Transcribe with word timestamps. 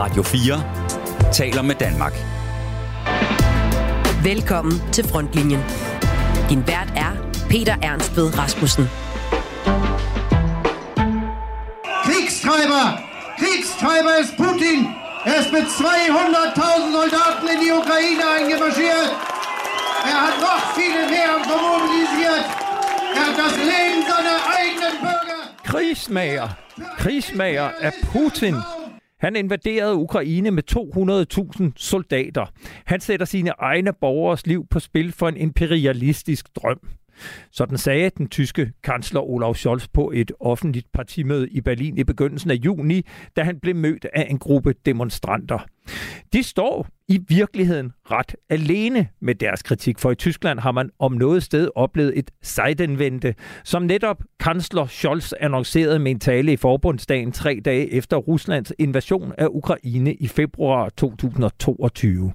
Radio 0.00 0.22
4 0.22 1.32
taler 1.32 1.62
med 1.62 1.74
Danmark. 1.74 2.14
Velkommen 4.24 4.82
til 4.92 5.04
Frontlinjen. 5.08 5.60
Din 6.48 6.62
vært 6.66 6.92
er 6.96 7.12
Peter 7.50 7.76
Ernst 7.82 8.16
ved 8.16 8.38
Rasmussen. 8.38 8.84
Kriegstreiber! 12.06 12.86
Kriegstreiber 13.40 14.14
ist 14.22 14.34
Putin! 14.36 14.78
Er 15.28 15.36
ist 15.42 15.52
mit 15.52 15.66
200.000 15.68 16.96
Soldaten 16.96 17.46
in 17.54 17.58
die 17.64 17.72
Ukraine 17.80 18.24
eingemarschiert. 18.36 19.10
Er 20.12 20.18
hat 20.26 20.36
noch 20.48 20.62
viele 20.78 21.02
mehr 21.14 21.32
mobilisiert. 21.52 22.44
Er 23.16 23.22
hat 23.26 23.36
das 23.44 23.54
Leben 23.70 24.00
seiner 24.12 24.38
eigenen 24.58 24.94
Bürger. 25.04 25.40
Krigsmager. 25.70 26.48
Krigsmager 26.98 27.68
af 27.80 27.92
Putin. 28.12 28.56
Han 29.20 29.36
invaderede 29.36 29.94
Ukraine 29.94 30.50
med 30.50 30.62
200.000 31.66 31.72
soldater. 31.76 32.52
Han 32.84 33.00
sætter 33.00 33.26
sine 33.26 33.50
egne 33.58 33.92
borgers 34.00 34.46
liv 34.46 34.66
på 34.70 34.80
spil 34.80 35.12
for 35.12 35.28
en 35.28 35.36
imperialistisk 35.36 36.46
drøm. 36.56 36.80
Sådan 37.52 37.78
sagde 37.78 38.10
den 38.10 38.28
tyske 38.28 38.72
kansler 38.82 39.20
Olaf 39.20 39.56
Scholz 39.56 39.88
på 39.88 40.10
et 40.14 40.32
offentligt 40.40 40.86
partimøde 40.92 41.48
i 41.48 41.60
Berlin 41.60 41.98
i 41.98 42.04
begyndelsen 42.04 42.50
af 42.50 42.54
juni, 42.54 43.02
da 43.36 43.42
han 43.42 43.60
blev 43.60 43.76
mødt 43.76 44.06
af 44.12 44.26
en 44.30 44.38
gruppe 44.38 44.74
demonstranter. 44.86 45.66
De 46.32 46.42
står 46.42 46.86
i 47.08 47.20
virkeligheden 47.28 47.92
ret 48.10 48.36
alene 48.50 49.08
med 49.20 49.34
deres 49.34 49.62
kritik, 49.62 49.98
for 49.98 50.10
i 50.10 50.14
Tyskland 50.14 50.58
har 50.58 50.72
man 50.72 50.90
om 50.98 51.12
noget 51.12 51.42
sted 51.42 51.68
oplevet 51.74 52.18
et 52.18 52.30
sejdenvente, 52.42 53.34
som 53.64 53.82
netop 53.82 54.22
kansler 54.40 54.86
Scholz 54.86 55.32
annoncerede 55.40 55.98
med 55.98 56.10
en 56.10 56.20
tale 56.20 56.52
i 56.52 56.56
forbundsdagen 56.56 57.32
tre 57.32 57.60
dage 57.64 57.92
efter 57.92 58.16
Ruslands 58.16 58.72
invasion 58.78 59.32
af 59.38 59.46
Ukraine 59.50 60.14
i 60.14 60.28
februar 60.28 60.88
2022. 60.88 62.32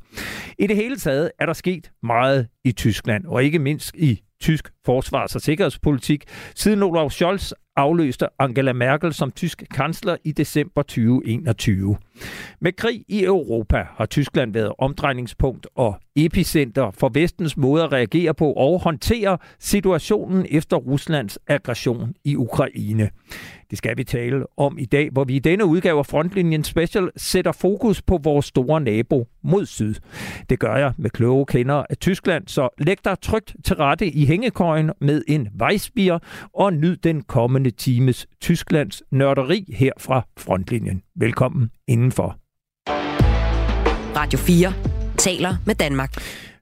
I 0.60 0.68
det 0.68 0.76
hele 0.76 0.98
taget 0.98 1.32
er 1.40 1.46
der 1.46 1.54
sket 1.54 1.92
meget 2.04 2.48
i 2.64 2.72
Tyskland, 2.72 3.26
og 3.26 3.44
ikke 3.44 3.60
mindst 3.60 3.96
i 3.96 4.22
tysk 4.42 4.72
forsvars- 4.86 5.36
og 5.36 5.42
sikkerhedspolitik, 5.42 6.24
siden 6.56 6.84
Olaf 6.84 7.12
Scholz 7.12 7.52
afløste 7.76 8.28
Angela 8.40 8.74
Merkel 8.74 9.14
som 9.14 9.32
tysk 9.32 9.64
kansler 9.72 10.18
i 10.24 10.32
december 10.32 10.82
2021. 10.82 11.98
Med 12.60 12.72
krig 12.72 13.06
i 13.08 13.24
Europa 13.24 13.88
har 13.96 14.06
Tyskland 14.06 14.54
været 14.54 14.74
omdrejningspunkt 14.78 15.68
og 15.76 15.96
epicenter 16.16 16.92
for 16.92 17.10
vestens 17.10 17.58
måde 17.58 17.84
at 17.84 17.92
reagere 17.92 18.34
på 18.34 18.54
og 18.54 18.82
håndtere 18.82 19.38
situationen 19.60 20.46
efter 20.50 20.78
Ruslands 20.78 21.40
aggression 21.48 22.14
i 22.24 22.36
Ukraine. 22.36 23.10
Det 23.70 23.78
skal 23.78 23.98
vi 23.98 24.04
tale 24.04 24.46
om 24.58 24.78
i 24.80 24.86
dag, 24.86 25.10
hvor 25.12 25.24
vi 25.24 25.36
i 25.36 25.40
denne 25.40 25.66
udgave 25.66 26.00
af 26.00 26.06
Frontlinjen 26.06 26.64
Special 26.64 27.10
sætter 27.18 27.52
fokus 27.52 28.02
på 28.02 28.20
vores 28.24 28.46
store 28.46 28.82
nabo 28.82 29.28
mod 29.44 29.66
syd. 29.66 29.96
Det 30.50 30.60
gør 30.60 30.76
jeg 30.76 30.94
med 30.98 31.10
kloge 31.10 31.46
kender 31.46 31.84
af 31.90 31.98
Tyskland, 31.98 32.48
så 32.48 32.70
læg 32.78 32.98
dig 33.06 33.20
trygt 33.22 33.56
til 33.64 33.76
rette 33.76 34.08
i 34.08 34.26
hængekøjen 34.26 34.92
med 35.02 35.22
en 35.28 35.48
vejsbier 35.54 36.20
og 36.54 36.74
nyd 36.74 36.96
den 36.98 37.22
kommende 37.22 37.72
times 37.72 38.28
Tysklands 38.42 39.04
nørderi 39.12 39.66
her 39.74 39.92
fra 40.00 40.22
Frontlinjen. 40.38 41.02
Velkommen 41.16 41.70
indenfor. 41.88 42.38
Radio 44.16 44.40
4 44.40 44.95
taler 45.26 45.56
med 45.66 45.76
Danmark. 45.76 46.14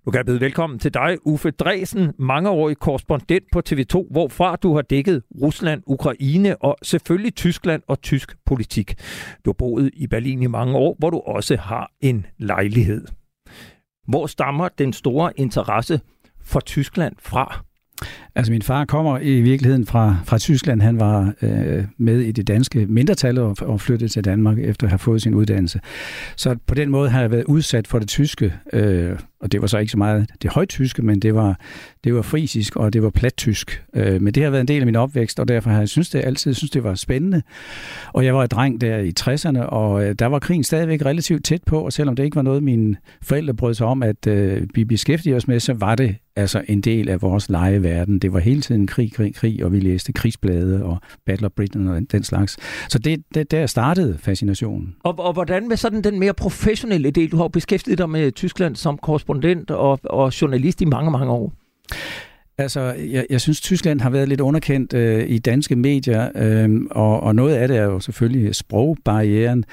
Nu 0.06 0.12
kan 0.12 0.18
jeg 0.18 0.26
byde 0.26 0.40
velkommen 0.40 0.80
til 0.80 0.94
dig, 0.94 1.18
Uffe 1.26 1.52
Dresen, 1.52 2.14
mangeårig 2.20 2.78
korrespondent 2.78 3.44
på 3.52 3.62
TV2, 3.70 4.12
hvorfra 4.12 4.56
du 4.56 4.76
har 4.76 4.82
dækket 4.82 5.24
Rusland, 5.42 5.84
Ukraine 5.86 6.62
og 6.62 6.78
selvfølgelig 6.84 7.36
Tyskland 7.36 7.82
og 7.88 8.02
tysk 8.02 8.36
politik. 8.46 8.96
Du 9.46 9.50
har 9.50 9.54
boet 9.54 9.92
i 9.94 10.08
Berlin 10.08 10.42
i 10.42 10.48
mange 10.48 10.78
år, 10.78 10.96
hvor 11.00 11.10
du 11.10 11.20
også 11.20 11.58
har 11.58 11.92
en 12.02 12.26
lejlighed. 12.38 13.08
Hvor 14.08 14.28
stammer 14.28 14.68
den 14.68 14.94
store 14.94 15.40
interesse 15.40 16.02
for 16.42 16.60
Tyskland 16.60 17.16
fra? 17.20 17.64
Altså 18.36 18.52
min 18.52 18.62
far 18.62 18.86
kommer 18.86 19.20
i 19.20 19.42
virkeligheden 19.42 19.86
fra, 19.86 20.16
fra 20.26 20.38
Tyskland. 20.38 20.82
Han 20.82 21.00
var 21.00 21.34
øh, 21.42 21.84
med 21.98 22.20
i 22.20 22.32
det 22.32 22.48
danske 22.48 22.86
mindretal 22.86 23.40
og, 23.40 23.56
og 23.62 23.82
flyttede 23.82 24.12
til 24.12 24.26
Danmark 24.26 24.60
efter 24.60 24.88
at 24.88 24.92
have 24.92 25.00
fået 25.00 25.22
sin 25.22 25.34
uddannelse. 25.34 25.80
Så 26.36 26.56
på 26.68 26.76
den 26.76 26.90
måde 26.90 27.10
har 27.10 27.22
jeg 27.22 27.32
været 27.32 27.44
udsat 27.44 27.88
for 27.88 28.00
det 28.00 28.08
tyske, 28.08 28.54
øh, 28.74 29.20
og 29.40 29.52
det 29.52 29.62
var 29.62 29.68
så 29.68 29.78
ikke 29.78 29.92
så 29.92 29.98
meget 29.98 30.30
det 30.42 30.52
højtyske, 30.52 31.02
men 31.02 31.20
det 31.20 31.36
var, 31.36 31.60
det 32.04 32.16
var 32.16 32.22
frisisk 32.22 32.76
og 32.76 32.94
det 32.94 33.04
var 33.04 33.10
plattysk. 33.10 33.84
Øh, 33.96 34.22
men 34.22 34.34
det 34.34 34.44
har 34.44 34.50
været 34.50 34.62
en 34.62 34.68
del 34.68 34.80
af 34.80 34.86
min 34.86 34.96
opvækst, 34.96 35.40
og 35.40 35.48
derfor 35.48 35.70
har 35.70 35.80
jeg 35.80 35.90
synes 35.90 36.10
det, 36.10 36.26
altid 36.26 36.54
synes 36.54 36.72
det 36.72 36.84
var 36.84 36.96
spændende. 36.96 37.42
Og 38.14 38.26
jeg 38.26 38.36
var 38.36 38.44
et 38.44 38.52
dreng 38.52 38.82
der 38.82 38.98
i 38.98 39.14
60'erne, 39.20 39.60
og 39.60 40.06
øh, 40.06 40.16
der 40.20 40.26
var 40.26 40.40
krigen 40.40 40.64
stadigvæk 40.64 41.06
relativt 41.06 41.46
tæt 41.46 41.64
på, 41.64 41.80
og 41.80 41.94
selvom 41.94 42.16
det 42.16 42.24
ikke 42.24 42.36
var 42.36 42.42
noget, 42.42 42.64
mine 42.64 42.96
forældre 43.22 43.54
brød 43.54 43.74
sig 43.74 43.88
om, 43.88 44.04
at 44.04 44.28
øh, 44.28 44.68
vi 44.76 44.86
beskæftigede 44.86 45.38
os 45.38 45.48
med, 45.48 45.60
så 45.60 45.74
var 45.74 45.96
det 45.96 46.16
altså 46.36 46.62
en 46.68 46.82
del 46.82 47.10
af 47.10 47.22
vores 47.22 47.50
legeverden. 47.50 48.20
Det 48.24 48.34
var 48.34 48.40
hele 48.40 48.62
tiden 48.62 48.88
krig, 48.88 49.14
krig, 49.14 49.36
krig, 49.36 49.66
og 49.66 49.72
vi 49.72 49.80
læste 49.80 50.14
krigsblade 50.14 50.84
og 50.84 50.98
Battle 51.26 51.46
of 51.46 51.52
Britain 51.52 51.88
og 51.88 52.02
den 52.12 52.24
slags. 52.24 52.58
Så 52.90 53.00
det, 53.00 53.24
det 53.34 53.52
der 53.52 53.66
startede 53.66 54.18
fascinationen. 54.18 54.96
Og, 55.04 55.20
og 55.20 55.34
hvordan 55.34 55.68
med 55.68 55.78
sådan 55.78 56.02
den 56.02 56.20
mere 56.20 56.34
professionelle 56.34 57.12
del? 57.12 57.32
Du 57.32 57.38
har 57.38 57.48
beskæftiget 57.48 57.98
dig 57.98 58.10
med 58.10 58.32
Tyskland 58.32 58.76
som 58.76 58.98
korrespondent 58.98 59.72
og, 59.72 60.00
og 60.04 60.42
journalist 60.42 60.82
i 60.82 60.86
mange, 60.86 61.12
mange 61.12 61.32
år. 61.32 61.54
Altså, 62.58 62.82
jeg, 62.82 63.26
jeg 63.30 63.42
synes, 63.42 63.62
Tyskland 63.62 64.02
har 64.02 64.10
været 64.10 64.30
lidt 64.30 64.42
underkendt 64.42 64.94
øh, 64.94 65.30
i 65.30 65.40
danske 65.40 65.76
medier, 65.76 66.30
øh, 66.36 66.82
og, 66.92 67.24
og 67.24 67.36
noget 67.36 67.56
af 67.56 67.68
det 67.68 67.78
er 67.78 67.84
jo 67.84 68.00
selvfølgelig 68.00 68.56
sprogbarrieren. 68.56 69.66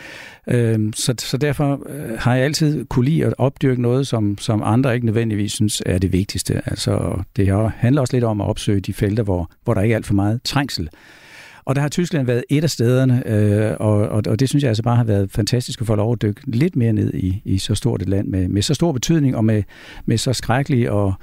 Øh, 0.49 0.79
så, 0.95 1.15
så 1.19 1.37
derfor 1.37 1.83
øh, 1.89 2.19
har 2.19 2.35
jeg 2.35 2.45
altid 2.45 2.85
kunne 2.85 3.05
lide 3.05 3.25
at 3.25 3.35
opdyrke 3.39 3.83
noget, 3.83 4.07
som, 4.07 4.39
som 4.39 4.63
andre 4.65 4.95
ikke 4.95 5.07
nødvendigvis 5.07 5.53
synes 5.53 5.83
er 5.87 5.99
det 5.99 6.13
vigtigste. 6.13 6.63
Altså, 6.67 7.23
det 7.37 7.71
handler 7.77 8.01
også 8.01 8.17
lidt 8.17 8.25
om 8.25 8.41
at 8.41 8.47
opsøge 8.47 8.81
de 8.81 8.93
felter, 8.93 9.23
hvor, 9.23 9.51
hvor 9.65 9.75
der 9.75 9.83
ikke 9.83 9.93
er 9.93 9.97
alt 9.97 10.07
for 10.07 10.15
meget 10.15 10.41
trængsel. 10.45 10.89
Og 11.65 11.75
der 11.75 11.81
har 11.81 11.89
Tyskland 11.89 12.27
været 12.27 12.45
et 12.51 12.65
af 12.65 12.71
stederne, 12.71 13.23
øh, 13.27 13.77
og, 13.81 13.95
og, 13.95 14.23
og 14.27 14.41
det 14.41 14.49
synes 14.49 14.63
jeg 14.63 14.69
altså 14.69 14.83
bare 14.83 14.97
har 14.97 15.05
været 15.05 15.31
fantastisk 15.31 15.81
at 15.81 15.87
få 15.87 15.95
lov 15.95 16.13
at 16.13 16.23
dykke 16.23 16.41
lidt 16.47 16.77
mere 16.77 16.93
ned 16.93 17.15
i, 17.15 17.43
i 17.45 17.59
så 17.59 17.75
stort 17.75 18.03
et 18.03 18.09
land 18.09 18.29
med, 18.29 18.49
med 18.49 18.63
så 18.63 18.75
stor 18.75 18.93
betydning 18.93 19.37
og 19.37 19.45
med, 19.45 19.63
med 20.05 20.19
så 20.19 20.33
skrækkelig 20.33 20.91
og 20.91 21.15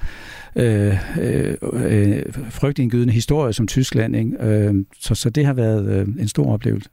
øh, 0.55 0.97
øh, 1.19 1.55
øh, 1.73 2.23
frygtindgydende 2.49 3.13
historie 3.13 3.53
som 3.53 3.67
Tyskland. 3.67 4.15
Ikke? 4.15 4.43
Øh, 4.43 4.75
så, 4.99 5.15
så 5.15 5.29
det 5.29 5.45
har 5.45 5.53
været 5.53 5.89
øh, 5.89 6.07
en 6.19 6.27
stor 6.27 6.53
oplevelse. 6.53 6.89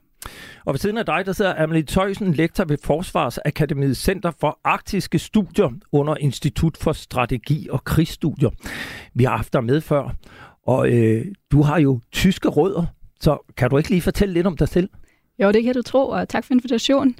Og 0.65 0.73
ved 0.73 0.79
siden 0.79 0.97
af 0.97 1.05
dig, 1.05 1.23
der 1.25 1.33
sidder 1.33 1.63
Amelie 1.63 1.83
Tøjsen, 1.83 2.33
lektor 2.33 2.65
ved 2.65 2.77
Forsvarsakademiet 2.83 3.97
Center 3.97 4.31
for 4.39 4.59
Arktiske 4.63 5.19
Studier 5.19 5.69
under 5.91 6.15
Institut 6.15 6.77
for 6.77 6.93
Strategi 6.93 7.67
og 7.71 7.83
Krigsstudier. 7.83 8.49
Vi 9.13 9.23
har 9.23 9.37
haft 9.37 9.53
dig 9.53 9.63
med 9.63 9.81
før, 9.81 10.15
og 10.67 10.89
øh, 10.91 11.25
du 11.51 11.61
har 11.61 11.79
jo 11.79 11.99
tyske 12.11 12.49
rødder. 12.49 12.85
Så 13.21 13.37
kan 13.57 13.69
du 13.69 13.77
ikke 13.77 13.89
lige 13.89 14.01
fortælle 14.01 14.33
lidt 14.33 14.47
om 14.47 14.57
dig 14.57 14.67
selv? 14.67 14.89
Jo, 15.39 15.51
det 15.51 15.63
kan 15.63 15.73
du 15.73 15.81
tro, 15.81 16.09
og 16.09 16.29
tak 16.29 16.43
for 16.43 16.53
invitationen. 16.53 17.15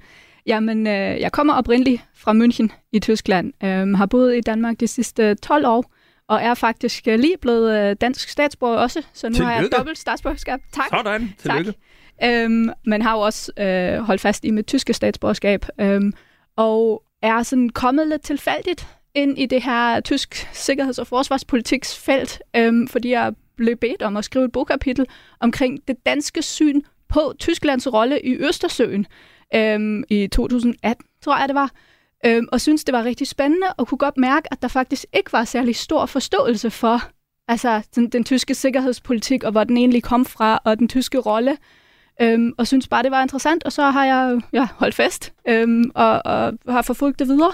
Jamen, 0.45 0.87
øh, 0.87 0.93
jeg 1.21 1.31
kommer 1.31 1.53
oprindeligt 1.53 2.01
fra 2.15 2.33
München 2.33 2.87
i 2.91 2.99
Tyskland. 2.99 3.53
Øh, 3.63 3.97
har 3.97 4.05
boet 4.05 4.37
i 4.37 4.41
Danmark 4.41 4.79
de 4.79 4.87
sidste 4.87 5.35
12 5.35 5.65
år, 5.67 5.93
og 6.27 6.41
er 6.41 6.53
faktisk 6.53 7.07
øh, 7.07 7.19
lige 7.19 7.37
blevet 7.41 7.79
øh, 7.79 7.95
dansk 8.01 8.29
statsborger 8.29 8.77
også, 8.77 9.01
så 9.13 9.29
nu 9.29 9.33
Tillykke. 9.33 9.53
har 9.53 9.61
jeg 9.61 9.69
dobbelt 9.77 9.97
statsborgerskab. 9.97 10.59
Tak. 10.73 10.85
Sådan, 10.89 11.33
tillykke. 11.37 11.73
Tak. 12.21 12.29
Øhm, 12.29 12.69
men 12.85 13.01
har 13.01 13.13
jo 13.15 13.19
også 13.19 13.51
øh, 13.59 13.97
holdt 13.99 14.21
fast 14.21 14.45
i 14.45 14.51
mit 14.51 14.67
tyske 14.67 14.93
statsborgerskab, 14.93 15.65
øhm, 15.79 16.13
og 16.55 17.03
er 17.21 17.43
sådan 17.43 17.69
kommet 17.69 18.07
lidt 18.07 18.21
tilfældigt 18.21 18.87
ind 19.15 19.39
i 19.39 19.45
det 19.45 19.63
her 19.63 19.99
tysk 19.99 20.47
sikkerheds- 20.53 20.99
og 20.99 21.07
forsvarspolitiksfelt, 21.07 22.41
øhm, 22.55 22.87
fordi 22.87 23.11
jeg 23.11 23.33
blev 23.57 23.75
bedt 23.75 24.01
om 24.01 24.17
at 24.17 24.25
skrive 24.25 24.45
et 24.45 24.51
bogkapitel 24.51 25.05
omkring 25.39 25.87
det 25.87 26.05
danske 26.05 26.41
syn 26.41 26.81
på 27.07 27.33
Tysklands 27.39 27.93
rolle 27.93 28.21
i 28.21 28.37
Østersøen 28.37 29.05
øhm, 29.55 30.03
i 30.09 30.27
2018, 30.27 31.05
tror 31.21 31.37
jeg 31.37 31.47
det 31.47 31.55
var. 31.55 31.71
Øhm, 32.25 32.47
og 32.51 32.61
synes 32.61 32.83
det 32.83 32.93
var 32.93 33.03
rigtig 33.03 33.27
spændende, 33.27 33.67
og 33.77 33.87
kunne 33.87 33.97
godt 33.97 34.17
mærke, 34.17 34.47
at 34.53 34.61
der 34.61 34.67
faktisk 34.67 35.05
ikke 35.13 35.33
var 35.33 35.43
særlig 35.43 35.75
stor 35.75 36.05
forståelse 36.05 36.69
for 36.71 37.01
altså, 37.47 37.81
den, 37.95 38.09
den 38.09 38.23
tyske 38.23 38.55
sikkerhedspolitik, 38.55 39.43
og 39.43 39.51
hvor 39.51 39.63
den 39.63 39.77
egentlig 39.77 40.03
kom 40.03 40.25
fra, 40.25 40.59
og 40.63 40.79
den 40.79 40.87
tyske 40.87 41.17
rolle. 41.17 41.57
Øhm, 42.21 42.53
og 42.57 42.67
synes 42.67 42.87
bare, 42.87 43.03
det 43.03 43.11
var 43.11 43.21
interessant, 43.21 43.63
og 43.63 43.71
så 43.71 43.83
har 43.83 44.05
jeg 44.05 44.41
ja, 44.53 44.67
holdt 44.75 44.95
fast 44.95 45.33
øhm, 45.47 45.91
og, 45.95 46.21
og 46.25 46.53
har 46.67 46.81
forfulgt 46.81 47.19
det 47.19 47.27
videre. 47.27 47.53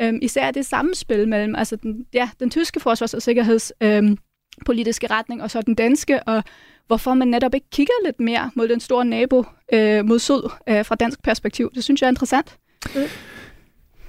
Øhm, 0.00 0.18
især 0.22 0.50
det 0.50 0.66
samspil 0.66 1.28
mellem 1.28 1.54
altså 1.54 1.76
den, 1.76 2.06
ja, 2.14 2.30
den 2.40 2.50
tyske 2.50 2.80
forsvars- 2.80 3.14
og 3.14 3.22
sikkerheds... 3.22 3.72
Øhm, 3.80 4.18
politiske 4.66 5.06
retning, 5.06 5.42
og 5.42 5.50
så 5.50 5.62
den 5.62 5.74
danske, 5.74 6.22
og 6.22 6.44
hvorfor 6.86 7.14
man 7.14 7.28
netop 7.28 7.54
ikke 7.54 7.66
kigger 7.72 7.92
lidt 8.04 8.20
mere 8.20 8.50
mod 8.54 8.68
den 8.68 8.80
store 8.80 9.04
nabo 9.04 9.44
øh, 9.72 10.04
mod 10.04 10.18
syd 10.18 10.42
øh, 10.68 10.84
fra 10.84 10.94
dansk 10.94 11.22
perspektiv. 11.22 11.70
Det 11.74 11.84
synes 11.84 12.00
jeg 12.00 12.06
er 12.06 12.10
interessant. 12.10 12.56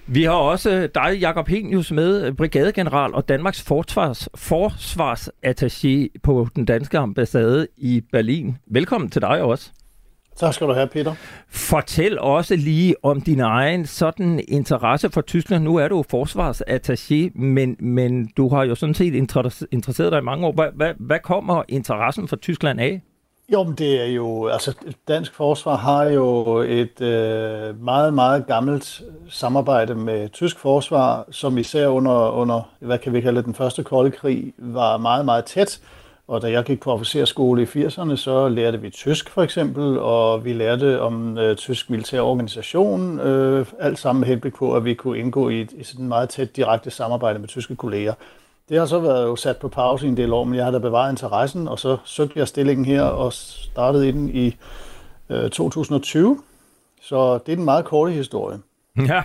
Vi 0.08 0.24
har 0.24 0.32
også 0.32 0.90
dig, 0.96 1.18
Jakob 1.20 1.48
Henius, 1.48 1.92
med 1.92 2.26
øh, 2.26 2.34
brigadegeneral 2.34 3.14
og 3.14 3.30
Danmarks 3.30 3.62
forsvars, 3.62 4.30
forsvarsattaché 4.38 6.20
på 6.24 6.48
den 6.56 6.66
danske 6.66 6.98
ambassade 6.98 7.68
i 7.78 8.02
Berlin. 8.12 8.58
Velkommen 8.68 9.10
til 9.10 9.22
dig 9.22 9.42
også. 9.42 9.72
Tak 10.40 10.54
skal 10.54 10.68
du 10.68 10.74
have, 10.74 10.88
Peter. 10.88 11.14
Fortæl 11.50 12.20
også 12.20 12.56
lige 12.56 12.96
om 13.04 13.22
din 13.22 13.40
egen 13.40 13.86
sådan 13.86 14.44
interesse 14.48 15.10
for 15.10 15.22
Tyskland. 15.22 15.64
Nu 15.64 15.76
er 15.76 15.88
du 15.88 16.04
forsvarsattaché, 16.14 17.40
men, 17.40 17.76
men 17.80 18.28
du 18.38 18.50
har 18.50 18.64
jo 18.64 18.76
sådan 18.76 18.96
set 18.96 19.14
interesseret 19.72 20.12
dig 20.12 20.20
i 20.20 20.24
mange 20.24 20.48
år. 20.48 20.52
Hvad, 20.52 20.68
hvad, 20.76 20.94
hvad 21.00 21.20
kommer 21.20 21.64
interessen 21.68 22.28
for 22.28 22.36
Tyskland 22.36 22.80
af? 22.80 23.02
Jo, 23.54 23.64
men 23.64 23.76
det 23.76 24.02
er 24.02 24.06
jo, 24.06 24.48
altså 24.48 24.74
dansk 25.08 25.34
forsvar 25.34 25.76
har 25.76 26.04
jo 26.04 26.58
et 26.58 27.02
øh, 27.02 27.84
meget, 27.84 28.14
meget 28.14 28.48
gammelt 28.48 29.02
samarbejde 29.30 29.96
med 29.96 30.30
tysk 30.30 30.60
forsvar, 30.60 31.26
som 31.32 31.58
især 31.58 31.88
under, 31.88 32.32
under, 32.32 32.70
hvad 32.80 32.98
kan 32.98 33.14
vi 33.14 33.22
kalde 33.22 33.44
den 33.44 33.54
første 33.54 33.84
kolde 33.84 34.12
krig, 34.12 34.54
var 34.58 34.98
meget, 34.98 35.26
meget 35.26 35.46
tæt. 35.46 35.80
Og 36.30 36.42
da 36.42 36.52
jeg 36.52 36.64
gik 36.64 36.80
på 36.80 36.92
officerskole 36.92 37.62
i 37.62 37.66
80'erne, 37.66 38.16
så 38.16 38.50
lærte 38.50 38.82
vi 38.82 38.90
tysk 38.90 39.30
for 39.30 39.44
eksempel, 39.44 40.00
og 40.00 40.46
vi 40.46 40.54
lærte 40.54 41.02
om 41.02 41.38
øh, 41.38 41.56
tysk 41.56 41.90
militær 41.90 42.22
organisation, 42.22 43.20
øh, 43.20 43.66
alt 43.80 44.00
sammen 44.00 44.20
med 44.20 44.28
henblik 44.28 44.56
på, 44.56 44.76
at 44.76 44.86
vi 44.86 44.94
kunne 44.94 45.20
indgå 45.20 45.50
i 45.50 45.62
et 45.62 45.72
i 45.72 45.84
sådan 45.84 46.08
meget 46.08 46.30
tæt 46.30 46.56
direkte 46.56 46.92
samarbejde 46.92 47.40
med 47.40 47.48
tyske 47.48 47.76
kolleger. 47.76 48.14
Det 48.70 48.80
har 48.80 48.86
så 48.86 49.00
været 49.00 49.24
jo 49.24 49.36
sat 49.36 49.58
på 49.58 49.68
pause 49.68 50.06
i 50.06 50.10
en 50.10 50.18
del 50.18 50.34
år, 50.34 50.44
men 50.44 50.56
jeg 50.56 50.64
har 50.64 50.72
da 50.72 50.78
bevaret 50.78 51.12
interessen, 51.12 51.68
og 51.68 51.80
så 51.80 51.98
søgte 52.06 52.40
jeg 52.40 52.48
stillingen 52.48 52.86
her 52.86 53.04
og 53.04 53.34
startede 53.34 54.10
i 54.10 54.12
den 54.12 54.30
i 54.30 54.56
øh, 55.30 55.50
2020. 55.50 56.42
Så 57.02 57.38
det 57.38 57.54
er 57.54 57.58
en 57.58 57.66
meget 57.66 57.86
korte 57.86 58.12
historie. 58.12 58.58
Ja, 59.08 59.24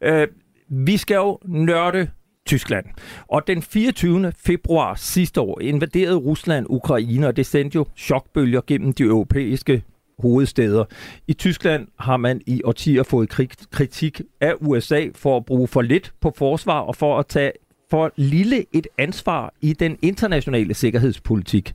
øh, 0.00 0.28
vi 0.68 0.96
skal 0.96 1.14
jo 1.14 1.38
nørde 1.44 2.08
Tyskland. 2.46 2.86
Og 3.28 3.46
den 3.46 3.62
24. 3.62 4.32
februar 4.38 4.94
sidste 4.94 5.40
år 5.40 5.60
invaderede 5.60 6.16
Rusland 6.16 6.66
Ukraine, 6.68 7.26
og 7.26 7.36
det 7.36 7.46
sendte 7.46 7.76
jo 7.76 7.86
chokbølger 7.96 8.60
gennem 8.66 8.92
de 8.92 9.02
europæiske 9.02 9.82
hovedsteder. 10.18 10.84
I 11.28 11.32
Tyskland 11.32 11.88
har 11.98 12.16
man 12.16 12.40
i 12.46 12.62
årtier 12.64 13.02
fået 13.02 13.28
kritik 13.70 14.20
af 14.40 14.54
USA 14.60 15.06
for 15.14 15.36
at 15.36 15.44
bruge 15.44 15.68
for 15.68 15.82
lidt 15.82 16.12
på 16.20 16.32
forsvar 16.36 16.80
og 16.80 16.96
for 16.96 17.18
at 17.18 17.26
tage 17.26 17.52
for 17.90 18.12
lille 18.16 18.64
et 18.72 18.86
ansvar 18.98 19.54
i 19.60 19.72
den 19.72 19.98
internationale 20.02 20.74
sikkerhedspolitik. 20.74 21.72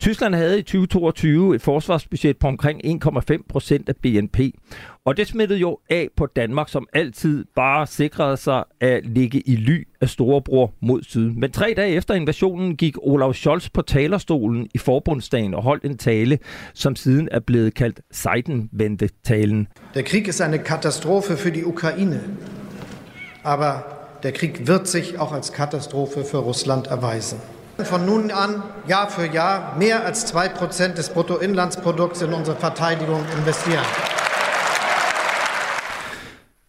Tyskland 0.00 0.34
havde 0.34 0.58
i 0.58 0.62
2022 0.62 1.54
et 1.54 1.62
forsvarsbudget 1.62 2.36
på 2.36 2.46
omkring 2.46 3.04
1,5 3.04 3.42
procent 3.48 3.88
af 3.88 3.96
BNP. 3.96 4.38
Og 5.06 5.16
det 5.16 5.26
smittede 5.26 5.58
jo 5.58 5.78
af 5.90 6.08
på 6.16 6.26
Danmark, 6.26 6.68
som 6.68 6.86
altid 6.92 7.44
bare 7.56 7.86
sikrede 7.86 8.36
sig 8.36 8.64
at 8.80 9.06
ligge 9.06 9.40
i 9.40 9.56
ly 9.56 9.88
af 10.00 10.08
storebror 10.08 10.72
mod 10.80 11.02
syd. 11.02 11.30
Men 11.30 11.52
tre 11.52 11.74
dage 11.76 11.94
efter 11.94 12.14
invasionen 12.14 12.76
gik 12.76 12.96
Olaf 12.98 13.34
Scholz 13.34 13.68
på 13.68 13.82
talerstolen 13.82 14.68
i 14.74 14.78
forbundsdagen 14.78 15.54
og 15.54 15.62
holdt 15.62 15.84
en 15.84 15.98
tale, 15.98 16.38
som 16.74 16.96
siden 16.96 17.28
er 17.32 17.40
blevet 17.40 17.74
kaldt 17.74 18.00
Seidenwende-talen. 18.10 19.68
Der 19.94 20.02
Krieg 20.02 20.28
ist 20.28 20.40
eine 20.40 20.58
Katastrophe 20.58 21.36
für 21.36 21.52
die 21.52 21.64
Ukraine. 21.64 22.20
Aber 23.42 23.72
der 24.22 24.32
Krieg 24.32 24.66
wird 24.66 24.88
sich 24.88 25.18
auch 25.18 25.32
als 25.32 25.52
Katastrophe 25.52 26.24
für 26.24 26.38
Russland 26.38 26.86
erweisen. 26.86 27.38
Von 27.84 28.06
nun 28.06 28.30
an 28.30 28.62
Jahr 28.88 29.10
für 29.10 29.26
Jahr 29.34 29.76
mehr 29.78 30.06
als 30.06 30.34
2% 30.34 30.94
des 30.94 31.08
Bruttoinlandsprodukts 31.10 32.22
in 32.22 32.32
unsere 32.32 32.56
Verteidigung 32.56 33.20
investieren. 33.38 33.84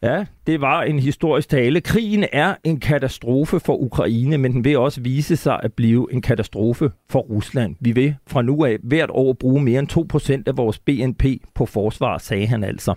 Ja, 0.06 0.26
det 0.48 0.62
var 0.62 0.84
en 0.84 1.00
historisk 1.00 1.50
tale. 1.50 1.82
Krigen 1.82 2.26
er 2.34 2.56
en 2.64 2.80
katastrofe 2.80 3.60
for 3.60 3.76
Ukraine, 3.76 4.38
men 4.38 4.54
den 4.54 4.64
vil 4.64 4.78
også 4.78 5.02
vise 5.02 5.36
sig 5.36 5.60
at 5.64 5.74
blive 5.74 6.08
en 6.14 6.22
katastrofe 6.22 6.92
for 7.10 7.20
Rusland. 7.20 7.76
Vi 7.80 7.92
vil 7.92 8.16
fra 8.28 8.42
nu 8.42 8.66
af 8.66 8.78
hvert 8.84 9.10
år 9.10 9.34
bruge 9.34 9.64
mere 9.64 9.80
end 9.80 10.42
2% 10.42 10.44
af 10.48 10.58
vores 10.58 10.80
BNP 10.80 11.24
på 11.56 11.66
forsvar, 11.66 12.18
sagde 12.18 12.48
han 12.48 12.64
altså. 12.64 12.94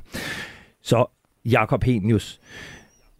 Så 0.82 1.04
Jakob 1.44 1.84
Henius, 1.84 2.40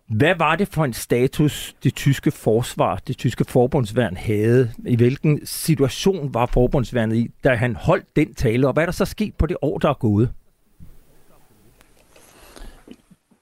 hvad 0.09 0.35
var 0.39 0.57
det 0.57 0.69
for 0.69 0.85
en 0.85 0.93
status, 0.93 1.75
det 1.85 1.95
tyske 1.95 2.31
forsvar, 2.31 3.01
det 3.07 3.17
tyske 3.17 3.45
forbundsværn 3.45 4.17
havde? 4.17 4.71
I 4.87 4.97
hvilken 4.97 5.47
situation 5.47 6.35
var 6.35 6.47
forbundsværnet 6.47 7.17
i, 7.17 7.31
da 7.45 7.55
han 7.55 7.77
holdt 7.77 8.17
den 8.17 8.35
tale? 8.35 8.67
Og 8.67 8.73
hvad 8.73 8.83
er 8.83 8.87
der 8.87 8.93
så 8.93 9.05
sket 9.05 9.35
på 9.35 9.47
det 9.47 9.57
år, 9.63 9.79
der 9.79 9.89
er 9.89 9.95
gået? 9.95 10.31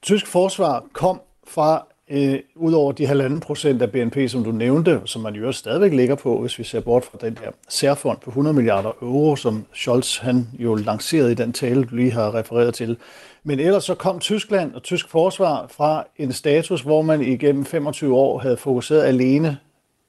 Tysk 0.06 0.26
forsvar 0.26 0.84
kom 0.92 1.20
fra 1.46 1.86
øh, 2.10 2.38
ud 2.56 2.72
over 2.72 2.92
de 2.92 3.06
halvanden 3.06 3.40
procent 3.40 3.82
af 3.82 3.92
BNP, 3.92 4.16
som 4.28 4.44
du 4.44 4.52
nævnte, 4.52 5.00
som 5.04 5.22
man 5.22 5.34
jo 5.34 5.52
stadigvæk 5.52 5.92
ligger 5.92 6.14
på, 6.14 6.40
hvis 6.40 6.58
vi 6.58 6.64
ser 6.64 6.80
bort 6.80 7.04
fra 7.04 7.18
den 7.20 7.34
der 7.34 7.50
særfond 7.68 8.18
på 8.18 8.30
100 8.30 8.54
milliarder 8.54 8.90
euro, 9.02 9.36
som 9.36 9.64
Scholz 9.72 10.18
han 10.18 10.48
jo 10.58 10.74
lancerede 10.74 11.32
i 11.32 11.34
den 11.34 11.52
tale, 11.52 11.84
du 11.84 11.96
lige 11.96 12.12
har 12.12 12.34
refereret 12.34 12.74
til. 12.74 12.96
Men 13.44 13.60
ellers 13.60 13.84
så 13.84 13.94
kom 13.94 14.18
Tyskland 14.18 14.74
og 14.74 14.82
tysk 14.82 15.08
forsvar 15.08 15.66
fra 15.70 16.04
en 16.16 16.32
status, 16.32 16.82
hvor 16.82 17.02
man 17.02 17.22
igennem 17.22 17.64
25 17.64 18.16
år 18.16 18.38
havde 18.38 18.56
fokuseret 18.56 19.02
alene 19.02 19.58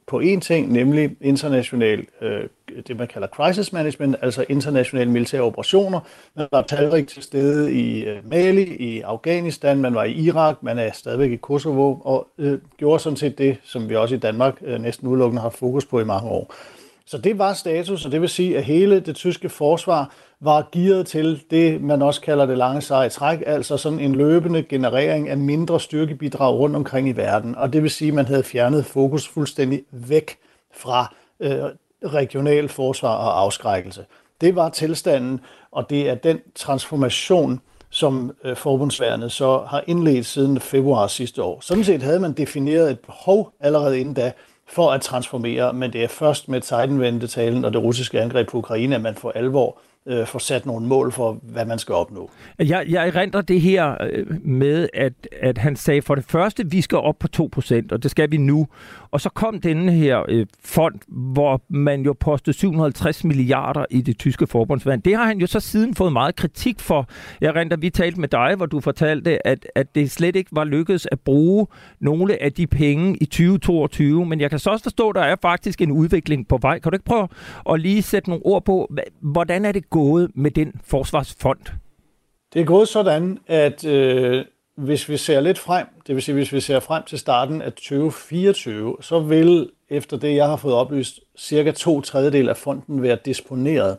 på 0.07 0.21
én 0.21 0.39
ting, 0.39 0.71
nemlig 0.71 1.15
international, 1.21 2.05
øh, 2.21 2.43
det 2.81 2.97
man 2.97 3.07
kalder 3.07 3.27
crisis 3.27 3.73
management, 3.73 4.15
altså 4.21 4.45
internationale 4.49 5.11
militære 5.11 5.41
operationer. 5.41 5.99
Man 6.35 6.47
var 6.51 6.61
talrigt 6.61 7.09
til 7.09 7.23
stede 7.23 7.73
i 7.73 8.03
øh, 8.03 8.29
Mali, 8.29 8.75
i 8.75 9.01
Afghanistan, 9.01 9.77
man 9.81 9.95
var 9.95 10.03
i 10.03 10.11
Irak, 10.11 10.63
man 10.63 10.79
er 10.79 10.91
stadigvæk 10.93 11.31
i 11.31 11.35
Kosovo, 11.35 11.93
og 11.93 12.27
øh, 12.37 12.59
gjorde 12.77 12.99
sådan 12.99 13.17
set 13.17 13.37
det, 13.37 13.57
som 13.63 13.89
vi 13.89 13.95
også 13.95 14.15
i 14.15 14.17
Danmark 14.17 14.57
øh, 14.61 14.81
næsten 14.81 15.07
udelukkende 15.07 15.41
har 15.41 15.49
fokus 15.49 15.85
på 15.85 15.99
i 15.99 16.03
mange 16.03 16.29
år. 16.29 16.53
Så 17.05 17.17
det 17.17 17.37
var 17.37 17.53
status, 17.53 18.05
og 18.05 18.11
det 18.11 18.21
vil 18.21 18.29
sige, 18.29 18.57
at 18.57 18.63
hele 18.63 18.99
det 18.99 19.15
tyske 19.15 19.49
forsvar 19.49 20.13
var 20.39 20.69
gearet 20.71 21.07
til 21.07 21.43
det, 21.51 21.81
man 21.81 22.01
også 22.01 22.21
kalder 22.21 22.45
det 22.45 22.57
lange 22.57 22.81
seje 22.81 23.09
træk, 23.09 23.43
altså 23.45 23.77
sådan 23.77 23.99
en 23.99 24.15
løbende 24.15 24.63
generering 24.63 25.29
af 25.29 25.37
mindre 25.37 25.79
styrkebidrag 25.79 26.53
rundt 26.53 26.75
omkring 26.75 27.09
i 27.09 27.11
verden. 27.11 27.55
Og 27.55 27.73
det 27.73 27.83
vil 27.83 27.91
sige, 27.91 28.07
at 28.07 28.13
man 28.13 28.25
havde 28.25 28.43
fjernet 28.43 28.85
fokus 28.85 29.27
fuldstændig 29.27 29.83
væk 29.91 30.37
fra 30.73 31.15
øh, 31.39 31.63
regional 32.05 32.69
forsvar 32.69 33.15
og 33.15 33.41
afskrækkelse. 33.41 34.05
Det 34.41 34.55
var 34.55 34.69
tilstanden, 34.69 35.39
og 35.71 35.89
det 35.89 36.09
er 36.09 36.15
den 36.15 36.39
transformation, 36.55 37.61
som 37.89 38.31
øh, 38.43 38.55
forbundsværnet 38.55 39.31
så 39.31 39.57
har 39.57 39.83
indledt 39.87 40.25
siden 40.25 40.59
februar 40.59 41.07
sidste 41.07 41.43
år. 41.43 41.59
Sådan 41.61 41.83
set 41.83 42.03
havde 42.03 42.19
man 42.19 42.33
defineret 42.33 42.91
et 42.91 42.99
behov 42.99 43.53
allerede 43.59 43.99
inden 43.99 44.13
da 44.13 44.31
for 44.67 44.91
at 44.91 45.01
transformere, 45.01 45.73
men 45.73 45.93
det 45.93 46.03
er 46.03 46.07
først 46.07 46.49
med 46.49 46.61
Zeidenwende-talen 46.61 47.65
og 47.65 47.73
det 47.73 47.83
russiske 47.83 48.21
angreb 48.21 48.49
på 48.49 48.57
Ukraine, 48.57 48.95
at 48.95 49.01
man 49.01 49.15
for 49.15 49.31
alvor 49.35 49.79
øh, 50.07 50.27
får 50.27 50.39
sat 50.39 50.65
nogle 50.65 50.87
mål 50.87 51.11
for, 51.11 51.39
hvad 51.41 51.65
man 51.65 51.79
skal 51.79 51.95
opnå. 51.95 52.29
Jeg, 52.59 52.85
jeg 52.89 53.07
erindrer 53.07 53.41
det 53.41 53.61
her 53.61 53.95
øh, 54.11 54.45
med, 54.45 54.89
at, 54.93 55.13
at 55.41 55.57
han 55.57 55.75
sagde 55.75 56.01
for 56.01 56.15
det 56.15 56.23
første, 56.23 56.71
vi 56.71 56.81
skal 56.81 56.97
op 56.97 57.19
på 57.19 57.27
2%, 57.37 57.81
og 57.91 58.03
det 58.03 58.11
skal 58.11 58.31
vi 58.31 58.37
nu. 58.37 58.67
Og 59.11 59.21
så 59.21 59.29
kom 59.29 59.61
denne 59.61 59.91
her 59.91 60.23
øh, 60.29 60.45
fond, 60.63 60.95
hvor 61.07 61.61
man 61.69 62.01
jo 62.01 62.13
postede 62.19 62.57
750 62.57 63.23
milliarder 63.23 63.85
i 63.89 64.01
det 64.01 64.19
tyske 64.19 64.47
forbundsvand. 64.47 65.01
Det 65.01 65.15
har 65.15 65.25
han 65.25 65.39
jo 65.39 65.47
så 65.47 65.59
siden 65.59 65.95
fået 65.95 66.13
meget 66.13 66.35
kritik 66.35 66.79
for. 66.79 67.07
Jeg 67.41 67.47
erindrer, 67.47 67.77
vi 67.77 67.89
talte 67.89 68.19
med 68.19 68.27
dig, 68.27 68.53
hvor 68.55 68.65
du 68.65 68.79
fortalte, 68.79 69.47
at, 69.47 69.67
at 69.75 69.95
det 69.95 70.11
slet 70.11 70.35
ikke 70.35 70.49
var 70.53 70.63
lykkedes 70.63 71.07
at 71.11 71.19
bruge 71.19 71.67
nogle 71.99 72.43
af 72.43 72.53
de 72.53 72.67
penge 72.67 73.17
i 73.21 73.25
2022. 73.25 74.25
Men 74.25 74.41
jeg 74.41 74.49
kan 74.49 74.59
så 74.59 74.69
også 74.69 74.83
forstå, 74.83 75.09
at 75.09 75.15
der 75.15 75.21
er 75.21 75.35
faktisk 75.41 75.81
en 75.81 75.91
udvikling 75.91 76.47
på 76.47 76.57
vej. 76.61 76.79
Kan 76.79 76.91
du 76.91 76.95
ikke 76.95 77.05
prøve 77.05 77.27
at 77.69 77.79
lige 77.79 78.01
sætte 78.01 78.29
nogle 78.29 78.45
ord 78.45 78.65
på, 78.65 78.91
hvordan 79.21 79.65
er 79.65 79.71
det 79.71 79.89
gået 79.89 79.96
med 80.35 80.51
den 80.51 80.73
forsvarsfond? 80.83 81.59
Det 82.53 82.61
er 82.61 82.65
gået 82.65 82.87
sådan, 82.87 83.39
at 83.47 83.85
øh, 83.85 84.45
hvis 84.77 85.09
vi 85.09 85.17
ser 85.17 85.39
lidt 85.39 85.59
frem, 85.59 85.87
det 86.07 86.15
vil 86.15 86.23
sige, 86.23 86.35
hvis 86.35 86.53
vi 86.53 86.59
ser 86.59 86.79
frem 86.79 87.03
til 87.03 87.19
starten 87.19 87.61
af 87.61 87.73
2024, 87.73 88.97
så 89.01 89.19
vil, 89.19 89.69
efter 89.89 90.17
det 90.17 90.35
jeg 90.35 90.47
har 90.47 90.55
fået 90.55 90.75
oplyst, 90.75 91.19
cirka 91.37 91.71
to 91.71 92.01
tredjedel 92.01 92.49
af 92.49 92.57
fonden 92.57 93.01
være 93.01 93.17
disponeret. 93.25 93.97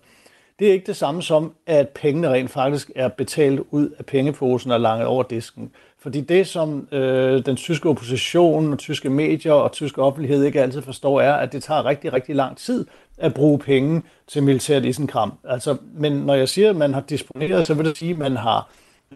Det 0.59 0.69
er 0.69 0.73
ikke 0.73 0.87
det 0.87 0.97
samme 0.97 1.23
som, 1.23 1.55
at 1.67 1.89
pengene 1.89 2.29
rent 2.29 2.51
faktisk 2.51 2.91
er 2.97 3.09
betalt 3.09 3.61
ud 3.71 3.91
af 3.99 4.07
pengeposen 4.07 4.71
og 4.71 4.81
langet 4.81 5.07
over 5.07 5.23
disken. 5.23 5.73
Fordi 6.01 6.21
det, 6.21 6.47
som 6.47 6.89
øh, 6.93 7.47
den 7.47 7.57
tyske 7.57 7.89
opposition 7.89 8.73
og 8.73 8.79
tyske 8.79 9.11
medier 9.11 9.53
og 9.53 9.73
tyske 9.73 10.03
offentlighed 10.03 10.45
ikke 10.45 10.63
altid 10.63 10.83
forstår, 10.83 11.21
er, 11.21 11.33
at 11.35 11.53
det 11.53 11.63
tager 11.63 11.85
rigtig, 11.85 12.13
rigtig 12.13 12.35
lang 12.35 12.57
tid 12.57 12.87
at 13.19 13.35
bruge 13.35 13.59
penge 13.59 14.03
til 14.27 14.43
militært 14.43 14.85
isenkram. 14.85 15.33
Altså, 15.45 15.77
men 15.95 16.13
når 16.13 16.35
jeg 16.35 16.49
siger, 16.49 16.71
at 16.71 16.77
man 16.77 16.95
har 16.95 17.01
disponeret, 17.01 17.67
så 17.67 17.75
vil 17.75 17.87
det 17.87 17.99
sige, 17.99 18.11
at 18.11 18.19
man 18.19 18.37
har 18.37 18.71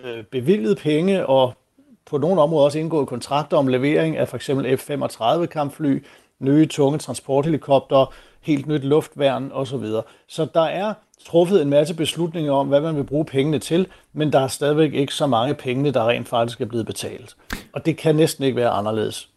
øh, 0.05 0.25
bevilget 0.25 0.79
penge 0.79 1.27
og 1.27 1.55
på 2.07 2.19
nogle 2.19 2.43
områder 2.43 2.65
også 2.65 2.79
indgået 2.79 3.09
kontrakter 3.09 3.57
om 3.57 3.69
levering 3.69 4.17
af 4.17 4.29
for 4.29 4.37
eksempel 4.37 4.79
F-35 4.79 5.47
kampfly, 5.47 6.05
nye 6.39 6.67
tunge 6.67 6.99
transporthelikopter, 6.99 8.12
helt 8.41 8.67
nyt 8.67 8.85
luftværn 8.85 9.51
osv. 9.53 9.85
Så 10.27 10.47
der 10.55 10.61
er 10.61 10.95
truffet 11.26 11.62
en 11.62 11.71
masse 11.71 11.95
beslutninger 11.95 12.52
om, 12.52 12.69
hvad 12.69 12.81
man 12.81 12.97
vil 12.97 13.05
bruge 13.05 13.25
pengene 13.25 13.59
til, 13.59 13.87
men 14.12 14.33
der 14.33 14.41
er 14.41 14.49
stadigvæk 14.49 14.95
ikke 14.95 15.14
så 15.14 15.26
mange 15.26 15.55
penge, 15.55 15.93
der 15.93 16.09
rent 16.09 16.29
faktisk 16.29 16.61
er 16.61 16.67
blevet 16.67 16.87
betalt. 16.87 17.37
Og 17.73 17.87
det 17.87 17.97
kan 17.97 18.17
næsten 18.17 18.45
ikke 18.45 18.57
være 18.57 18.71
anderledes. 18.71 19.29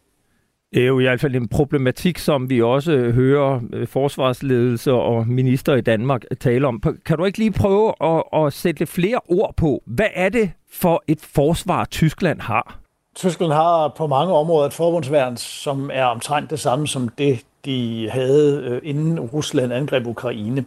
Det 0.74 0.82
er 0.82 0.86
jo 0.86 0.98
i 0.98 1.02
hvert 1.02 1.20
fald 1.20 1.34
en 1.34 1.48
problematik, 1.48 2.18
som 2.18 2.50
vi 2.50 2.62
også 2.62 2.92
hører 2.98 3.60
øh, 3.72 3.86
forsvarsledelse 3.86 4.92
og 4.92 5.28
minister 5.28 5.74
i 5.74 5.80
Danmark 5.80 6.22
tale 6.40 6.66
om. 6.66 6.82
Kan 7.04 7.16
du 7.18 7.24
ikke 7.24 7.38
lige 7.38 7.52
prøve 7.52 7.92
at, 8.00 8.22
at 8.34 8.52
sætte 8.52 8.86
flere 8.86 9.20
ord 9.28 9.54
på? 9.56 9.82
Hvad 9.86 10.08
er 10.14 10.28
det 10.28 10.50
for 10.70 11.02
et 11.08 11.20
forsvar, 11.20 11.84
Tyskland 11.84 12.40
har? 12.40 12.78
Tyskland 13.14 13.52
har 13.52 13.88
på 13.88 14.06
mange 14.06 14.34
områder 14.34 14.66
et 14.66 14.72
forbundsværn, 14.72 15.36
som 15.36 15.90
er 15.92 16.04
omtrent 16.04 16.50
det 16.50 16.60
samme 16.60 16.88
som 16.88 17.08
det, 17.08 17.40
de 17.64 18.10
havde 18.10 18.62
øh, 18.64 18.80
inden 18.84 19.20
Rusland 19.20 19.72
angreb 19.72 20.06
Ukraine. 20.06 20.64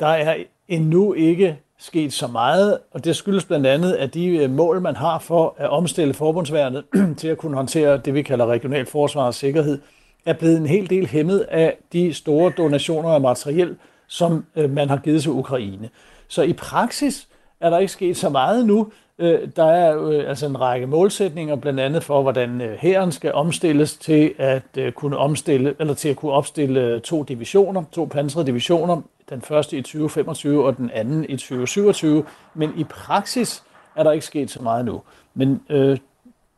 Der 0.00 0.06
er 0.06 0.34
endnu 0.68 1.12
ikke 1.12 1.58
sket 1.78 2.12
så 2.12 2.26
meget, 2.26 2.78
og 2.92 3.04
det 3.04 3.16
skyldes 3.16 3.44
blandt 3.44 3.66
andet, 3.66 3.92
at 3.92 4.14
de 4.14 4.26
øh, 4.26 4.50
mål, 4.50 4.80
man 4.80 4.96
har 4.96 5.18
for 5.18 5.54
at 5.58 5.70
omstille 5.70 6.14
forbundsværnet 6.14 6.84
til 7.18 7.28
at 7.28 7.38
kunne 7.38 7.56
håndtere 7.56 7.96
det, 7.96 8.14
vi 8.14 8.22
kalder 8.22 8.46
regional 8.46 8.86
forsvar 8.86 9.26
og 9.26 9.34
sikkerhed, 9.34 9.78
er 10.26 10.32
blevet 10.32 10.56
en 10.56 10.66
hel 10.66 10.90
del 10.90 11.06
hæmmet 11.06 11.38
af 11.38 11.76
de 11.92 12.14
store 12.14 12.52
donationer 12.56 13.08
af 13.08 13.20
materiel, 13.20 13.76
som 14.06 14.44
øh, 14.56 14.70
man 14.70 14.88
har 14.88 14.96
givet 14.96 15.22
til 15.22 15.30
Ukraine. 15.30 15.88
Så 16.28 16.42
i 16.42 16.52
praksis 16.52 17.28
er 17.60 17.70
der 17.70 17.78
ikke 17.78 17.92
sket 17.92 18.16
så 18.16 18.28
meget 18.28 18.66
nu. 18.66 18.92
Øh, 19.18 19.48
der 19.56 19.64
er 19.64 20.08
øh, 20.08 20.28
altså 20.28 20.46
en 20.46 20.60
række 20.60 20.86
målsætninger, 20.86 21.56
blandt 21.56 21.80
andet 21.80 22.04
for, 22.04 22.22
hvordan 22.22 22.60
øh, 22.60 22.78
hæren 22.78 23.12
skal 23.12 23.32
omstilles 23.32 23.96
til 23.96 24.34
at 24.38 24.78
kunne 24.94 25.16
omstille 25.16 25.74
eller 25.78 25.94
til 25.94 26.08
at 26.08 26.16
kunne 26.16 26.32
opstille 26.32 27.00
to 27.00 27.22
divisioner, 27.22 27.84
to 27.92 28.04
pansrede 28.04 28.46
divisioner 28.46 29.02
den 29.30 29.42
første 29.42 29.78
i 29.78 29.82
2025 29.82 30.66
og 30.66 30.76
den 30.76 30.90
anden 30.90 31.24
i 31.24 31.36
2027, 31.36 32.24
men 32.54 32.72
i 32.76 32.84
praksis 32.84 33.62
er 33.96 34.02
der 34.02 34.12
ikke 34.12 34.26
sket 34.26 34.50
så 34.50 34.62
meget 34.62 34.84
nu. 34.84 35.02
Men 35.34 35.60
øh, 35.70 35.98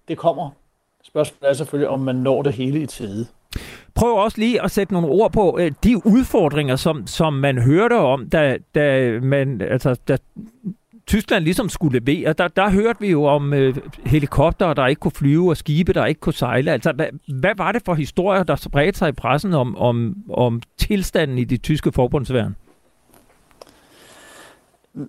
det 0.08 0.18
kommer. 0.18 0.50
Spørgsmålet 1.04 1.50
er 1.50 1.54
selvfølgelig, 1.54 1.88
om 1.88 2.00
man 2.00 2.16
når 2.16 2.42
det 2.42 2.52
hele 2.52 2.80
i 2.80 2.86
tide. 2.86 3.26
Prøv 3.94 4.16
også 4.16 4.38
lige 4.38 4.62
at 4.62 4.70
sætte 4.70 4.92
nogle 4.92 5.08
ord 5.08 5.32
på 5.32 5.58
øh, 5.60 5.72
de 5.84 6.06
udfordringer, 6.06 6.76
som, 6.76 7.06
som 7.06 7.32
man 7.32 7.58
hørte 7.58 7.96
om, 7.96 8.30
da, 8.30 8.58
da, 8.74 9.18
man, 9.22 9.60
altså, 9.60 9.96
da 10.08 10.16
Tyskland 11.08 11.44
ligesom 11.44 11.68
skulle 11.68 12.00
levere, 12.00 12.32
der, 12.32 12.48
der 12.48 12.70
hørte 12.70 13.00
vi 13.00 13.10
jo 13.10 13.24
om 13.24 13.54
øh, 13.54 13.76
helikopter, 14.06 14.74
der 14.74 14.86
ikke 14.86 15.00
kunne 15.00 15.12
flyve, 15.12 15.50
og 15.50 15.56
skibe, 15.56 15.92
der 15.92 16.06
ikke 16.06 16.20
kunne 16.20 16.32
sejle. 16.34 16.72
Altså, 16.72 16.92
hvad, 16.92 17.06
hvad 17.40 17.54
var 17.56 17.72
det 17.72 17.82
for 17.84 17.94
historier, 17.94 18.42
der 18.42 18.56
spredte 18.56 18.98
sig 18.98 19.08
i 19.08 19.12
pressen 19.12 19.54
om, 19.54 19.76
om, 19.76 20.14
om 20.32 20.62
tilstanden 20.78 21.38
i 21.38 21.44
de 21.44 21.56
tyske 21.56 21.92
forbundsværn? 21.92 22.56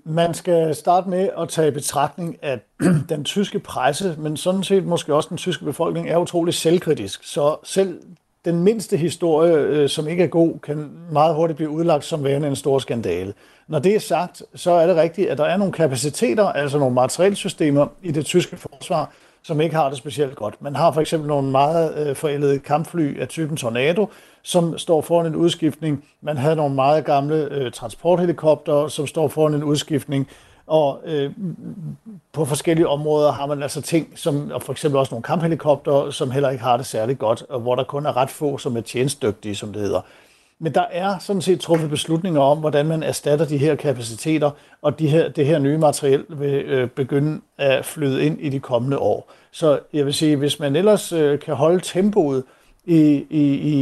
Man 0.05 0.33
skal 0.33 0.75
starte 0.75 1.09
med 1.09 1.29
at 1.37 1.49
tage 1.49 1.67
i 1.67 1.71
betragtning, 1.71 2.37
at 2.41 2.59
den 3.09 3.23
tyske 3.23 3.59
presse, 3.59 4.15
men 4.17 4.37
sådan 4.37 4.63
set 4.63 4.85
måske 4.85 5.15
også 5.15 5.29
den 5.29 5.37
tyske 5.37 5.65
befolkning, 5.65 6.09
er 6.09 6.17
utrolig 6.17 6.53
selvkritisk. 6.53 7.23
Så 7.23 7.55
selv 7.63 7.99
den 8.45 8.63
mindste 8.63 8.97
historie, 8.97 9.53
øh, 9.53 9.89
som 9.89 10.07
ikke 10.07 10.23
er 10.23 10.27
god, 10.27 10.59
kan 10.59 10.91
meget 11.11 11.35
hurtigt 11.35 11.57
blive 11.57 11.69
udlagt 11.69 12.05
som 12.05 12.23
værende 12.23 12.47
en 12.47 12.55
stor 12.55 12.79
skandale. 12.79 13.33
Når 13.69 13.79
det 13.79 13.95
er 13.95 13.99
sagt, 13.99 14.43
så 14.55 14.71
er 14.71 14.87
det 14.87 14.95
rigtigt, 14.95 15.29
at 15.29 15.37
der 15.37 15.45
er 15.45 15.57
nogle 15.57 15.73
kapaciteter, 15.73 16.45
altså 16.45 16.79
nogle 16.79 16.95
materielsystemer 16.95 17.87
i 18.03 18.11
det 18.11 18.25
tyske 18.25 18.57
forsvar, 18.57 19.11
som 19.43 19.61
ikke 19.61 19.75
har 19.75 19.89
det 19.89 19.97
specielt 19.97 20.35
godt. 20.35 20.61
Man 20.61 20.75
har 20.75 20.91
for 20.91 21.01
eksempel 21.01 21.27
nogle 21.27 21.51
meget 21.51 22.07
øh, 22.07 22.15
forældede 22.15 22.59
kampfly 22.59 23.19
af 23.19 23.27
typen 23.27 23.57
Tornado, 23.57 24.09
som 24.43 24.77
står 24.77 25.01
foran 25.01 25.25
en 25.25 25.35
udskiftning. 25.35 26.03
Man 26.21 26.37
havde 26.37 26.55
nogle 26.55 26.75
meget 26.75 27.05
gamle 27.05 27.47
øh, 27.51 27.71
transporthelikopter, 27.71 28.87
som 28.87 29.07
står 29.07 29.27
foran 29.27 29.53
en 29.53 29.63
udskiftning. 29.63 30.27
Og 30.67 31.01
øh, 31.05 31.31
på 32.33 32.45
forskellige 32.45 32.87
områder 32.87 33.31
har 33.31 33.45
man 33.45 33.63
altså 33.63 33.81
ting, 33.81 34.13
som 34.15 34.51
og 34.53 34.61
for 34.61 34.71
eksempel 34.71 34.99
også 34.99 35.13
nogle 35.13 35.23
kamphelikopter, 35.23 36.11
som 36.11 36.31
heller 36.31 36.49
ikke 36.49 36.63
har 36.63 36.77
det 36.77 36.85
særlig 36.85 37.19
godt, 37.19 37.43
og 37.49 37.59
hvor 37.59 37.75
der 37.75 37.83
kun 37.83 38.05
er 38.05 38.17
ret 38.17 38.29
få, 38.29 38.57
som 38.57 38.77
er 38.77 38.81
tjenestdygtige, 38.81 39.55
som 39.55 39.73
det 39.73 39.81
hedder. 39.81 40.01
Men 40.59 40.73
der 40.73 40.85
er 40.91 41.19
sådan 41.19 41.41
set 41.41 41.59
truffet 41.59 41.89
beslutninger 41.89 42.41
om, 42.41 42.57
hvordan 42.57 42.85
man 42.85 43.03
erstatter 43.03 43.45
de 43.45 43.57
her 43.57 43.75
kapaciteter, 43.75 44.51
og 44.81 44.99
de 44.99 45.07
her, 45.07 45.29
det 45.29 45.45
her 45.45 45.59
nye 45.59 45.77
materiel 45.77 46.25
vil 46.29 46.53
øh, 46.53 46.89
begynde 46.89 47.41
at 47.57 47.85
flyde 47.85 48.25
ind 48.25 48.41
i 48.41 48.49
de 48.49 48.59
kommende 48.59 48.97
år. 48.97 49.31
Så 49.51 49.79
jeg 49.93 50.05
vil 50.05 50.13
sige, 50.13 50.35
hvis 50.35 50.59
man 50.59 50.75
ellers 50.75 51.11
øh, 51.11 51.39
kan 51.39 51.55
holde 51.55 51.79
tempoet 51.79 52.43
i, 52.85 53.25
i, 53.29 53.53
i, 53.53 53.73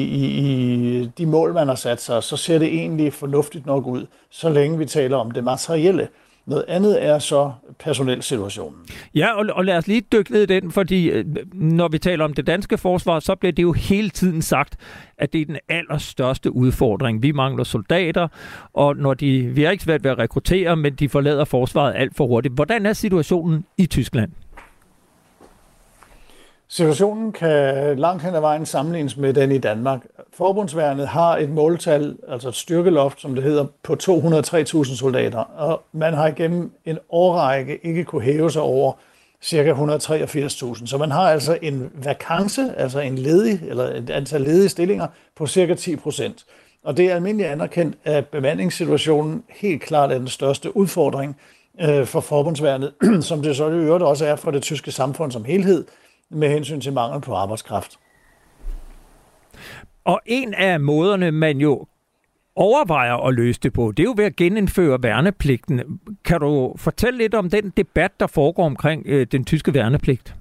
i 1.02 1.10
de 1.18 1.26
mål, 1.26 1.54
man 1.54 1.68
har 1.68 1.76
sat 1.76 2.02
sig, 2.02 2.24
så 2.24 2.38
ser 2.38 2.60
det 2.60 2.68
egentlig 2.68 3.14
fornuftigt 3.14 3.66
nok 3.66 3.88
ud, 3.88 4.06
så 4.30 4.50
længe 4.50 4.78
vi 4.78 4.86
taler 4.86 5.18
om 5.18 5.32
det 5.32 5.44
materielle. 5.44 6.08
Noget 6.48 6.66
andet 6.68 7.06
er 7.06 7.20
så 7.20 7.52
personelsituationen. 7.80 8.80
Ja, 9.16 9.32
og, 9.32 9.46
og 9.54 9.66
lad 9.66 9.78
os 9.78 9.88
lige 9.88 10.02
dykke 10.02 10.32
ned 10.32 10.42
i 10.42 10.46
den, 10.46 10.72
fordi 10.72 11.10
øh, 11.10 11.26
når 11.54 11.88
vi 11.88 11.98
taler 11.98 12.26
om 12.26 12.34
det 12.34 12.48
danske 12.48 12.78
forsvar, 12.78 13.20
så 13.20 13.36
bliver 13.36 13.52
det 13.52 13.64
jo 13.64 13.72
hele 13.72 14.10
tiden 14.10 14.42
sagt, 14.42 14.76
at 15.18 15.34
det 15.34 15.42
er 15.42 15.46
den 15.46 15.58
allerstørste 15.70 16.52
udfordring. 16.52 17.24
Vi 17.24 17.32
mangler 17.32 17.64
soldater, 17.64 18.28
og 18.74 18.96
når 18.96 19.14
de, 19.14 19.42
vi 19.42 19.64
har 19.64 19.72
ikke 19.72 19.84
svært 19.84 20.04
ved 20.04 20.12
at 20.12 20.20
rekruttere, 20.20 20.76
men 20.76 20.94
de 20.94 21.10
forlader 21.10 21.46
forsvaret 21.46 21.94
alt 21.96 22.18
for 22.18 22.28
hurtigt. 22.28 22.54
Hvordan 22.54 22.86
er 22.86 22.94
situationen 22.94 23.66
i 23.78 23.86
Tyskland? 23.86 24.32
Situationen 26.70 27.32
kan 27.32 28.00
langt 28.00 28.24
hen 28.24 28.36
ad 28.36 28.40
vejen 28.40 28.66
sammenlignes 28.66 29.18
med 29.18 29.34
den 29.34 29.52
i 29.52 29.58
Danmark. 29.58 30.06
Forbundsværnet 30.34 31.08
har 31.08 31.38
et 31.38 31.50
måltal, 31.50 32.18
altså 32.28 32.50
et 32.50 32.56
styrkeloft, 32.56 33.22
som 33.22 33.36
det 33.36 33.44
hedder, 33.44 33.66
på 33.84 33.98
203.000 34.04 34.96
soldater, 34.96 35.40
og 35.40 35.82
man 35.92 36.14
har 36.14 36.28
igennem 36.28 36.72
en 36.86 36.98
årrække 37.10 37.86
ikke 37.86 38.04
kunne 38.04 38.22
hæve 38.22 38.52
sig 38.52 38.62
over 38.62 38.94
ca. 39.46 39.74
183.000. 39.74 40.88
Så 40.88 40.98
man 40.98 41.12
har 41.12 41.30
altså 41.30 41.58
en 41.62 41.92
vakance, 41.94 42.74
altså 42.78 43.00
en 43.00 43.18
ledig, 43.18 43.60
eller 43.68 43.84
et 43.84 44.10
antal 44.10 44.42
ledige 44.42 44.70
stillinger 44.70 45.08
på 45.36 45.48
ca. 45.48 45.74
10 45.74 45.96
procent. 45.96 46.46
Og 46.84 46.98
det 46.98 47.06
er 47.06 47.16
almindeligt 47.16 47.50
anerkendt, 47.50 47.98
at 48.04 48.28
bemandingssituationen 48.28 49.44
helt 49.50 49.82
klart 49.82 50.12
er 50.12 50.18
den 50.18 50.28
største 50.28 50.78
udfordring 50.78 51.38
øh, 51.82 52.06
for 52.06 52.20
forbundsværnet, 52.20 52.94
som 53.22 53.42
det 53.42 53.56
så 53.56 53.70
i 53.70 53.74
øvrigt 53.74 54.04
også 54.04 54.26
er 54.26 54.36
for 54.36 54.52
det 54.52 54.62
tyske 54.62 54.92
samfund 54.92 55.32
som 55.32 55.44
helhed, 55.44 55.86
med 56.30 56.50
hensyn 56.50 56.82
til 56.82 56.94
mangel 56.94 57.22
på 57.22 57.34
arbejdskraft. 57.34 58.00
Og 60.06 60.22
en 60.26 60.54
af 60.54 60.80
måderne, 60.80 61.32
man 61.32 61.58
jo 61.58 61.86
overvejer 62.56 63.16
at 63.16 63.34
løse 63.34 63.60
det 63.64 63.74
på, 63.74 63.92
det 63.92 64.04
er 64.04 64.08
jo 64.08 64.14
ved 64.18 64.26
at 64.26 64.36
genindføre 64.36 65.04
værnepligten. 65.04 66.00
Kan 66.26 66.40
du 66.40 66.74
fortælle 66.78 67.18
lidt 67.18 67.36
om 67.36 67.50
den 67.50 67.74
debat, 67.78 68.12
der 68.20 68.28
foregår 68.28 68.66
omkring 68.66 69.04
øh, 69.06 69.28
den 69.32 69.46
tyske 69.46 69.74
værnepligt? 69.74 70.36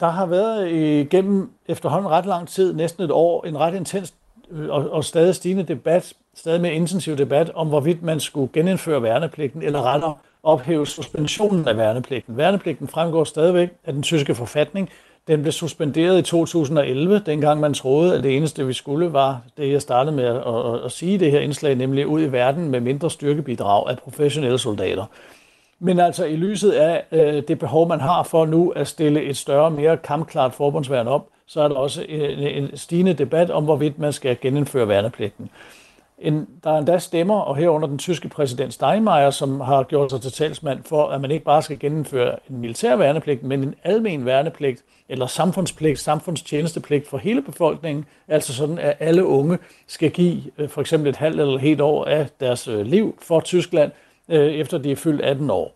Der 0.00 0.08
har 0.08 0.26
været 0.26 0.70
igennem 0.70 1.50
efterhånden 1.68 2.10
ret 2.10 2.26
lang 2.26 2.48
tid, 2.48 2.72
næsten 2.72 3.04
et 3.04 3.10
år, 3.10 3.44
en 3.46 3.58
ret 3.58 3.74
intens 3.74 4.14
øh, 4.50 4.68
og, 4.70 4.90
og 4.90 5.04
stadig 5.04 5.34
stigende 5.34 5.62
debat, 5.62 6.12
stadig 6.34 6.60
mere 6.60 6.74
intensiv 6.74 7.16
debat 7.16 7.50
om, 7.54 7.68
hvorvidt 7.68 8.02
man 8.02 8.20
skulle 8.20 8.52
genindføre 8.52 9.02
værnepligten, 9.02 9.62
eller 9.62 9.82
rettere 9.82 10.14
ophæve 10.42 10.86
suspensionen 10.86 11.68
af 11.68 11.76
værnepligten. 11.76 12.36
Værnepligten 12.36 12.88
fremgår 12.88 13.24
stadigvæk 13.24 13.70
af 13.84 13.92
den 13.92 14.02
tyske 14.02 14.34
forfatning. 14.34 14.90
Den 15.28 15.42
blev 15.42 15.52
suspenderet 15.52 16.18
i 16.18 16.22
2011, 16.22 17.22
dengang 17.26 17.60
man 17.60 17.74
troede, 17.74 18.16
at 18.16 18.22
det 18.22 18.36
eneste, 18.36 18.66
vi 18.66 18.72
skulle, 18.72 19.12
var 19.12 19.40
det, 19.56 19.72
jeg 19.72 19.82
startede 19.82 20.16
med 20.16 20.24
at, 20.24 20.36
at, 20.36 20.84
at 20.84 20.92
sige 20.92 21.18
det 21.18 21.30
her 21.30 21.40
indslag, 21.40 21.74
nemlig 21.74 22.06
ud 22.06 22.22
i 22.22 22.32
verden 22.32 22.68
med 22.68 22.80
mindre 22.80 23.10
styrkebidrag 23.10 23.90
af 23.90 23.98
professionelle 23.98 24.58
soldater. 24.58 25.04
Men 25.78 26.00
altså 26.00 26.24
i 26.24 26.36
lyset 26.36 26.70
af 26.70 27.04
øh, 27.12 27.42
det 27.48 27.58
behov, 27.58 27.88
man 27.88 28.00
har 28.00 28.22
for 28.22 28.46
nu 28.46 28.70
at 28.70 28.88
stille 28.88 29.22
et 29.22 29.36
større, 29.36 29.70
mere 29.70 29.96
kampklart 29.96 30.54
forbundsværn 30.54 31.08
op, 31.08 31.26
så 31.46 31.60
er 31.60 31.68
der 31.68 31.74
også 31.74 32.02
en, 32.08 32.38
en 32.38 32.76
stigende 32.76 33.14
debat 33.14 33.50
om, 33.50 33.64
hvorvidt 33.64 33.98
man 33.98 34.12
skal 34.12 34.36
genindføre 34.40 34.88
værnepligten. 34.88 35.50
En, 36.20 36.48
der 36.64 36.70
er 36.70 36.78
endda 36.78 36.98
stemmer, 36.98 37.40
og 37.40 37.56
herunder 37.56 37.88
den 37.88 37.98
tyske 37.98 38.28
præsident 38.28 38.74
Steinmeier, 38.74 39.30
som 39.30 39.60
har 39.60 39.82
gjort 39.82 40.10
sig 40.10 40.20
til 40.20 40.32
talsmand 40.32 40.84
for, 40.84 41.06
at 41.06 41.20
man 41.20 41.30
ikke 41.30 41.44
bare 41.44 41.62
skal 41.62 41.78
gennemføre 41.78 42.36
en 42.50 42.58
militær 42.58 42.96
værnepligt, 42.96 43.42
men 43.42 43.62
en 43.62 43.74
almen 43.84 44.26
værnepligt, 44.26 44.84
eller 45.08 45.26
samfundspligt, 45.26 45.98
samfundstjenestepligt 45.98 47.08
for 47.08 47.18
hele 47.18 47.42
befolkningen, 47.42 48.04
altså 48.28 48.54
sådan, 48.54 48.78
at 48.78 48.96
alle 49.00 49.26
unge 49.26 49.58
skal 49.86 50.10
give 50.10 50.42
øh, 50.58 50.68
for 50.68 50.80
eksempel 50.80 51.10
et 51.10 51.16
halvt 51.16 51.40
eller 51.40 51.58
helt 51.58 51.80
år 51.80 52.04
af 52.04 52.28
deres 52.40 52.68
øh, 52.68 52.86
liv 52.86 53.18
for 53.22 53.40
Tyskland, 53.40 53.92
øh, 54.28 54.52
efter 54.52 54.78
de 54.78 54.92
er 54.92 54.96
fyldt 54.96 55.20
18 55.20 55.50
år. 55.50 55.74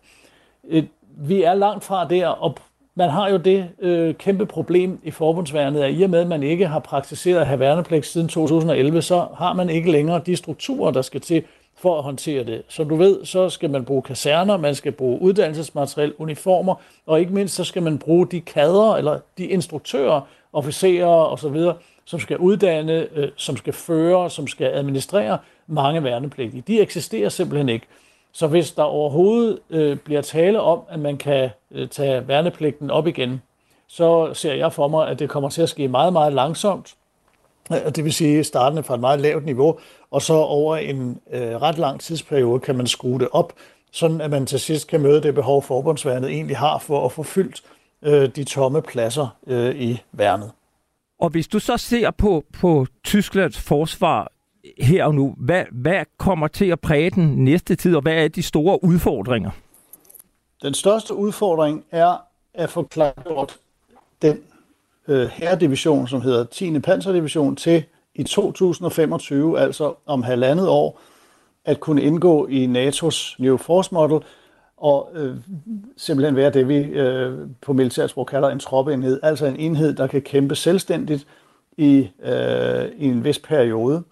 Vi 1.17 1.43
er 1.43 1.53
langt 1.53 1.83
fra 1.83 2.07
der, 2.07 2.27
og 2.27 2.57
man 2.95 3.09
har 3.09 3.29
jo 3.29 3.37
det 3.37 3.69
øh, 3.79 4.15
kæmpe 4.15 4.45
problem 4.45 4.99
i 5.03 5.11
forbundsværnet, 5.11 5.81
at 5.81 5.93
i 5.97 6.03
og 6.03 6.09
med, 6.09 6.19
at 6.19 6.27
man 6.27 6.43
ikke 6.43 6.67
har 6.67 6.79
praktiseret 6.79 7.39
at 7.39 7.47
have 7.47 7.59
værnepligt 7.59 8.05
siden 8.05 8.27
2011, 8.27 9.01
så 9.01 9.27
har 9.37 9.53
man 9.53 9.69
ikke 9.69 9.91
længere 9.91 10.21
de 10.25 10.35
strukturer, 10.35 10.91
der 10.91 11.01
skal 11.01 11.21
til 11.21 11.43
for 11.77 11.97
at 11.97 12.03
håndtere 12.03 12.43
det. 12.43 12.63
Som 12.67 12.89
du 12.89 12.95
ved, 12.95 13.25
så 13.25 13.49
skal 13.49 13.69
man 13.69 13.85
bruge 13.85 14.01
kaserner, 14.01 14.57
man 14.57 14.75
skal 14.75 14.91
bruge 14.91 15.21
uddannelsesmateriel, 15.21 16.13
uniformer, 16.17 16.75
og 17.05 17.19
ikke 17.19 17.33
mindst 17.33 17.55
så 17.55 17.63
skal 17.63 17.83
man 17.83 17.97
bruge 17.97 18.27
de 18.27 18.41
kader, 18.41 18.95
eller 18.95 19.19
de 19.37 19.45
instruktører, 19.45 20.21
officerer 20.53 21.07
osv., 21.07 21.57
som 22.05 22.19
skal 22.19 22.37
uddanne, 22.37 23.07
øh, 23.15 23.29
som 23.35 23.57
skal 23.57 23.73
føre, 23.73 24.29
som 24.29 24.47
skal 24.47 24.67
administrere 24.67 25.37
mange 25.67 26.03
værnepligtige. 26.03 26.63
De 26.67 26.81
eksisterer 26.81 27.29
simpelthen 27.29 27.69
ikke. 27.69 27.85
Så 28.35 28.47
hvis 28.47 28.71
der 28.71 28.83
overhovedet 28.83 29.59
øh, 29.69 29.97
bliver 29.97 30.21
tale 30.21 30.61
om, 30.61 30.81
at 30.89 30.99
man 30.99 31.17
kan 31.17 31.49
øh, 31.71 31.87
tage 31.87 32.27
værnepligten 32.27 32.91
op 32.91 33.07
igen, 33.07 33.41
så 33.87 34.33
ser 34.33 34.53
jeg 34.53 34.73
for 34.73 34.87
mig, 34.87 35.07
at 35.07 35.19
det 35.19 35.29
kommer 35.29 35.49
til 35.49 35.61
at 35.61 35.69
ske 35.69 35.87
meget, 35.87 36.13
meget 36.13 36.33
langsomt. 36.33 36.95
Øh, 37.71 37.91
det 37.95 38.03
vil 38.03 38.13
sige 38.13 38.43
startende 38.43 38.83
fra 38.83 38.93
et 38.93 38.99
meget 38.99 39.19
lavt 39.19 39.45
niveau, 39.45 39.79
og 40.11 40.21
så 40.21 40.33
over 40.33 40.77
en 40.77 41.19
øh, 41.31 41.61
ret 41.61 41.77
lang 41.77 41.99
tidsperiode 41.99 42.59
kan 42.59 42.75
man 42.75 42.87
skrue 42.87 43.19
det 43.19 43.27
op, 43.31 43.53
sådan 43.91 44.21
at 44.21 44.29
man 44.29 44.45
til 44.45 44.59
sidst 44.59 44.87
kan 44.87 45.01
møde 45.01 45.21
det 45.21 45.35
behov, 45.35 45.63
forbundsværnet 45.63 46.29
egentlig 46.29 46.57
har 46.57 46.77
for 46.77 47.05
at 47.05 47.11
få 47.11 47.23
fyldt 47.23 47.61
øh, 48.01 48.29
de 48.35 48.43
tomme 48.43 48.81
pladser 48.81 49.27
øh, 49.47 49.75
i 49.75 50.01
værnet. 50.11 50.51
Og 51.19 51.29
hvis 51.29 51.47
du 51.47 51.59
så 51.59 51.77
ser 51.77 52.11
på, 52.11 52.43
på 52.53 52.85
Tysklands 53.03 53.57
forsvar 53.57 54.31
her 54.77 55.05
og 55.05 55.15
nu, 55.15 55.35
hvad, 55.37 55.63
hvad 55.71 56.05
kommer 56.17 56.47
til 56.47 56.65
at 56.65 56.79
præge 56.79 57.09
den 57.09 57.45
næste 57.45 57.75
tid, 57.75 57.95
og 57.95 58.01
hvad 58.01 58.23
er 58.23 58.27
de 58.27 58.43
store 58.43 58.83
udfordringer? 58.83 59.51
Den 60.61 60.73
største 60.73 61.13
udfordring 61.13 61.85
er 61.91 62.17
at 62.53 62.69
få 62.69 62.83
klargjort 62.83 63.57
den 64.21 64.39
øh, 65.07 65.27
herredivision, 65.27 66.07
som 66.07 66.21
hedder 66.21 66.43
10. 66.43 66.79
panserdivision, 66.79 67.55
til 67.55 67.83
i 68.15 68.23
2025, 68.23 69.59
altså 69.59 69.93
om 70.05 70.23
halvandet 70.23 70.69
år, 70.69 70.99
at 71.65 71.79
kunne 71.79 72.01
indgå 72.01 72.47
i 72.47 72.65
NATO's 72.65 73.35
New 73.39 73.57
Force 73.57 73.93
Model, 73.93 74.19
og 74.77 75.09
øh, 75.13 75.35
simpelthen 75.97 76.35
være 76.35 76.49
det, 76.49 76.67
vi 76.67 76.75
øh, 76.75 77.33
på 77.61 77.73
militærsprog 77.73 78.27
kalder 78.27 78.49
en 78.49 78.59
troppeenhed, 78.59 79.19
altså 79.23 79.45
en 79.45 79.55
enhed, 79.55 79.93
der 79.93 80.07
kan 80.07 80.21
kæmpe 80.21 80.55
selvstændigt 80.55 81.27
i, 81.77 82.09
øh, 82.23 82.85
i 82.97 83.05
en 83.05 83.23
vis 83.23 83.39
periode 83.39 84.03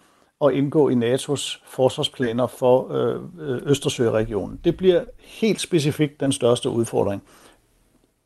og 0.43 0.53
indgå 0.53 0.89
i 0.89 0.93
NATO's 0.93 1.62
forsvarsplaner 1.65 2.47
for 2.47 2.93
øh, 2.93 3.62
Østersøregionen. 3.65 4.59
Det 4.63 4.77
bliver 4.77 5.03
helt 5.19 5.62
specifikt 5.62 6.19
den 6.19 6.31
største 6.31 6.69
udfordring. 6.69 7.23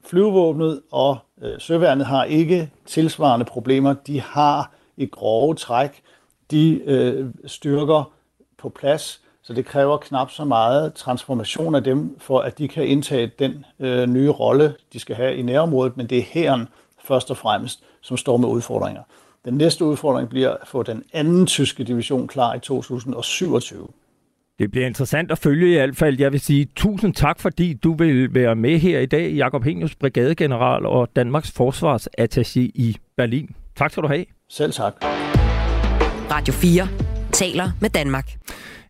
Flyvevåbnet 0.05 0.81
og 0.91 1.17
øh, 1.41 1.59
søværnet 1.59 2.05
har 2.05 2.23
ikke 2.23 2.71
tilsvarende 2.85 3.45
problemer. 3.45 3.93
De 3.93 4.21
har 4.21 4.71
i 4.97 5.05
grove 5.05 5.55
træk 5.55 6.01
de 6.51 6.81
øh, 6.85 7.29
styrker 7.45 8.11
på 8.57 8.69
plads, 8.69 9.21
så 9.43 9.53
det 9.53 9.65
kræver 9.65 9.97
knap 9.97 10.31
så 10.31 10.45
meget 10.45 10.93
transformation 10.93 11.75
af 11.75 11.83
dem, 11.83 12.19
for 12.19 12.39
at 12.39 12.57
de 12.57 12.67
kan 12.67 12.87
indtage 12.87 13.31
den 13.39 13.65
øh, 13.79 14.07
nye 14.07 14.29
rolle, 14.29 14.75
de 14.93 14.99
skal 14.99 15.15
have 15.15 15.35
i 15.35 15.41
nærområdet, 15.41 15.97
men 15.97 16.07
det 16.07 16.17
er 16.17 16.21
herren 16.21 16.67
først 17.03 17.31
og 17.31 17.37
fremmest, 17.37 17.83
som 18.01 18.17
står 18.17 18.37
med 18.37 18.47
udfordringer. 18.49 19.01
Den 19.47 19.57
næste 19.57 19.85
udfordring 19.85 20.29
bliver 20.29 20.49
at 20.49 20.67
få 20.67 20.83
den 20.83 21.03
anden 21.13 21.47
tyske 21.47 21.83
division 21.83 22.27
klar 22.27 22.55
i 22.55 22.59
2027. 22.59 23.87
Det 24.59 24.71
bliver 24.71 24.87
interessant 24.87 25.31
at 25.31 25.37
følge 25.37 25.71
i 25.71 25.73
hvert 25.73 25.95
fald. 25.95 26.19
Jeg 26.19 26.31
vil 26.31 26.39
sige 26.39 26.67
tusind 26.75 27.13
tak, 27.13 27.39
fordi 27.39 27.73
du 27.73 27.93
vil 27.93 28.33
være 28.33 28.55
med 28.55 28.77
her 28.77 28.99
i 28.99 29.05
dag, 29.05 29.31
Jakob 29.31 29.63
Henius, 29.63 29.95
brigadegeneral 29.95 30.85
og 30.85 31.09
Danmarks 31.15 31.53
forsvarsattaché 31.59 32.59
i 32.59 32.97
Berlin. 33.17 33.49
Tak 33.75 33.91
skal 33.91 34.03
du 34.03 34.07
have. 34.07 34.25
Selv 34.49 34.71
tak. 34.71 34.93
Radio 36.31 36.53
4 36.53 36.87
taler 37.31 37.69
med 37.81 37.89
Danmark. 37.89 38.37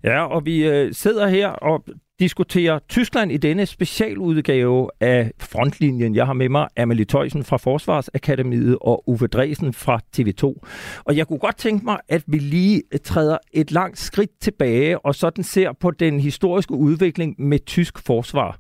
Ja, 0.04 0.26
og 0.26 0.46
vi 0.46 0.68
øh, 0.68 0.94
sidder 0.94 1.28
her 1.28 1.48
og 1.48 1.84
diskuterer 2.20 2.80
Tyskland 2.90 3.32
i 3.32 3.38
denne 3.38 3.66
specialudgave 3.66 4.90
af 5.00 5.32
Frontlinjen. 5.40 6.16
Jeg 6.16 6.26
har 6.26 6.34
med 6.34 6.50
mig 6.50 6.68
Amelie 6.78 7.06
Tøjsen 7.06 7.44
fra 7.44 7.58
Forsvarsakademiet 7.58 8.78
og 8.82 9.10
Uwe 9.10 9.28
Dresen 9.28 9.74
fra 9.74 10.00
TV2. 10.18 10.68
Og 11.06 11.18
jeg 11.18 11.28
kunne 11.28 11.40
godt 11.40 11.58
tænke 11.58 11.86
mig, 11.86 12.00
at 12.10 12.24
vi 12.28 12.38
lige 12.38 12.82
træder 13.04 13.38
et 13.54 13.72
langt 13.72 14.00
skridt 14.00 14.40
tilbage 14.42 15.00
og 15.06 15.16
sådan 15.16 15.44
ser 15.44 15.74
på 15.80 15.92
den 15.92 16.20
historiske 16.20 16.74
udvikling 16.74 17.36
med 17.42 17.60
tysk 17.66 18.00
forsvar. 18.00 18.60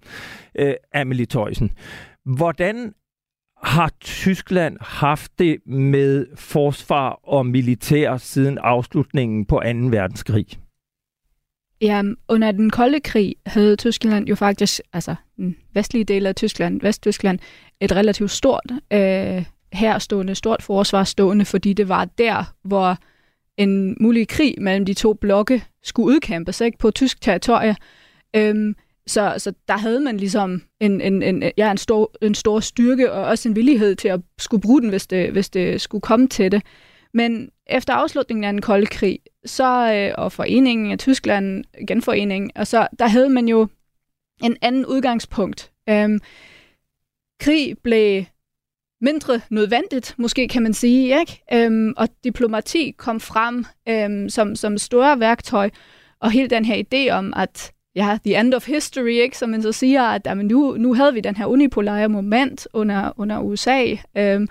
Øh, 0.59 0.73
Amelie 0.93 1.25
Tøjsen, 1.25 1.71
hvordan 2.25 2.93
har 3.63 3.91
Tyskland 3.99 4.77
haft 4.81 5.31
det 5.39 5.57
med 5.65 6.25
forsvar 6.35 7.19
og 7.23 7.45
militær 7.45 8.17
siden 8.17 8.57
afslutningen 8.57 9.45
på 9.45 9.55
2. 9.55 9.61
verdenskrig? 9.65 10.47
Ja, 11.81 12.03
under 12.27 12.51
den 12.51 12.69
kolde 12.69 12.99
krig 12.99 13.35
havde 13.45 13.75
Tyskland 13.75 14.27
jo 14.27 14.35
faktisk, 14.35 14.81
altså 14.93 15.15
den 15.37 15.55
vestlige 15.73 16.03
del 16.03 16.25
af 16.25 16.35
Tyskland, 16.35 16.81
Vesttyskland, 16.81 17.39
et 17.81 17.91
relativt 17.91 18.31
stort 18.31 18.71
øh, 18.93 19.45
herstående, 19.73 20.35
stort 20.35 20.63
forsvar 20.63 21.03
stående, 21.03 21.45
fordi 21.45 21.73
det 21.73 21.89
var 21.89 22.05
der, 22.05 22.53
hvor 22.63 22.97
en 23.57 23.97
mulig 23.99 24.27
krig 24.27 24.55
mellem 24.57 24.85
de 24.85 24.93
to 24.93 25.13
blokke 25.13 25.63
skulle 25.83 26.15
udkæmpes 26.15 26.61
ikke, 26.61 26.77
på 26.77 26.91
tysk 26.91 27.21
territorie. 27.21 27.75
Øhm, 28.35 28.75
så, 29.07 29.33
så 29.37 29.53
der 29.67 29.77
havde 29.77 29.99
man 29.99 30.17
ligesom 30.17 30.61
en, 30.79 31.01
en, 31.01 31.23
en, 31.23 31.51
ja, 31.57 31.71
en, 31.71 31.77
stor, 31.77 32.11
en 32.21 32.35
stor 32.35 32.59
styrke 32.59 33.11
og 33.11 33.25
også 33.25 33.49
en 33.49 33.55
villighed 33.55 33.95
til 33.95 34.07
at 34.07 34.19
skulle 34.39 34.61
bruge 34.61 34.81
den, 34.81 34.89
hvis 34.89 35.07
det, 35.07 35.31
hvis 35.31 35.49
det 35.49 35.81
skulle 35.81 36.01
komme 36.01 36.27
til 36.27 36.51
det. 36.51 36.61
Men 37.13 37.49
efter 37.69 37.93
afslutningen 37.93 38.43
af 38.43 38.53
den 38.53 38.61
kolde 38.61 38.85
krig, 38.85 39.19
så, 39.47 39.93
øh, 39.93 40.13
og 40.17 40.31
foreningen 40.31 40.91
af 40.91 40.99
Tyskland, 40.99 41.63
genforeningen, 41.87 42.51
og 42.55 42.67
så, 42.67 42.87
der 42.99 43.07
havde 43.07 43.29
man 43.29 43.47
jo 43.47 43.67
en 44.43 44.57
anden 44.61 44.85
udgangspunkt. 44.85 45.71
Øhm, 45.89 46.19
krig 47.39 47.75
blev 47.83 48.25
mindre 49.01 49.41
nødvendigt, 49.49 50.15
måske 50.17 50.47
kan 50.47 50.63
man 50.63 50.73
sige, 50.73 51.19
ikke? 51.19 51.43
Øhm, 51.53 51.93
og 51.97 52.09
diplomati 52.23 52.93
kom 52.97 53.19
frem 53.19 53.65
øhm, 53.89 54.29
som, 54.29 54.55
som 54.55 54.77
store 54.77 55.19
værktøj, 55.19 55.69
og 56.19 56.31
hele 56.31 56.47
den 56.49 56.65
her 56.65 56.83
idé 56.83 57.11
om, 57.11 57.33
at 57.35 57.71
ja, 57.95 58.17
the 58.25 58.39
end 58.39 58.53
of 58.53 58.67
history, 58.67 59.09
ikke? 59.09 59.37
som 59.37 59.49
man 59.49 59.61
så 59.61 59.71
siger, 59.71 60.03
at 60.03 60.21
jamen, 60.25 60.47
nu, 60.47 60.75
nu 60.77 60.93
havde 60.93 61.13
vi 61.13 61.19
den 61.19 61.35
her 61.35 61.45
unipolare 61.45 62.09
moment 62.09 62.67
under, 62.73 63.11
under 63.17 63.39
USA, 63.39 63.95
øhm, 64.17 64.47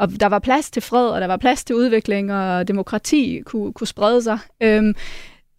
og 0.00 0.20
der 0.20 0.26
var 0.26 0.38
plads 0.38 0.70
til 0.70 0.82
fred, 0.82 1.08
og 1.08 1.20
der 1.20 1.26
var 1.26 1.36
plads 1.36 1.64
til 1.64 1.76
udvikling, 1.76 2.32
og 2.32 2.68
demokrati 2.68 3.40
kunne, 3.44 3.72
kunne 3.72 3.86
sprede 3.86 4.22
sig. 4.22 4.38
Øhm, 4.62 4.94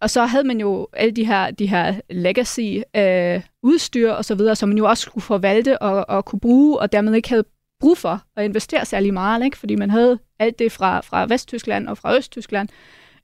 og 0.00 0.10
så 0.10 0.24
havde 0.24 0.44
man 0.44 0.60
jo 0.60 0.88
alle 0.92 1.12
de 1.12 1.26
her, 1.26 1.50
de 1.50 1.66
her 1.66 1.94
legacy 2.10 2.80
øh, 2.96 3.40
udstyr 3.62 4.10
og 4.10 4.24
så 4.24 4.34
videre, 4.34 4.56
som 4.56 4.68
man 4.68 4.78
jo 4.78 4.84
også 4.84 5.10
kunne 5.10 5.22
forvalte 5.22 5.82
og, 5.82 6.08
og 6.08 6.24
kunne 6.24 6.40
bruge, 6.40 6.78
og 6.78 6.92
dermed 6.92 7.14
ikke 7.14 7.28
havde 7.28 7.44
brug 7.80 7.98
for 7.98 8.22
at 8.36 8.44
investere 8.44 8.84
særlig 8.84 9.14
meget, 9.14 9.44
ikke? 9.44 9.58
fordi 9.58 9.76
man 9.76 9.90
havde 9.90 10.18
alt 10.38 10.58
det 10.58 10.72
fra, 10.72 11.00
fra 11.00 11.26
Vesttyskland 11.26 11.88
og 11.88 11.98
fra 11.98 12.16
Østtyskland, 12.16 12.68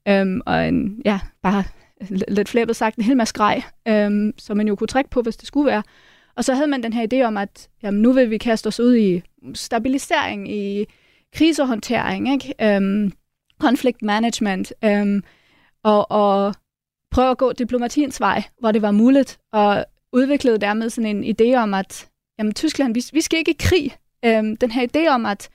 øhm, 0.07 0.41
og 0.45 0.67
en, 0.67 1.01
ja, 1.05 1.19
bare 1.43 1.63
lidt 2.27 2.49
flæbet 2.49 2.75
sagt, 2.75 2.95
en 2.95 3.03
hel 3.03 3.17
masse 3.17 3.33
grej, 3.33 3.61
øhm, 3.87 4.33
som 4.37 4.57
man 4.57 4.67
jo 4.67 4.75
kunne 4.75 4.87
trække 4.87 5.09
på, 5.09 5.21
hvis 5.21 5.37
det 5.37 5.47
skulle 5.47 5.71
være. 5.71 5.83
Og 6.35 6.45
så 6.45 6.53
havde 6.53 6.67
man 6.67 6.83
den 6.83 6.93
her 6.93 7.07
idé 7.13 7.25
om, 7.25 7.37
at 7.37 7.69
jamen, 7.83 8.01
nu 8.01 8.11
vil 8.11 8.29
vi 8.29 8.37
kaste 8.37 8.67
os 8.67 8.79
ud 8.79 8.95
i 8.95 9.21
stabilisering, 9.53 10.51
i 10.51 10.85
krisehåndtering, 11.35 12.33
ikke? 12.33 12.77
Um, 12.77 13.11
conflict 13.61 14.01
management, 14.01 14.73
um, 14.85 15.23
og, 15.83 16.11
og 16.11 16.55
prøve 17.11 17.31
at 17.31 17.37
gå 17.37 17.53
diplomatiens 17.53 18.19
vej, 18.19 18.43
hvor 18.59 18.71
det 18.71 18.81
var 18.81 18.91
muligt, 18.91 19.39
og 19.51 19.85
udviklede 20.13 20.57
dermed 20.57 20.89
sådan 20.89 21.23
en 21.23 21.35
idé 21.35 21.55
om, 21.55 21.73
at 21.73 22.09
jamen, 22.39 22.53
Tyskland, 22.53 22.93
vi, 22.93 23.03
vi 23.13 23.21
skal 23.21 23.39
ikke 23.39 23.51
i 23.51 23.57
krig. 23.59 23.95
Øhm, 24.25 24.57
den 24.57 24.71
her 24.71 24.87
idé 24.87 25.07
om, 25.09 25.25
at 25.25 25.49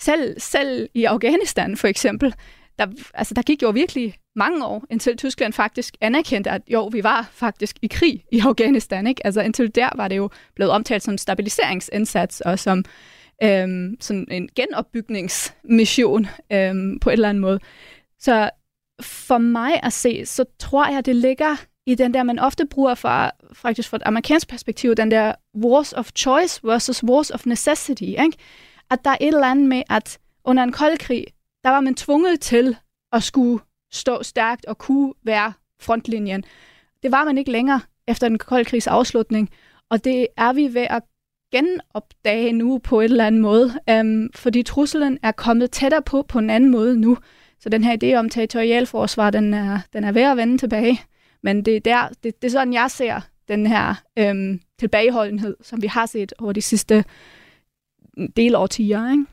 selv, 0.00 0.40
selv 0.40 0.88
i 0.94 1.04
Afghanistan 1.04 1.76
for 1.76 1.88
eksempel, 1.88 2.34
der, 2.78 2.86
altså, 3.14 3.34
der 3.34 3.42
gik 3.42 3.62
jo 3.62 3.70
virkelig 3.70 4.14
mange 4.36 4.66
år, 4.66 4.84
indtil 4.90 5.16
Tyskland 5.16 5.52
faktisk 5.52 5.96
anerkendte, 6.00 6.50
at 6.50 6.62
jo, 6.68 6.86
vi 6.86 7.04
var 7.04 7.28
faktisk 7.32 7.78
i 7.82 7.86
krig 7.86 8.24
i 8.32 8.40
Afghanistan. 8.40 9.06
Ikke? 9.06 9.26
Altså 9.26 9.40
indtil 9.40 9.74
der 9.74 9.88
var 9.96 10.08
det 10.08 10.16
jo 10.16 10.30
blevet 10.54 10.72
omtalt 10.72 11.02
som 11.02 11.18
stabiliseringsindsats 11.18 12.40
og 12.40 12.58
som 12.58 12.84
øhm, 13.42 13.96
sådan 14.00 14.26
en 14.30 14.48
genopbygningsmission 14.56 16.26
øhm, 16.52 16.98
på 16.98 17.10
et 17.10 17.12
eller 17.12 17.28
andet 17.28 17.40
måde. 17.40 17.60
Så 18.18 18.50
for 19.00 19.38
mig 19.38 19.80
at 19.82 19.92
se, 19.92 20.26
så 20.26 20.44
tror 20.58 20.92
jeg, 20.92 21.06
det 21.06 21.16
ligger 21.16 21.56
i 21.86 21.94
den 21.94 22.14
der, 22.14 22.22
man 22.22 22.38
ofte 22.38 22.66
bruger 22.66 22.94
fra, 22.94 23.30
faktisk 23.52 23.88
fra 23.88 23.96
et 23.96 24.02
amerikansk 24.04 24.48
perspektiv, 24.48 24.94
den 24.94 25.10
der 25.10 25.34
wars 25.64 25.92
of 25.92 26.10
choice 26.16 26.60
versus 26.64 27.04
wars 27.04 27.30
of 27.30 27.46
necessity. 27.46 28.02
Ikke? 28.02 28.32
At 28.90 29.04
der 29.04 29.10
er 29.10 29.16
et 29.20 29.26
eller 29.26 29.46
andet 29.46 29.68
med, 29.68 29.82
at 29.90 30.18
under 30.44 30.62
en 30.62 30.72
kold 30.72 30.98
krig, 30.98 31.26
der 31.64 31.70
var 31.70 31.80
man 31.80 31.94
tvunget 31.94 32.40
til 32.40 32.76
at 33.12 33.22
skulle 33.22 33.62
stå 33.92 34.22
stærkt 34.22 34.66
og 34.66 34.78
kunne 34.78 35.12
være 35.22 35.52
frontlinjen. 35.80 36.44
Det 37.02 37.12
var 37.12 37.24
man 37.24 37.38
ikke 37.38 37.52
længere 37.52 37.80
efter 38.08 38.28
den 38.28 38.38
kolde 38.38 38.64
krigs 38.64 38.86
afslutning, 38.86 39.50
og 39.90 40.04
det 40.04 40.26
er 40.36 40.52
vi 40.52 40.74
ved 40.74 40.86
at 40.90 41.02
genopdage 41.52 42.52
nu 42.52 42.78
på 42.78 43.00
et 43.00 43.04
eller 43.04 43.26
andet 43.26 43.40
måde, 43.40 43.72
øhm, 43.90 44.30
fordi 44.34 44.62
truslen 44.62 45.18
er 45.22 45.32
kommet 45.32 45.70
tættere 45.70 46.02
på 46.02 46.22
på 46.28 46.38
en 46.38 46.50
anden 46.50 46.70
måde 46.70 47.00
nu. 47.00 47.18
Så 47.60 47.68
den 47.68 47.84
her 47.84 47.96
idé 48.02 48.18
om 48.18 48.28
territorialforsvar, 48.28 49.30
den 49.30 49.54
er, 49.54 49.78
den 49.92 50.04
er 50.04 50.12
ved 50.12 50.22
at 50.22 50.36
vende 50.36 50.58
tilbage. 50.58 51.00
Men 51.42 51.64
det 51.64 51.76
er, 51.76 51.80
der, 51.80 52.08
det, 52.22 52.42
det 52.42 52.48
er 52.48 52.52
sådan, 52.52 52.72
jeg 52.72 52.90
ser 52.90 53.20
den 53.48 53.66
her 53.66 53.94
øhm, 54.18 54.60
tilbageholdenhed, 54.78 55.56
som 55.62 55.82
vi 55.82 55.86
har 55.86 56.06
set 56.06 56.32
over 56.38 56.52
de 56.52 56.62
sidste 56.62 57.04
del 58.36 58.54
årtier. 58.54 59.10
Ikke? 59.10 59.24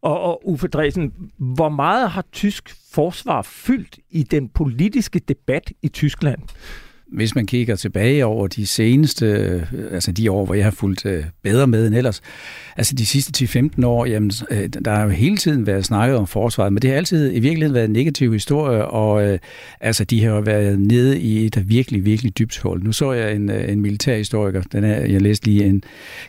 Og, 0.00 0.20
og 0.20 0.48
Uffe 0.48 0.68
Dresen, 0.68 1.12
hvor 1.38 1.68
meget 1.68 2.10
har 2.10 2.24
tysk 2.32 2.76
forsvar 2.92 3.42
fyldt 3.42 3.98
i 4.10 4.22
den 4.22 4.48
politiske 4.48 5.18
debat 5.18 5.72
i 5.82 5.88
Tyskland? 5.88 6.38
Hvis 7.12 7.34
man 7.34 7.46
kigger 7.46 7.76
tilbage 7.76 8.26
over 8.26 8.46
de 8.46 8.66
seneste, 8.66 9.26
øh, 9.26 9.62
altså 9.90 10.12
de 10.12 10.30
år, 10.30 10.44
hvor 10.44 10.54
jeg 10.54 10.64
har 10.64 10.70
fulgt 10.70 11.06
øh, 11.06 11.24
bedre 11.42 11.66
med 11.66 11.86
end 11.86 11.94
ellers, 11.94 12.22
altså 12.76 12.94
de 12.94 13.06
sidste 13.06 13.44
10-15 13.44 13.86
år, 13.86 14.06
jamen, 14.06 14.32
øh, 14.50 14.68
der 14.84 14.90
har 14.94 15.04
jo 15.04 15.08
hele 15.08 15.36
tiden 15.36 15.66
været 15.66 15.84
snakket 15.84 16.16
om 16.16 16.26
forsvaret, 16.26 16.72
men 16.72 16.82
det 16.82 16.90
har 16.90 16.96
altid 16.96 17.36
i 17.36 17.40
virkeligheden 17.40 17.74
været 17.74 17.84
en 17.84 17.92
negativ 17.92 18.32
historie, 18.32 18.84
og 18.84 19.24
øh, 19.24 19.38
altså 19.80 20.04
de 20.04 20.24
har 20.24 20.30
jo 20.30 20.40
været 20.40 20.78
nede 20.78 21.20
i 21.20 21.46
et 21.46 21.68
virkelig, 21.68 22.04
virkelig 22.04 22.38
dybt 22.38 22.58
hul. 22.58 22.82
Nu 22.82 22.92
så 22.92 23.12
jeg 23.12 23.34
en, 23.34 23.50
en 23.50 23.80
militærhistoriker, 23.80 24.62
den 24.72 24.84
er, 24.84 25.00
jeg 25.00 25.22
læste 25.22 25.46
lige 25.46 25.64
en, 25.64 25.82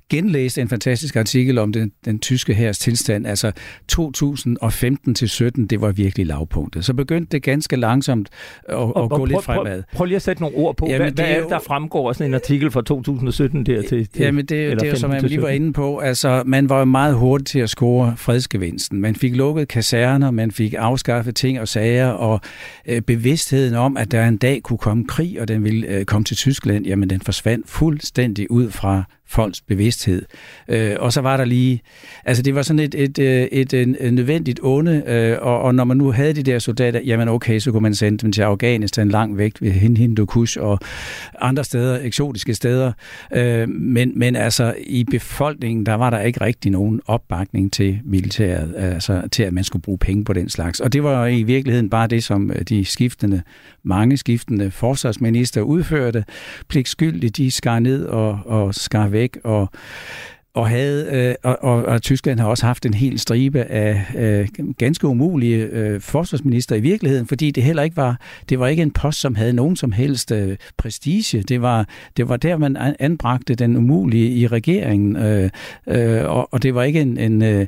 genlæste 0.09 0.61
en 0.61 0.69
fantastisk 0.69 1.15
artikel 1.15 1.57
om 1.57 1.73
den, 1.73 1.91
den 2.05 2.19
tyske 2.19 2.53
hærs 2.53 2.79
tilstand, 2.79 3.27
altså 3.27 3.51
2015 3.87 5.15
til 5.15 5.29
17, 5.29 5.67
det 5.67 5.81
var 5.81 5.91
virkelig 5.91 6.25
lavpunktet. 6.25 6.85
Så 6.85 6.93
begyndte 6.93 7.31
det 7.31 7.43
ganske 7.43 7.75
langsomt 7.75 8.29
at, 8.69 8.75
og, 8.75 9.03
at 9.03 9.09
gå 9.09 9.17
prøv, 9.17 9.25
lidt 9.25 9.43
fremad. 9.43 9.83
Prøv, 9.83 9.97
prøv 9.97 10.05
lige 10.05 10.15
at 10.15 10.21
sætte 10.21 10.41
nogle 10.41 10.57
ord 10.57 10.72
på, 10.73 10.87
Jamen, 10.89 11.01
hvad, 11.01 11.25
hvad 11.25 11.35
er 11.35 11.41
det, 11.41 11.49
der 11.49 11.59
fremgår 11.59 12.09
af 12.09 12.15
sådan 12.15 12.31
en 12.31 12.33
artikel 12.33 12.71
fra 12.71 12.81
2017 12.81 13.65
der 13.65 13.81
til, 13.81 13.89
til 13.89 14.09
Jamen 14.19 14.45
det, 14.45 14.49
det 14.49 14.83
er 14.83 14.89
jo, 14.89 14.95
som 14.95 15.11
jeg 15.11 15.23
lige 15.23 15.41
var 15.41 15.49
inde 15.49 15.73
på, 15.73 15.97
altså 15.97 16.43
man 16.45 16.69
var 16.69 16.79
jo 16.79 16.85
meget 16.85 17.15
hurtig 17.15 17.47
til 17.47 17.59
at 17.59 17.69
score 17.69 18.13
fredsgevinsten. 18.17 19.01
Man 19.01 19.15
fik 19.15 19.35
lukket 19.35 19.67
kaserner, 19.67 20.31
man 20.31 20.51
fik 20.51 20.73
afskaffet 20.77 21.35
ting 21.35 21.59
og 21.59 21.67
sager, 21.67 22.07
og 22.07 22.39
øh, 22.87 23.01
bevidstheden 23.01 23.75
om, 23.75 23.97
at 23.97 24.11
der 24.11 24.27
en 24.27 24.37
dag 24.37 24.61
kunne 24.63 24.77
komme 24.77 25.07
krig, 25.07 25.41
og 25.41 25.47
den 25.47 25.63
ville 25.63 25.87
øh, 25.87 26.05
komme 26.05 26.25
til 26.25 26.37
Tyskland, 26.37 26.85
jamen 26.85 27.09
den 27.09 27.21
forsvandt 27.21 27.69
fuldstændig 27.69 28.51
ud 28.51 28.71
fra 28.71 29.03
folks 29.33 29.61
bevidsthed. 29.61 30.21
Øh, 30.67 30.95
og 30.99 31.13
så 31.13 31.21
var 31.21 31.37
der 31.37 31.45
lige, 31.45 31.81
altså 32.25 32.43
det 32.43 32.55
var 32.55 32.61
sådan 32.61 32.79
et, 32.79 32.95
et, 32.95 33.19
øh, 33.19 33.41
et, 33.51 33.73
øh, 33.73 33.81
et, 33.81 33.97
et 33.99 34.13
nødvendigt 34.13 34.59
onde, 34.63 35.03
øh, 35.07 35.37
og, 35.41 35.61
og 35.61 35.75
når 35.75 35.83
man 35.83 35.97
nu 35.97 36.11
havde 36.11 36.33
de 36.33 36.43
der 36.43 36.59
soldater, 36.59 36.99
jamen 36.99 37.27
okay, 37.27 37.59
så 37.59 37.71
kunne 37.71 37.81
man 37.81 37.95
sende 37.95 38.17
dem 38.17 38.31
til 38.31 38.41
Afghanistan 38.41 39.09
langt 39.09 39.37
væk 39.37 39.51
ved 39.61 39.71
Hindukush 39.71 40.57
og 40.61 40.79
andre 41.41 41.63
steder, 41.63 41.99
eksotiske 42.01 42.53
steder. 42.53 42.91
Øh, 43.35 43.69
men, 43.69 44.11
men 44.15 44.35
altså 44.35 44.75
i 44.87 45.03
befolkningen, 45.03 45.85
der 45.85 45.93
var 45.93 46.09
der 46.09 46.19
ikke 46.19 46.41
rigtig 46.41 46.71
nogen 46.71 47.01
opbakning 47.05 47.73
til 47.73 47.99
militæret, 48.03 48.73
altså 48.77 49.21
til 49.31 49.43
at 49.43 49.53
man 49.53 49.63
skulle 49.63 49.83
bruge 49.83 49.97
penge 49.97 50.25
på 50.25 50.33
den 50.33 50.49
slags. 50.49 50.79
Og 50.79 50.93
det 50.93 51.03
var 51.03 51.27
i 51.27 51.43
virkeligheden 51.43 51.89
bare 51.89 52.07
det, 52.07 52.23
som 52.23 52.51
øh, 52.51 52.61
de 52.61 52.85
skiftende, 52.85 53.41
mange 53.83 54.17
skiftende 54.17 54.71
forsvarsminister 54.71 55.61
udførte. 55.61 56.25
Pligtskyldigt, 56.67 57.37
de 57.37 57.51
skar 57.51 57.79
ned 57.79 58.05
og, 58.05 58.39
og 58.45 58.75
skar 58.75 59.07
væk, 59.07 59.22
og 59.43 59.69
og, 60.55 60.69
havde, 60.69 61.09
øh, 61.11 61.35
og, 61.43 61.57
og, 61.61 61.85
og 61.85 62.01
Tyskland 62.01 62.39
har 62.39 62.47
også 62.47 62.65
haft 62.65 62.85
en 62.85 62.93
hel 62.93 63.19
stribe 63.19 63.63
af 63.63 64.05
øh, 64.15 64.47
ganske 64.77 65.07
umulige 65.07 65.65
øh, 65.65 66.01
forsvarsminister 66.01 66.75
i 66.75 66.79
virkeligheden, 66.79 67.27
fordi 67.27 67.51
det 67.51 67.63
heller 67.63 67.83
ikke 67.83 67.97
var, 67.97 68.19
det 68.49 68.59
var 68.59 68.67
ikke 68.67 68.83
en 68.83 68.91
post, 68.91 69.19
som 69.19 69.35
havde 69.35 69.53
nogen 69.53 69.75
som 69.75 69.91
helst 69.91 70.31
øh, 70.31 70.57
prestige. 70.77 71.41
Det 71.41 71.61
var, 71.61 71.87
det 72.17 72.29
var 72.29 72.37
der, 72.37 72.57
man 72.57 72.95
anbragte 72.99 73.55
den 73.55 73.77
umulige 73.77 74.35
i 74.35 74.47
regeringen, 74.47 75.15
øh, 75.15 75.49
øh, 75.87 76.25
og, 76.25 76.53
og 76.53 76.63
det 76.63 76.75
var 76.75 76.83
ikke 76.83 77.01
en, 77.01 77.17
en 77.17 77.41
øh, 77.41 77.67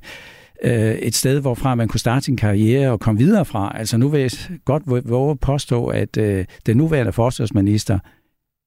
øh 0.63 0.95
et 0.95 1.15
sted, 1.15 1.39
hvorfra 1.39 1.75
man 1.75 1.87
kunne 1.87 1.99
starte 1.99 2.25
sin 2.25 2.37
karriere 2.37 2.91
og 2.91 2.99
komme 2.99 3.19
videre 3.19 3.45
fra. 3.45 3.77
Altså 3.79 3.97
nu 3.97 4.09
vil 4.09 4.21
jeg 4.21 4.31
godt 4.65 5.09
våge 5.09 5.37
påstå, 5.37 5.87
at 5.87 6.17
øh, 6.17 6.45
den 6.65 6.77
nuværende 6.77 7.11
forsvarsminister, 7.11 7.99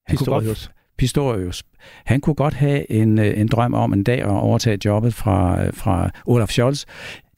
han 0.07 0.17
kunne 0.17 0.25
godt, 0.25 0.71
Pistorius. 0.99 1.63
Han 2.05 2.21
kunne 2.21 2.33
godt 2.33 2.53
have 2.53 2.91
en, 2.91 3.19
øh, 3.19 3.39
en 3.39 3.47
drøm 3.47 3.73
om 3.73 3.93
en 3.93 4.03
dag 4.03 4.19
at 4.19 4.29
overtage 4.29 4.77
jobbet 4.85 5.13
fra, 5.13 5.65
øh, 5.65 5.73
fra 5.73 6.09
Olaf 6.25 6.49
Scholz. 6.49 6.85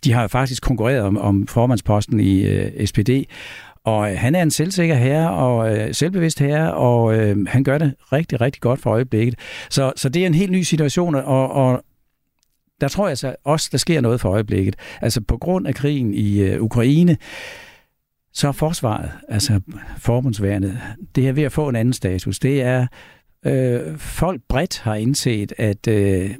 De 0.04 0.13
har 0.13 0.28
faktisk 0.28 0.63
konkurreret 0.63 1.02
om, 1.02 1.17
om 1.17 1.47
formandsposten 1.47 2.19
i 2.19 2.41
øh, 2.41 2.88
SPD, 2.88 3.10
og 3.86 4.12
øh, 4.12 4.17
han 4.17 4.36
er 4.36 4.41
en 4.41 4.52
selvsikker 4.52 4.95
herre 4.95 5.32
og 5.32 5.78
øh, 5.78 5.93
selvbevidst 5.93 6.39
herre, 6.39 6.74
og 6.74 7.15
øh, 7.15 7.47
han 7.47 7.63
gør 7.63 7.78
det 7.78 7.93
rigtig, 8.12 8.41
rigtig 8.41 8.62
godt 8.62 8.82
for 8.82 8.89
øjeblikket. 8.89 9.36
Så, 9.69 9.93
så 9.95 10.10
det 10.10 10.21
er 10.21 10.28
en 10.28 10.34
helt 10.34 10.52
ny 10.52 10.62
situation, 10.62 11.15
og, 11.15 11.52
og 11.52 11.84
der 12.82 12.88
tror 12.88 13.06
jeg 13.06 13.10
altså 13.10 13.36
også, 13.43 13.69
der 13.71 13.78
sker 13.78 14.02
noget 14.02 14.21
for 14.21 14.30
øjeblikket. 14.30 14.76
Altså 15.02 15.21
på 15.21 15.38
grund 15.38 15.67
af 15.67 15.76
krigen 15.76 16.13
i 16.13 16.39
øh, 16.39 16.62
Ukraine, 16.62 17.17
så 18.34 18.47
er 18.47 18.52
forsvaret, 18.52 19.12
altså 19.30 19.60
forbundsværnet, 19.97 20.80
det 21.15 21.28
er 21.28 21.32
ved 21.34 21.43
at 21.43 21.52
få 21.52 21.69
en 21.69 21.76
anden 21.76 21.93
status. 21.93 22.39
Det 22.39 22.62
er 22.62 22.88
øh, 23.46 23.98
folk 23.98 24.42
bredt 24.50 24.80
har 24.80 24.96
indset, 24.96 25.54
at 25.58 25.88
øh, 25.88 26.32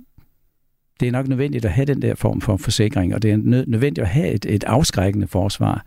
det 1.00 1.08
er 1.08 1.12
nok 1.12 1.28
nødvendigt 1.28 1.66
at 1.66 1.72
have 1.72 1.86
den 1.86 2.02
der 2.02 2.16
form 2.16 2.42
for 2.42 2.58
forsikring, 2.58 3.16
og 3.16 3.22
det 3.22 3.32
er 3.32 3.38
nødvendigt 3.68 4.00
at 4.00 4.08
have 4.08 4.28
et, 4.28 4.46
et 4.46 4.64
afskrækkende 4.64 5.28
forsvar. 5.28 5.86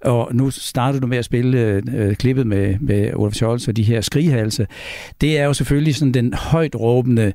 Og 0.00 0.28
nu 0.34 0.50
starter 0.50 1.00
du 1.00 1.06
med 1.06 1.18
at 1.18 1.24
spille 1.24 1.82
øh, 1.92 2.14
klippet 2.14 2.46
med, 2.46 2.78
med 2.80 3.14
Olaf 3.14 3.32
Scholz 3.32 3.68
og 3.68 3.76
de 3.76 3.82
her 3.82 4.00
skrighalse. 4.00 4.66
Det 5.20 5.38
er 5.38 5.44
jo 5.44 5.52
selvfølgelig 5.52 5.94
sådan 5.94 6.14
den 6.14 6.34
højt 6.34 6.74
råbende 6.76 7.22
øh, 7.22 7.32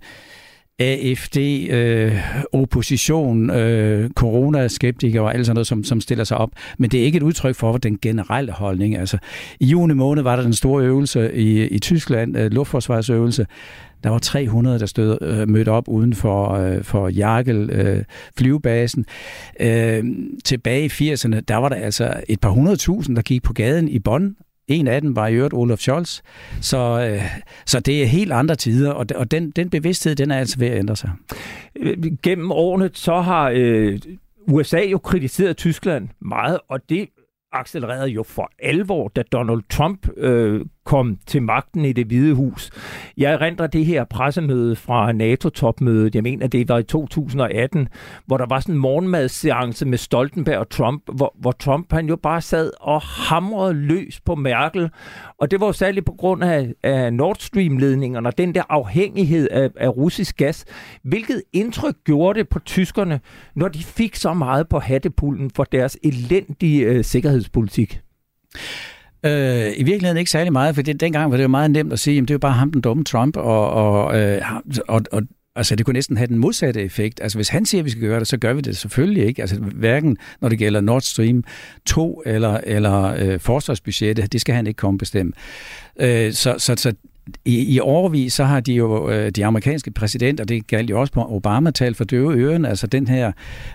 AFD, 0.80 1.38
øh, 1.70 2.16
opposition, 2.54 3.50
øh, 3.50 4.10
coronaskeptikere 4.10 5.24
og 5.24 5.34
alt 5.34 5.46
sådan 5.46 5.56
noget, 5.56 5.68
som, 5.68 5.84
som 5.84 6.02
stiller 6.02 6.24
sig 6.24 6.38
op. 6.38 6.50
Men 6.78 6.92
det 6.92 7.00
er 7.00 7.04
ikke 7.04 7.18
et 7.18 7.24
udtryk 7.24 7.56
for 7.56 7.78
den 7.78 7.98
generelle 8.02 8.52
holdning. 8.52 8.98
Altså, 8.98 9.18
I 9.60 9.66
juni 9.66 9.94
måned 9.94 10.24
var 10.24 10.36
der 10.36 10.44
den 10.44 10.54
store 10.54 10.84
øvelse 10.84 11.34
i, 11.34 11.68
i 11.68 11.80
Tyskland, 11.80 12.38
øh, 12.38 12.52
luftforsvarsøvelse. 12.52 13.46
Der 14.04 14.10
var 14.10 14.20
300, 14.20 14.80
der 14.80 14.86
stod 14.86 15.18
øh, 15.22 15.50
mødt 15.50 15.68
op 15.68 15.88
uden 15.88 16.14
for, 16.14 16.52
øh, 16.52 16.84
for 16.84 17.10
Jarkel 17.10 17.70
øh, 17.70 18.04
flyvebasen. 18.38 19.06
Øh, 19.60 20.04
tilbage 20.46 20.86
i 20.86 21.14
80'erne, 21.14 21.40
der 21.40 21.56
var 21.56 21.70
der 21.70 21.76
altså 21.76 22.14
et 22.30 22.40
par 22.40 22.50
hundredtusind, 22.50 23.16
der 23.16 23.22
gik 23.22 23.44
på 23.44 23.54
gaden 23.54 23.90
i 23.90 24.00
Bonn 24.00 24.36
en 24.68 24.88
af 24.88 25.02
dem 25.02 25.16
var 25.16 25.28
i 25.28 25.34
øvrigt 25.34 25.54
Olaf 25.54 25.78
Scholz. 25.78 26.22
Så, 26.62 27.10
øh, 27.12 27.22
så 27.66 27.80
det 27.80 28.04
er 28.04 28.06
helt 28.06 28.32
andre 28.32 28.56
tider, 28.56 28.92
og, 28.92 29.06
og 29.16 29.32
den, 29.32 29.52
den 29.52 29.70
bevidsthed, 29.70 30.16
den 30.16 30.32
er 30.32 30.38
altså 30.38 30.60
ved 30.60 30.68
at 30.68 30.80
ændre 30.80 30.96
sig. 30.96 31.12
Gennem 32.24 32.52
årene 32.52 32.90
så 32.94 33.22
har 33.22 33.52
øh, 33.56 34.00
USA 34.48 34.80
jo 34.80 34.98
kritiseret 34.98 35.58
Tyskland 35.58 36.10
meget, 36.22 36.60
og 36.70 36.90
det 36.90 37.10
accelererede 37.54 38.10
jo 38.10 38.24
for 38.24 38.52
alvor, 38.60 39.08
da 39.08 39.24
Donald 39.32 39.62
Trump 39.70 40.08
øh, 40.18 40.66
kom 40.88 41.18
til 41.26 41.42
magten 41.42 41.86
i 41.86 41.94
det 41.94 42.08
hvide 42.08 42.34
hus. 42.34 42.72
Jeg 43.18 43.34
erindrer 43.34 43.68
det 43.68 43.86
her 43.86 44.04
pressemøde 44.04 44.76
fra 44.76 45.12
NATO-topmødet, 45.12 46.16
jeg 46.16 46.24
mener 46.24 46.48
det 46.48 46.70
var 46.70 46.78
i 46.78 46.84
2018, 46.84 47.88
hvor 48.26 48.38
der 48.38 48.46
var 48.50 48.60
sådan 48.60 48.76
en 48.76 48.82
morgenmadsseance 48.82 49.86
med 49.86 49.98
Stoltenberg 49.98 50.58
og 50.58 50.70
Trump, 50.70 51.04
hvor, 51.14 51.36
hvor 51.40 51.52
Trump 51.52 51.94
han 51.94 52.08
jo 52.08 52.16
bare 52.16 52.42
sad 52.42 52.72
og 52.80 53.02
hamrede 53.02 53.74
løs 53.74 54.20
på 54.20 54.36
Merkel, 54.36 54.90
og 55.40 55.52
det 55.52 55.60
var 55.60 55.66
jo 55.66 55.74
særligt 55.74 56.06
på 56.06 56.12
grund 56.18 56.44
af, 56.44 56.74
af 56.84 57.14
Nord 57.14 57.38
Stream-ledningerne 57.40 58.30
og 58.30 58.38
den 58.38 58.56
der 58.56 58.64
afhængighed 58.70 59.48
af, 59.52 59.70
af 59.76 59.90
russisk 59.90 60.38
gas. 60.38 60.66
Hvilket 61.04 61.44
indtryk 61.54 61.96
gjorde 62.06 62.40
det 62.40 62.50
på 62.50 62.60
tyskerne, 62.60 63.20
når 63.56 63.68
de 63.68 63.84
fik 63.84 64.16
så 64.16 64.34
meget 64.34 64.70
på 64.70 64.80
hattepullen 64.80 65.52
for 65.56 65.64
deres 65.64 65.98
elendige 66.04 66.86
øh, 66.86 67.04
sikkerhedspolitik? 67.04 68.02
Øh, 69.28 69.74
I 69.78 69.84
virkeligheden 69.84 70.18
ikke 70.18 70.32
særlig 70.32 70.54
meget, 70.54 70.76
for 70.76 70.82
det, 70.82 71.00
dengang 71.00 71.32
var 71.32 71.38
det 71.38 71.44
jo 71.44 71.48
meget 71.48 71.72
nemt 71.72 71.94
at 71.94 72.00
sige, 72.00 72.22
at 72.22 72.28
det 72.28 72.34
er 72.34 72.38
bare 72.38 72.52
ham, 72.52 72.72
den 72.72 72.82
dumme 72.82 73.04
Trump, 73.04 73.38
og, 73.38 73.70
og, 73.70 74.20
øh, 74.20 74.42
og, 74.88 75.02
og 75.12 75.22
Altså, 75.58 75.76
det 75.76 75.86
kunne 75.86 75.94
næsten 75.94 76.18
have 76.18 76.28
den 76.28 76.38
modsatte 76.38 76.82
effekt. 76.82 77.20
Altså, 77.22 77.38
hvis 77.38 77.50
han 77.50 77.66
siger, 77.66 77.82
at 77.82 77.86
vi 77.86 77.90
skal 77.90 78.02
gøre 78.02 78.20
det, 78.20 78.28
så 78.28 78.38
gør 78.38 78.54
vi 78.54 78.62
det 78.62 78.78
selvfølgelig 78.78 79.26
ikke. 79.26 79.42
Altså, 79.42 79.56
hverken 79.60 80.18
når 80.42 80.50
det 80.50 80.58
gælder 80.58 80.82
Nord 80.82 81.02
Stream 81.02 81.44
2 81.86 82.22
eller, 82.26 82.60
eller 82.64 83.16
øh, 83.18 83.40
forsvarsbudgettet, 83.40 84.34
det 84.34 84.42
skal 84.42 84.56
han 84.56 84.68
ikke 84.68 84.78
komme 84.78 84.98
bestemme. 84.98 85.34
Øh, 86.00 86.34
så, 86.34 86.56
så, 86.58 86.76
så 86.78 86.94
i, 87.46 87.76
i 87.76 87.80
overvis 87.80 88.34
så 88.34 88.44
har 88.44 88.60
de 88.60 88.74
jo, 88.74 89.10
øh, 89.10 89.30
de 89.32 89.46
amerikanske 89.46 89.92
præsidenter, 89.92 90.44
det 90.44 90.68
galt 90.68 90.90
jo 90.90 91.00
også 91.00 91.14
på 91.14 91.26
Obama, 91.30 91.72
talt 91.72 91.98
for 91.98 92.04
døve 92.04 92.34
øren, 92.34 92.66
altså 92.66 92.88
den 92.88 93.08
her 93.08 93.32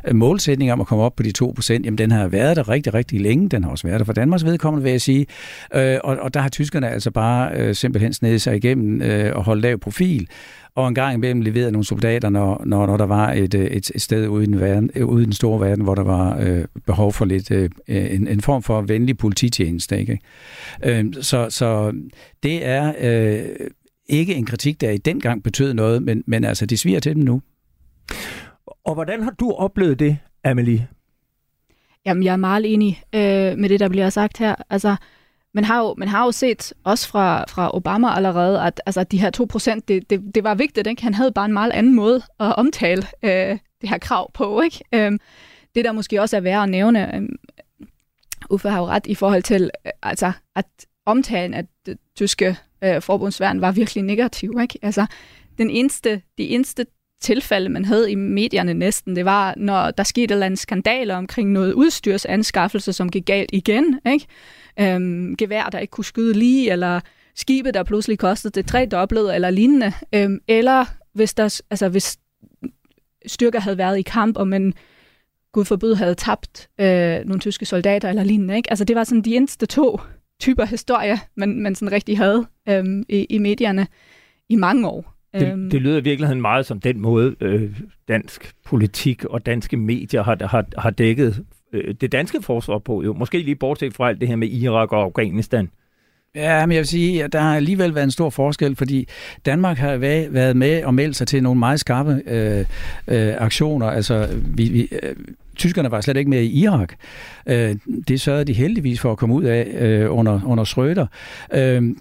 øh, 0.09 0.15
målsætning 0.15 0.73
om 0.73 0.81
at 0.81 0.87
komme 0.87 1.05
op 1.05 1.17
på 1.17 1.23
de 1.23 1.33
2% 1.43 1.71
jamen 1.71 1.99
den 1.99 2.11
har 2.11 2.29
været 2.29 2.57
der 2.57 2.69
rigtig, 2.69 2.95
rigtig 2.95 3.21
længe, 3.21 3.49
den 3.49 3.65
har 3.65 3.71
også 3.71 3.87
været 3.87 3.99
der 3.99 4.05
for 4.05 4.13
Danmarks 4.13 4.45
vedkommende, 4.45 4.83
vil 4.83 4.91
jeg 4.91 5.01
sige, 5.01 5.27
øh, 5.75 5.99
og, 6.05 6.17
og 6.17 6.35
der 6.35 6.41
har 6.41 6.49
tyskerne 6.49 6.89
altså 6.89 7.11
bare 7.11 7.53
øh, 7.57 7.75
simpelthen 7.75 8.13
snedet 8.13 8.43
sig 8.43 8.57
igennem 8.57 9.03
og 9.35 9.45
holdt 9.45 9.63
lav 9.63 9.79
profil, 9.79 10.29
og 10.75 10.89
en 10.89 10.95
gang 10.95 11.15
imellem 11.15 11.41
leverede 11.41 11.73
nogle 11.73 11.85
soldater, 11.85 12.31
når, 12.31 12.63
når, 12.67 12.87
når 12.87 12.97
der 12.97 13.07
var 13.07 13.33
et, 13.33 13.55
et, 13.55 13.91
et 13.95 14.03
sted 14.03 14.29
ude 14.29 14.45
i, 14.45 14.47
den 14.47 14.61
verden, 14.61 15.05
ude 15.05 15.23
i 15.23 15.25
den 15.25 15.33
store 15.33 15.61
verden, 15.61 15.85
hvor 15.85 15.95
der 15.95 16.03
var 16.03 16.39
øh, 16.41 16.65
behov 16.87 17.13
for 17.13 17.25
lidt 17.25 17.51
øh, 17.51 17.71
en, 17.89 18.29
en 18.29 18.41
form 18.41 18.63
for 18.63 18.81
venlig 18.81 19.19
polititjeneste. 19.19 20.01
Ikke? 20.01 20.19
Øh, 20.85 21.15
så, 21.21 21.51
så 21.51 21.93
det 22.43 22.67
er 22.67 22.93
øh, 23.01 23.67
ikke 24.07 24.35
en 24.35 24.47
kritik, 24.47 24.81
der 24.81 24.91
i 24.91 24.99
den 24.99 25.21
gang 25.21 25.43
betød 25.43 25.75
noget, 25.75 26.03
men, 26.03 26.25
men 26.27 26.45
altså, 26.45 26.67
de 26.67 26.77
sviger 26.77 27.01
til 27.01 27.15
dem 27.15 27.23
nu. 27.23 27.43
Og 28.85 28.95
hvordan 28.95 29.23
har 29.23 29.31
du 29.31 29.53
oplevet 29.53 29.99
det, 29.99 30.19
Amelie? 30.45 30.89
Jamen, 32.07 32.23
jeg 32.23 32.33
er 32.33 32.37
meget 32.37 32.73
enig 32.73 33.03
øh, 33.15 33.59
med 33.59 33.69
det, 33.69 33.81
der 33.81 33.89
bliver 33.89 34.11
sagt 34.11 34.39
her. 34.39 34.55
Altså, 34.71 34.97
man 35.55 35.65
har 35.65 35.79
jo, 35.79 35.95
man 35.99 36.09
har 36.09 36.25
jo 36.25 36.33
set, 36.33 36.73
også 36.85 37.09
fra, 37.09 37.45
fra 37.49 37.77
Obama 37.77 38.15
allerede, 38.17 38.63
at 38.63 38.81
altså, 38.87 39.05
de 39.05 39.21
her 39.21 39.31
2 39.31 39.45
procent, 39.45 39.89
det, 39.89 40.11
det, 40.11 40.35
det 40.35 40.45
var 40.45 40.55
vigtigt. 40.55 40.87
Ikke? 40.87 41.03
Han 41.03 41.15
havde 41.15 41.33
bare 41.33 41.45
en 41.45 41.53
meget 41.53 41.71
anden 41.71 41.95
måde 41.95 42.23
at 42.41 42.57
omtale 42.57 43.03
øh, 43.23 43.59
det 43.81 43.89
her 43.89 43.99
krav 43.99 44.33
på. 44.33 44.61
Ikke? 44.61 44.85
Øh, 44.93 45.13
det, 45.75 45.85
der 45.85 45.93
måske 45.93 46.21
også 46.21 46.37
er 46.37 46.41
værd 46.41 46.63
at 46.63 46.69
nævne, 46.69 47.17
øh, 47.17 47.23
Uffe 48.51 48.69
har 48.69 48.79
jo 48.79 48.87
ret 48.87 49.07
i 49.07 49.15
forhold 49.15 49.43
til, 49.43 49.71
øh, 49.87 49.93
altså, 50.03 50.33
at 50.57 50.67
omtalen 51.07 51.55
af 51.55 51.65
det 51.87 51.99
tyske 52.17 52.57
øh, 52.85 53.03
forbundsværn 53.03 53.61
var 53.61 53.73
virkelig 53.73 54.05
negativ. 54.05 54.59
Ikke? 54.63 54.79
Altså, 54.83 55.07
den 55.59 55.71
eneste, 55.71 56.23
de 56.39 56.49
eneste 56.49 56.87
tilfælde, 57.21 57.69
man 57.69 57.85
havde 57.85 58.11
i 58.11 58.15
medierne 58.15 58.75
næsten, 58.75 59.17
det 59.17 59.25
var, 59.25 59.55
når 59.57 59.91
der 59.91 60.03
skete 60.03 60.25
et 60.25 60.31
eller 60.31 60.47
andet 60.47 60.61
skandaler 60.61 61.17
omkring 61.17 61.53
noget 61.53 61.73
udstyrsanskaffelse, 61.73 62.93
som 62.93 63.11
gik 63.11 63.27
galt 63.27 63.51
igen. 63.53 64.01
Ikke? 64.07 64.27
Øhm, 64.81 65.37
gevær, 65.37 65.65
der 65.65 65.79
ikke 65.79 65.91
kunne 65.91 66.05
skyde 66.05 66.33
lige, 66.33 66.73
eller 66.73 67.01
skibe, 67.35 67.73
der 67.73 67.83
pludselig 67.83 68.19
kostede 68.19 68.61
det 68.61 68.67
tre 68.67 68.87
dobblet, 68.87 69.35
eller 69.35 69.51
lignende. 69.51 69.93
Øhm, 70.15 70.41
eller 70.49 70.85
hvis, 71.15 71.35
der, 71.35 71.61
altså, 71.71 71.89
hvis 71.89 72.19
styrker 73.27 73.61
havde 73.61 73.79
været 73.79 73.99
i 73.99 74.03
kamp, 74.03 74.37
og 74.37 74.49
man 74.49 74.75
gud 75.53 75.65
forbyde 75.65 75.97
havde 75.97 76.15
tabt 76.15 76.69
øh, 76.81 77.25
nogle 77.25 77.41
tyske 77.41 77.67
soldater 77.67 78.09
eller 78.09 78.25
lignende. 78.25 78.57
Ikke? 78.57 78.71
Altså 78.71 78.85
det 78.85 78.97
var 78.97 79.05
sådan 79.05 79.23
de 79.23 79.37
eneste 79.37 79.67
to 79.67 80.01
typer 80.41 80.65
historier, 80.65 81.19
man, 81.37 81.61
man 81.61 81.75
sådan 81.75 81.93
rigtig 81.93 82.19
havde 82.19 82.47
øhm, 82.69 83.05
i, 83.09 83.25
i 83.25 83.39
medierne 83.39 83.87
i 84.49 84.57
mange 84.57 84.89
år. 84.89 85.15
Det, 85.35 85.53
Øhm, 85.53 85.71
det 85.71 85.83
lyder 85.83 85.99
i 85.99 86.03
virkeligheden 86.03 86.41
meget 86.41 86.67
som 86.67 86.81
den 86.81 87.01
måde, 87.01 87.37
øh, 87.41 87.81
dansk 88.09 88.55
politik 88.65 89.25
og 89.25 89.47
danske 89.47 89.77
medier 89.77 90.23
har, 90.23 90.47
har, 90.47 90.65
har 90.79 90.91
dækket 90.91 91.45
øh, 91.73 91.95
det 92.01 92.13
danske 92.13 92.43
forsvar 92.43 92.79
på. 92.79 93.03
Jo. 93.03 93.13
Måske 93.15 93.39
lige 93.39 93.55
bortset 93.55 93.95
fra 93.95 94.09
alt 94.09 94.21
det 94.21 94.29
her 94.29 94.37
med 94.37 94.49
Irak 94.49 94.93
og 94.93 95.03
Afghanistan. 95.03 95.71
Ja, 96.35 96.67
men 96.67 96.73
jeg 96.73 96.79
vil 96.79 96.87
sige, 96.87 97.25
at 97.25 97.33
der 97.33 97.41
har 97.41 97.57
alligevel 97.57 97.95
været 97.95 98.05
en 98.05 98.11
stor 98.11 98.31
forskel, 98.31 98.77
fordi 98.77 99.09
Danmark 99.47 99.79
har 99.79 99.97
været 99.97 100.57
med 100.57 100.85
og 100.85 100.95
meldt 100.95 101.17
sig 101.17 101.27
til 101.27 101.43
nogle 101.43 101.59
meget 101.59 101.81
skarpe 101.81 102.23
øh, 102.27 102.65
øh, 103.09 103.35
aktioner. 103.39 103.87
Altså, 103.87 104.29
vi, 104.55 104.69
vi, 104.69 104.89
øh, 105.03 105.17
tyskerne 105.57 105.91
var 105.91 106.01
slet 106.01 106.17
ikke 106.17 106.31
med 106.31 106.43
i 106.43 106.63
Irak. 106.63 106.95
Øh, 107.47 107.77
det 108.09 108.21
sørgede 108.21 108.45
de 108.45 108.53
heldigvis 108.53 109.01
for 109.01 109.13
at 109.13 109.19
komme 109.19 109.35
ud 109.35 109.45
af 109.45 109.67
øh, 109.79 110.17
under, 110.17 110.41
under 110.47 110.65
Schröder. 110.65 111.07
Øh, 111.55 111.95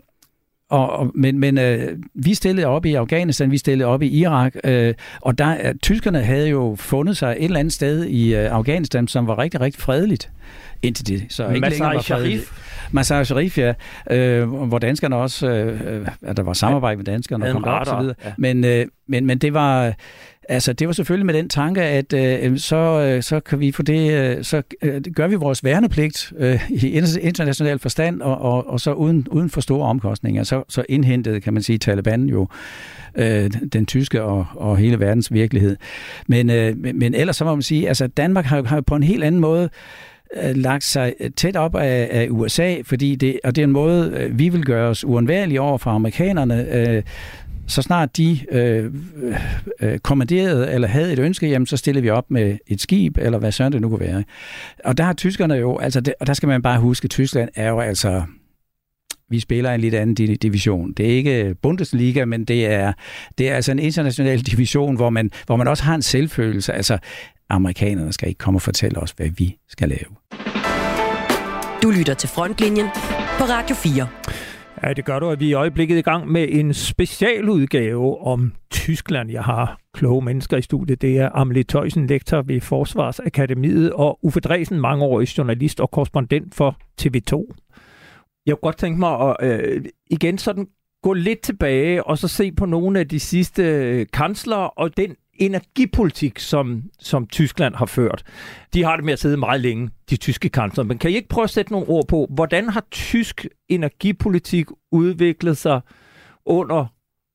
og, 0.72 0.90
og, 0.90 1.12
men 1.16 1.40
men 1.40 1.58
øh, 1.58 1.98
vi 2.14 2.34
stillede 2.34 2.68
op 2.68 2.86
i 2.86 2.94
Afghanistan, 2.94 3.52
vi 3.52 3.58
stillede 3.58 3.90
op 3.90 4.02
i 4.02 4.08
Irak, 4.08 4.56
øh, 4.64 4.94
og 5.22 5.38
der, 5.38 5.58
øh, 5.64 5.76
tyskerne 5.82 6.22
havde 6.22 6.50
jo 6.50 6.76
fundet 6.80 7.18
sig 7.18 7.36
et 7.40 7.44
eller 7.44 7.60
andet 7.60 7.74
sted 7.74 8.06
i 8.06 8.36
øh, 8.36 8.52
Afghanistan, 8.52 9.08
som 9.08 9.28
var 9.28 9.38
rigtig, 9.38 9.62
rigtig 9.62 9.82
fredeligt 9.82 10.32
indtil 10.82 11.08
det. 11.08 11.26
Så 11.30 11.50
ikke 11.50 11.70
længere 11.70 11.96
var 11.96 12.02
fredeligt. 12.02 12.52
Masar 12.92 13.24
Sharif, 13.24 13.58
ja, 13.58 13.74
øh, 14.12 14.50
hvor 14.50 14.80
danskerne 14.80 15.16
også, 15.16 15.50
øh, 15.50 16.08
at 16.22 16.38
der 16.38 16.44
var 16.44 16.54
samarbejde 16.54 16.98
med 16.98 17.06
danskerne 17.06 17.46
og 17.46 17.52
kom 17.52 17.64
op 17.64 17.80
og 17.80 17.86
så 17.86 17.98
videre. 18.00 18.16
Ja. 18.26 18.34
Men, 18.38 18.66
øh, 18.66 18.86
men, 19.08 19.26
men 19.26 19.38
det 19.38 19.54
var, 19.54 19.94
altså 20.50 20.74
det 20.74 20.88
var 20.88 20.94
selvfølgelig 20.94 21.26
med 21.26 21.34
den 21.34 21.50
tanke, 21.50 21.82
at 21.82 22.14
øh, 22.14 22.58
så, 22.58 22.76
øh, 22.76 23.24
så 23.24 23.40
kan 23.40 23.60
vi 23.60 23.72
få 23.72 23.84
det, 23.84 24.12
øh, 24.12 24.44
så 24.44 24.62
øh, 24.82 25.02
gør 25.16 25.28
vi 25.28 25.36
vores 25.36 25.64
værnepligt 25.64 26.34
øh, 26.38 26.70
i 26.70 26.90
international 27.22 27.80
forstand, 27.80 28.22
og, 28.22 28.42
og, 28.42 28.68
og 28.68 28.80
så 28.80 28.94
uden, 28.94 29.28
uden 29.32 29.50
for 29.50 29.62
store 29.62 29.88
omkostninger, 29.88 30.44
så, 30.44 30.64
så 30.70 30.84
indhentede, 30.90 31.42
kan 31.42 31.54
man 31.54 31.64
sige, 31.64 31.78
Taliban 31.78 32.24
jo 32.24 32.48
øh, 33.16 33.52
den 33.74 33.86
tyske 33.86 34.24
og, 34.24 34.46
og 34.56 34.78
hele 34.78 35.00
verdens 35.00 35.34
virkelighed. 35.34 35.78
Men, 36.28 36.50
øh, 36.50 36.78
men 36.78 37.16
ellers 37.16 37.36
så 37.36 37.46
må 37.46 37.56
man 37.56 37.62
sige, 37.62 37.88
altså 37.88 38.08
Danmark 38.08 38.46
har 38.46 38.58
jo, 38.58 38.64
har 38.64 38.76
jo 38.76 38.82
på 38.82 38.96
en 38.96 39.04
helt 39.04 39.24
anden 39.24 39.42
måde 39.42 39.70
øh, 40.44 40.56
lagt 40.56 40.84
sig 40.84 41.14
tæt 41.36 41.56
op 41.56 41.76
af, 41.76 42.08
af 42.12 42.28
USA, 42.30 42.76
fordi 42.84 43.16
det, 43.16 43.40
og 43.44 43.56
det 43.56 43.62
er 43.62 43.66
en 43.66 43.72
måde, 43.72 44.14
øh, 44.18 44.40
vi 44.40 44.50
vil 44.50 44.66
gøre 44.66 44.90
os 44.90 45.06
uundværlige 45.06 45.62
over 45.62 45.78
for 45.78 45.92
amerikanerne, 45.92 46.74
øh, 46.74 47.04
så 47.68 47.82
snart 47.82 48.18
de 48.18 48.40
øh, 48.52 48.94
øh, 49.82 50.00
kommanderede 50.00 50.72
eller 50.72 50.88
havde 50.88 51.14
et 51.14 51.20
ønske, 51.20 51.48
jamen, 51.48 51.66
så 51.66 51.78
stillede 51.78 52.04
vi 52.04 52.10
op 52.10 52.32
med 52.32 52.58
et 52.68 52.82
skib, 52.82 53.18
eller 53.18 53.40
hvad 53.40 53.52
sådan 53.52 53.72
det 53.72 53.82
nu 53.82 53.90
kunne 53.90 54.00
være. 54.00 54.24
Og 54.86 54.98
der 54.98 55.04
har 55.04 55.14
tyskerne 55.14 55.54
jo, 55.54 55.78
altså 55.78 56.02
det, 56.02 56.14
og 56.20 56.28
der 56.28 56.34
skal 56.34 56.48
man 56.48 56.62
bare 56.62 56.80
huske, 56.80 57.06
at 57.06 57.12
Tyskland 57.12 57.50
er 57.56 57.70
jo 57.70 57.80
altså 57.80 58.24
vi 59.32 59.40
spiller 59.40 59.72
en 59.72 59.82
lidt 59.82 59.96
anden 59.96 60.38
division. 60.38 60.94
Det 60.94 61.06
er 61.06 61.16
ikke 61.16 61.56
Bundesliga, 61.62 62.26
men 62.26 62.46
det 62.46 62.66
er, 62.66 62.94
det 63.38 63.50
er 63.50 63.56
altså 63.56 63.72
en 63.72 63.80
international 63.80 64.42
division, 64.52 64.96
hvor 64.96 65.10
man, 65.10 65.32
hvor 65.46 65.56
man 65.56 65.68
også 65.68 65.84
har 65.84 65.96
en 65.96 66.02
selvfølelse. 66.02 66.74
Altså, 66.74 66.98
amerikanerne 67.50 68.14
skal 68.14 68.28
ikke 68.28 68.38
komme 68.38 68.58
og 68.58 68.62
fortælle 68.62 69.00
os, 69.00 69.12
hvad 69.12 69.30
vi 69.38 69.58
skal 69.70 69.90
lave. 69.90 70.16
Du 71.84 71.90
lytter 71.90 72.14
til 72.14 72.30
Frontlinjen 72.30 72.88
på 73.38 73.44
Radio 73.44 73.76
4. 73.76 74.08
Ja, 74.84 74.94
det 74.94 75.06
gør 75.06 75.20
du, 75.20 75.30
at 75.30 75.40
vi 75.40 75.46
er 75.46 75.50
i 75.50 75.54
øjeblikket 75.54 75.98
i 75.98 76.02
gang 76.02 76.32
med 76.32 76.48
en 76.50 76.74
specialudgave 76.74 78.22
om 78.22 78.54
Tyskland. 78.72 79.32
Jeg 79.32 79.44
har 79.44 79.80
kloge 79.94 80.22
mennesker 80.22 80.58
i 80.58 80.62
studiet. 80.62 81.02
Det 81.02 81.18
er 81.18 81.30
Amelie 81.34 81.64
Tøjsen, 81.64 82.08
lektor 82.08 82.42
ved 82.42 82.62
Forsvarsakademiet, 82.62 83.94
og 83.94 84.20
Uffe 84.22 84.40
Dresen, 84.40 84.80
mangeårig 84.80 85.38
journalist 85.38 85.80
og 85.80 85.92
korrespondent 85.92 86.56
for 86.56 86.78
TV2. 87.02 87.54
Jeg 88.46 88.56
kunne 88.56 88.62
godt 88.62 88.78
tænke 88.78 89.00
mig 89.00 89.36
at 89.40 89.62
øh, 89.62 89.86
igen 90.12 90.38
sådan 90.38 90.68
gå 91.04 91.14
lidt 91.14 91.42
tilbage 91.42 92.04
og 92.04 92.18
så 92.18 92.28
se 92.28 92.52
på 92.52 92.66
nogle 92.66 93.00
af 93.00 93.08
de 93.08 93.20
sidste 93.20 93.64
øh, 93.64 94.06
kansler 94.14 94.56
og 94.56 94.98
den 94.98 95.16
energipolitik, 95.42 96.40
som, 96.40 96.84
som 97.00 97.28
Tyskland 97.28 97.76
har 97.76 97.86
ført. 97.86 98.24
De 98.74 98.84
har 98.84 98.96
det 98.96 99.06
med 99.06 99.14
at 99.14 99.20
sidde 99.20 99.38
meget 99.38 99.62
længe, 99.62 99.90
de 100.10 100.18
tyske 100.18 100.50
kansler. 100.50 100.84
Men 100.84 100.98
kan 100.98 101.12
I 101.12 101.16
ikke 101.16 101.30
prøve 101.30 101.44
at 101.44 101.50
sætte 101.50 101.72
nogle 101.72 101.88
ord 101.88 102.08
på, 102.08 102.28
hvordan 102.30 102.70
har 102.70 102.84
tysk 102.92 103.48
energipolitik 103.70 104.68
udviklet 104.92 105.58
sig 105.58 105.82
under 106.46 106.86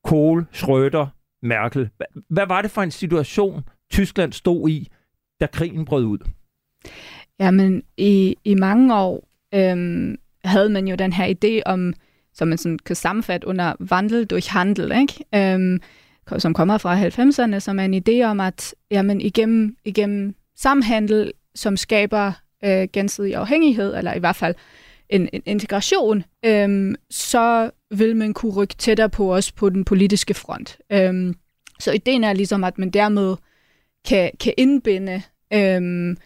Kohl, 0.05 0.47
Schröder, 0.53 1.07
Merkel? 1.43 1.91
Hvad 2.29 2.47
var 2.47 2.63
det 2.63 2.71
for 2.71 2.83
en 2.83 2.91
situation, 2.91 3.65
Tyskland 3.91 4.33
stod 4.33 4.69
i, 4.69 4.89
da 5.41 5.47
krigen 5.47 5.85
brød 5.85 6.05
ud? 6.05 6.19
Jamen, 7.41 7.83
i, 7.97 8.37
i 8.45 8.55
mange 8.55 8.95
år 8.95 9.29
øhm, 9.55 10.17
havde 10.45 10.69
man 10.69 10.89
jo 10.89 10.95
den 10.97 11.13
her 11.13 11.35
idé 11.35 11.63
om, 11.67 11.95
som 12.35 12.49
man 12.49 12.59
sådan 12.59 12.79
kan 12.79 12.97
sammenfatte 12.97 13.47
under 13.47 13.75
vandel 13.81 14.27
durch 14.27 14.53
handel, 14.53 14.93
ikke? 15.01 15.25
Øhm, 15.35 15.81
som 16.39 16.55
kommer 16.55 16.79
fra 16.79 17.07
90'erne, 17.07 17.59
som 17.59 17.79
er 17.79 17.85
en 17.85 18.03
idé 18.09 18.23
om, 18.25 18.41
at 18.41 18.75
jamen, 18.91 19.21
igennem, 19.21 19.77
igennem 19.85 20.35
samhandel, 20.57 21.33
som 21.55 21.77
skaber 21.77 22.33
øh, 22.65 22.89
gensidig 22.93 23.35
afhængighed, 23.35 23.97
eller 23.97 24.15
i 24.15 24.19
hvert 24.19 24.37
fald 24.37 24.55
en, 25.09 25.29
en 25.33 25.43
integration, 25.47 26.25
øhm, 26.45 26.95
så 27.11 27.71
vil 27.91 28.17
man 28.17 28.35
kunne 28.35 28.53
rykke 28.53 28.75
tættere 28.75 29.09
på 29.09 29.35
os 29.35 29.53
på 29.53 29.69
den 29.69 29.85
politiske 29.85 30.35
front. 30.35 30.79
Øhm, 30.93 31.35
så 31.81 31.93
ideen 31.93 32.25
er 32.25 32.33
ligesom, 32.33 32.65
at 32.65 32.79
man 32.79 32.91
dermed 32.91 33.37
kan, 34.09 34.31
kan 34.41 34.55
indbinde 34.57 35.23
øhm, 35.53 36.17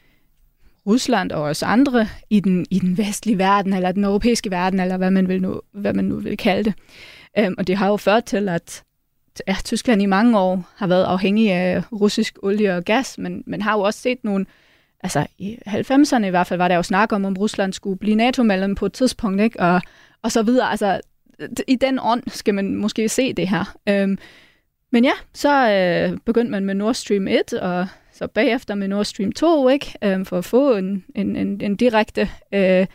Rusland 0.87 1.33
og 1.33 1.43
os 1.43 1.63
andre 1.63 2.09
i 2.31 2.41
den, 2.41 2.67
i 2.71 2.79
den 2.79 2.99
vestlige 2.99 3.39
verden, 3.39 3.73
eller 3.73 3.93
den 3.93 4.05
europæiske 4.05 4.51
verden, 4.51 4.81
eller 4.81 4.97
hvad 4.97 5.11
man, 5.11 5.29
vil 5.29 5.43
nu, 5.43 5.61
hvad 5.73 5.93
man 5.93 6.05
nu 6.05 6.17
vil 6.17 6.37
kalde 6.37 6.65
det. 6.65 6.75
Øhm, 7.39 7.55
og 7.59 7.67
det 7.67 7.77
har 7.77 7.89
jo 7.89 7.97
ført 7.97 8.25
til, 8.25 8.49
at 8.49 8.83
ja, 9.49 9.57
Tyskland 9.65 10.03
i 10.03 10.07
mange 10.07 10.39
år 10.39 10.65
har 10.77 10.87
været 10.87 11.05
afhængig 11.05 11.53
af 11.53 11.83
russisk 11.93 12.39
olie 12.43 12.77
og 12.77 12.85
gas, 12.85 13.19
men 13.19 13.43
man 13.47 13.63
har 13.63 13.73
jo 13.73 13.81
også 13.81 14.01
set 14.01 14.25
nogle, 14.25 14.47
altså 15.03 15.27
i 15.39 15.59
90'erne 15.67 16.25
i 16.25 16.31
hvert 16.31 16.47
fald 16.47 16.59
var 16.59 16.69
der 16.69 16.75
jo 16.77 16.83
snak 16.83 17.13
om, 17.13 17.25
om 17.25 17.37
Rusland 17.37 17.73
skulle 17.73 17.99
blive 17.99 18.17
NATO-medlem 18.17 18.75
på 18.75 18.87
et 18.87 18.93
tidspunkt, 18.93 19.41
ikke? 19.41 19.61
Og, 19.61 19.83
og 20.23 20.33
så 20.33 20.43
videre. 20.43 20.71
Altså, 20.71 21.01
i 21.69 21.77
den 21.77 21.99
ånd 22.03 22.23
skal 22.27 22.55
man 22.55 22.75
måske 22.75 23.09
se 23.09 23.33
det 23.33 23.49
her. 23.49 23.77
Øhm, 23.89 24.19
men 24.93 25.05
ja, 25.05 25.13
så 25.35 25.71
øh, 25.71 26.19
begyndte 26.27 26.51
man 26.51 26.65
med 26.65 26.75
Nord 26.75 26.95
Stream 26.95 27.29
1, 27.29 27.53
og 27.53 27.87
så 28.13 28.27
bagefter 28.27 28.75
med 28.75 28.89
Nord 28.89 29.05
Stream 29.05 29.33
2, 29.33 29.69
ikke? 29.69 29.95
Øhm, 30.05 30.25
for 30.25 30.39
at 30.39 30.45
få 30.45 30.77
en, 30.77 31.05
en, 31.15 31.37
en, 31.37 31.61
en 31.61 31.77
direkte 31.77 32.31
øh, 32.55 32.87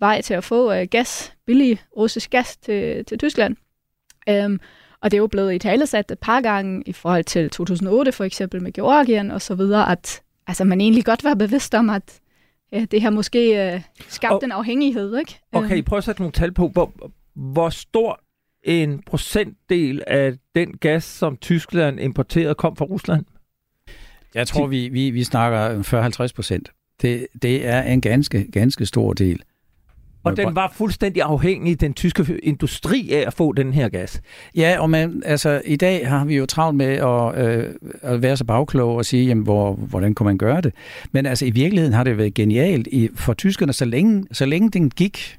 vej 0.00 0.20
til 0.20 0.34
at 0.34 0.44
få 0.44 0.72
øh, 0.72 0.86
gas, 0.90 1.32
billig 1.46 1.80
russisk 1.96 2.30
gas 2.30 2.56
til, 2.56 3.04
til 3.04 3.18
Tyskland. 3.18 3.56
Øhm, 4.28 4.60
og 5.02 5.10
det 5.10 5.16
er 5.16 5.20
jo 5.20 5.26
blevet 5.26 5.54
i 5.54 5.58
talesat 5.58 6.10
et 6.10 6.18
par 6.18 6.40
gange 6.40 6.82
i 6.86 6.92
forhold 6.92 7.24
til 7.24 7.50
2008 7.50 8.12
for 8.12 8.24
eksempel 8.24 8.62
med 8.62 8.72
Georgien 8.72 9.30
og 9.30 9.42
så 9.42 9.54
videre, 9.54 9.92
at 9.92 10.22
altså, 10.46 10.64
man 10.64 10.80
egentlig 10.80 11.04
godt 11.04 11.24
var 11.24 11.34
bevidst 11.34 11.74
om, 11.74 11.90
at 11.90 12.20
ja, 12.72 12.84
det 12.90 13.02
har 13.02 13.10
måske 13.10 13.72
øh, 13.74 13.82
skabt 14.08 14.32
og, 14.32 14.44
en 14.44 14.52
afhængighed. 14.52 15.18
Ikke? 15.18 15.38
Okay, 15.52 15.76
øhm. 15.76 15.84
prøv 15.84 15.98
at 15.98 16.04
sætte 16.04 16.20
nogle 16.20 16.32
tal 16.32 16.52
på. 16.52 16.68
Hvor, 16.68 16.92
hvor 17.34 17.68
stor 17.68 18.20
en 18.62 19.02
procentdel 19.06 20.02
af 20.06 20.34
den 20.54 20.76
gas, 20.76 21.04
som 21.04 21.36
Tyskland 21.36 22.00
importerede, 22.00 22.54
kom 22.54 22.76
fra 22.76 22.84
Rusland? 22.84 23.24
Jeg 24.34 24.46
tror, 24.46 24.66
vi, 24.66 24.88
vi, 24.88 25.10
vi 25.10 25.24
snakker 25.24 25.82
40-50 26.28 26.34
procent. 26.34 26.72
Det, 27.02 27.26
det 27.42 27.66
er 27.66 27.82
en 27.82 28.00
ganske, 28.00 28.50
ganske 28.50 28.86
stor 28.86 29.12
del. 29.12 29.42
Og 30.30 30.36
den 30.36 30.54
var 30.54 30.72
fuldstændig 30.74 31.22
afhængig, 31.22 31.80
den 31.80 31.94
tyske 31.94 32.38
industri, 32.42 33.10
af 33.12 33.24
at 33.26 33.34
få 33.34 33.52
den 33.52 33.72
her 33.72 33.88
gas. 33.88 34.20
Ja, 34.56 34.76
og 34.80 34.90
man, 34.90 35.22
altså, 35.24 35.62
i 35.64 35.76
dag 35.76 36.08
har 36.08 36.24
vi 36.24 36.36
jo 36.36 36.46
travlt 36.46 36.76
med 36.76 36.86
at, 36.86 37.48
øh, 37.48 37.74
at 38.02 38.22
være 38.22 38.36
så 38.36 38.44
bagklog 38.44 38.96
og 38.96 39.04
sige, 39.04 39.26
jamen, 39.26 39.44
hvor, 39.44 39.72
hvordan 39.72 40.14
kunne 40.14 40.24
man 40.24 40.38
gøre 40.38 40.60
det? 40.60 40.72
Men 41.12 41.26
altså, 41.26 41.44
i 41.44 41.50
virkeligheden 41.50 41.94
har 41.94 42.04
det 42.04 42.18
været 42.18 42.34
genialt 42.34 42.86
i, 42.86 43.08
for 43.14 43.32
tyskerne, 43.34 43.72
så 43.72 43.84
længe, 43.84 44.26
så 44.32 44.46
længe 44.46 44.70
den 44.70 44.90
gik, 44.90 45.38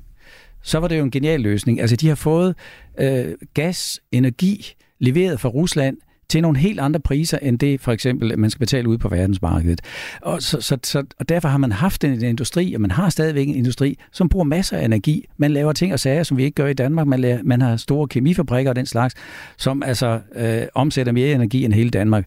så 0.61 0.79
var 0.79 0.87
det 0.87 0.97
jo 0.97 1.03
en 1.03 1.11
genial 1.11 1.39
løsning. 1.39 1.81
Altså, 1.81 1.95
de 1.95 2.07
har 2.07 2.15
fået 2.15 2.55
øh, 2.99 3.25
gas, 3.53 3.99
energi 4.11 4.73
leveret 4.99 5.39
fra 5.39 5.49
Rusland 5.49 5.97
til 6.29 6.41
nogle 6.41 6.57
helt 6.57 6.79
andre 6.79 6.99
priser, 6.99 7.37
end 7.41 7.59
det 7.59 7.81
for 7.81 7.91
eksempel, 7.91 8.39
man 8.39 8.49
skal 8.49 8.59
betale 8.59 8.89
ude 8.89 8.97
på 8.97 9.09
verdensmarkedet. 9.09 9.81
Og, 10.21 10.41
så, 10.41 10.61
så, 10.61 10.77
så, 10.83 11.03
og 11.19 11.29
derfor 11.29 11.47
har 11.47 11.57
man 11.57 11.71
haft 11.71 12.03
en 12.03 12.23
industri, 12.23 12.73
og 12.73 12.81
man 12.81 12.91
har 12.91 13.09
stadigvæk 13.09 13.47
en 13.47 13.55
industri, 13.55 13.97
som 14.11 14.29
bruger 14.29 14.45
masser 14.45 14.77
af 14.77 14.85
energi. 14.85 15.25
Man 15.37 15.51
laver 15.51 15.73
ting 15.73 15.93
og 15.93 15.99
sager, 15.99 16.23
som 16.23 16.37
vi 16.37 16.43
ikke 16.43 16.55
gør 16.55 16.67
i 16.67 16.73
Danmark. 16.73 17.07
Man, 17.07 17.19
laver, 17.19 17.39
man 17.43 17.61
har 17.61 17.77
store 17.77 18.07
kemifabrikker 18.07 18.71
og 18.71 18.75
den 18.75 18.85
slags, 18.85 19.15
som 19.57 19.83
altså 19.83 20.19
øh, 20.35 20.61
omsætter 20.75 21.11
mere 21.11 21.35
energi 21.35 21.65
end 21.65 21.73
hele 21.73 21.89
Danmark. 21.89 22.25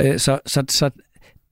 Øh, 0.00 0.18
så, 0.18 0.38
så, 0.46 0.64
så 0.68 0.90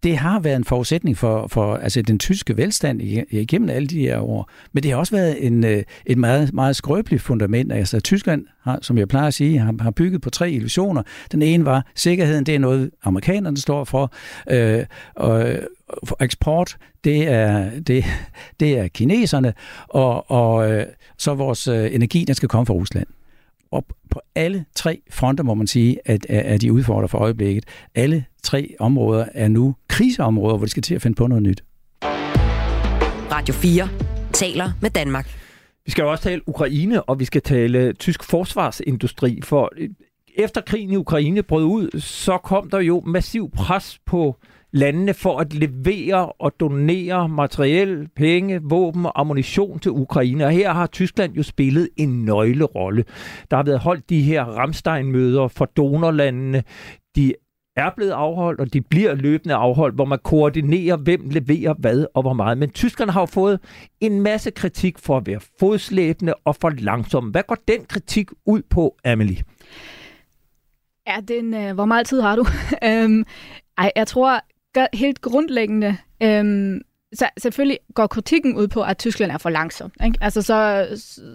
det 0.05 0.17
har 0.17 0.41
været 0.41 0.57
en 0.57 0.65
forudsætning 0.65 1.19
for, 1.19 1.47
for 1.47 1.77
altså 1.77 2.03
den 2.03 2.19
tyske 2.19 2.57
velstand 2.57 3.03
igennem 3.31 3.69
alle 3.69 3.89
de 3.89 4.01
her 4.01 4.19
år. 4.19 4.51
Men 4.73 4.83
det 4.83 4.91
har 4.91 4.99
også 4.99 5.17
været 5.17 5.47
en, 5.47 5.65
øh, 5.65 5.83
et 6.07 6.19
meget, 6.19 6.53
meget 6.53 6.77
skrøbeligt 6.77 7.23
fundament. 7.23 7.73
Altså 7.73 8.01
Tyskland, 8.01 8.47
har, 8.63 8.79
som 8.83 8.99
jeg 8.99 9.09
plejer 9.09 9.27
at 9.27 9.35
sige, 9.35 9.59
har, 9.59 9.75
har 9.81 9.91
bygget 9.91 10.21
på 10.21 10.31
tre 10.31 10.51
illusioner. 10.51 11.03
Den 11.33 11.43
ene 11.43 11.65
var, 11.65 11.87
sikkerheden, 11.95 12.47
det 12.47 12.55
er 12.55 12.59
noget, 12.59 12.91
amerikanerne 13.05 13.57
står 13.57 13.85
for. 13.85 14.13
Øh, 14.51 14.85
og, 15.15 15.47
for 16.05 16.23
eksport, 16.23 16.77
det 17.05 17.29
er, 17.29 17.71
det, 17.81 18.05
det 18.61 18.79
er 18.79 18.89
kineserne, 18.89 19.55
og, 19.89 20.31
og 20.31 20.73
øh, 20.73 20.87
så 21.19 21.35
vores 21.35 21.69
øh, 21.69 21.95
energi, 21.95 22.25
den 22.25 22.35
skal 22.35 22.49
komme 22.49 22.67
fra 22.67 22.75
Rusland. 22.75 23.07
Og 23.71 23.85
på 24.11 24.21
alle 24.35 24.65
tre 24.75 25.01
fronter, 25.11 25.45
må 25.45 25.55
man 25.55 25.67
sige, 25.67 25.99
at, 26.05 26.27
at 26.31 26.61
de 26.61 26.73
udfordrer 26.73 27.07
for 27.07 27.19
øjeblikket. 27.19 27.65
Alle 27.95 28.25
tre 28.45 28.75
områder 28.81 29.27
er 29.35 29.49
nu 29.49 29.75
kriseområder, 29.89 30.57
hvor 30.57 30.67
de 30.67 30.71
skal 30.71 30.83
til 30.83 30.95
at 30.95 31.03
finde 31.03 31.15
på 31.15 31.27
noget 31.27 31.43
nyt. 31.43 31.65
Radio 33.33 33.55
4 33.55 33.89
taler 34.33 34.71
med 34.83 34.91
Danmark. 34.91 35.27
Vi 35.85 35.91
skal 35.91 36.03
jo 36.03 36.11
også 36.11 36.25
tale 36.25 36.49
Ukraine, 36.49 37.03
og 37.03 37.21
vi 37.21 37.25
skal 37.25 37.43
tale 37.43 37.93
tysk 37.93 38.25
forsvarsindustri, 38.25 39.41
for 39.43 39.73
efter 40.37 40.61
krigen 40.61 40.91
i 40.91 40.97
Ukraine 40.97 41.43
brød 41.43 41.65
ud, 41.65 42.01
så 42.01 42.39
kom 42.39 42.71
der 42.71 42.81
jo 42.81 43.03
massiv 43.07 43.51
pres 43.51 43.99
på 44.07 44.37
landene 44.73 45.15
for 45.15 45.39
at 45.39 45.55
levere 45.55 46.33
og 46.33 46.53
donere 46.61 47.29
materiel, 47.29 48.09
penge, 48.17 48.61
våben 48.63 49.07
og 49.07 49.21
ammunition 49.21 49.79
til 49.79 49.91
Ukraine. 49.91 50.45
Og 50.45 50.51
her 50.51 50.73
har 50.73 50.87
Tyskland 50.87 51.35
jo 51.35 51.43
spillet 51.43 51.89
en 51.97 52.25
nøglerolle. 52.25 53.05
Der 53.51 53.57
har 53.57 53.65
været 53.65 53.79
holdt 53.79 54.11
de 54.11 54.23
her 54.23 54.45
Ramstein-møder 54.45 55.49
for 55.49 55.65
donorlandene. 55.65 56.63
De 57.17 57.33
er 57.77 57.91
blevet 57.97 58.11
afholdt, 58.11 58.61
og 58.61 58.73
de 58.73 58.81
bliver 58.81 59.15
løbende 59.15 59.55
afholdt, 59.55 59.95
hvor 59.95 60.05
man 60.05 60.19
koordinerer, 60.25 60.97
hvem 60.97 61.29
leverer 61.31 61.75
hvad 61.75 62.07
og 62.15 62.23
hvor 62.23 62.33
meget. 62.33 62.59
Men 62.59 62.71
tyskerne 62.71 63.13
har 63.13 63.21
jo 63.21 63.27
fået 63.27 63.61
en 64.01 64.21
masse 64.21 64.51
kritik 64.51 64.99
for 64.99 65.17
at 65.17 65.27
være 65.27 65.41
fodslæbende 65.61 66.35
og 66.45 66.57
for 66.57 66.71
langsomme. 66.71 67.31
Hvad 67.31 67.43
går 67.49 67.57
den 67.69 67.85
kritik 67.85 68.31
ud 68.47 68.63
på, 68.71 68.97
Amelie? 69.05 69.43
Ja, 71.07 71.17
den, 71.29 71.55
øh, 71.55 71.75
hvor 71.75 71.85
meget 71.85 72.07
tid 72.07 72.21
har 72.21 72.37
du? 72.37 72.47
øhm, 72.89 73.25
ej, 73.79 73.93
jeg 73.97 74.07
tror 74.07 74.41
helt 74.97 75.21
grundlæggende, 75.21 75.97
øhm, 76.23 76.81
så 77.15 77.29
selvfølgelig 77.39 77.79
går 77.95 78.07
kritikken 78.07 78.57
ud 78.57 78.69
på, 78.69 78.83
at 78.83 78.99
Tyskland 78.99 79.33
er 79.33 79.39
for 79.39 79.51
langsom. 79.51 79.93
Ikke? 80.05 80.19
Altså 80.21 80.43
så, 80.43 80.87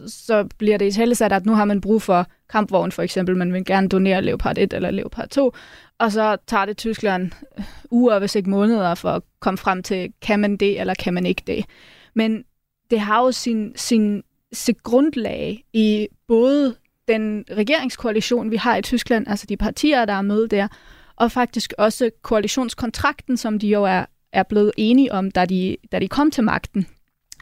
så 0.07 0.47
bliver 0.57 0.77
det 0.77 0.85
i 0.85 0.91
talesat, 0.91 1.31
at 1.31 1.45
nu 1.45 1.53
har 1.53 1.65
man 1.65 1.81
brug 1.81 2.01
for 2.01 2.27
kampvogn 2.49 2.91
for 2.91 3.01
eksempel, 3.01 3.37
man 3.37 3.53
vil 3.53 3.65
gerne 3.65 3.89
donere 3.89 4.21
Leopard 4.21 4.57
1 4.57 4.73
eller 4.73 4.91
Leopard 4.91 5.29
2, 5.29 5.53
og 5.99 6.11
så 6.11 6.37
tager 6.47 6.65
det 6.65 6.77
Tyskland 6.77 7.31
øh, 7.57 7.63
uger, 7.91 8.19
hvis 8.19 8.35
ikke 8.35 8.49
måneder, 8.49 8.95
for 8.95 9.09
at 9.09 9.21
komme 9.39 9.57
frem 9.57 9.83
til, 9.83 10.13
kan 10.21 10.39
man 10.39 10.57
det, 10.57 10.79
eller 10.79 10.93
kan 10.93 11.13
man 11.13 11.25
ikke 11.25 11.43
det. 11.47 11.65
Men 12.13 12.43
det 12.91 12.99
har 12.99 13.23
jo 13.23 13.31
sin, 13.31 13.73
sin, 13.75 14.23
sin 14.53 14.75
grundlag 14.83 15.63
i 15.73 16.07
både 16.27 16.75
den 17.07 17.45
regeringskoalition, 17.51 18.51
vi 18.51 18.55
har 18.55 18.75
i 18.75 18.81
Tyskland, 18.81 19.27
altså 19.27 19.45
de 19.49 19.57
partier, 19.57 20.05
der 20.05 20.13
er 20.13 20.21
med 20.21 20.47
der, 20.47 20.67
og 21.15 21.31
faktisk 21.31 21.73
også 21.77 22.09
koalitionskontrakten, 22.21 23.37
som 23.37 23.59
de 23.59 23.67
jo 23.67 23.83
er, 23.83 24.05
er 24.33 24.43
blevet 24.43 24.71
enige 24.77 25.11
om, 25.11 25.31
da 25.31 25.45
de, 25.45 25.77
da 25.91 25.99
de 25.99 26.07
kom 26.07 26.31
til 26.31 26.43
magten 26.43 26.87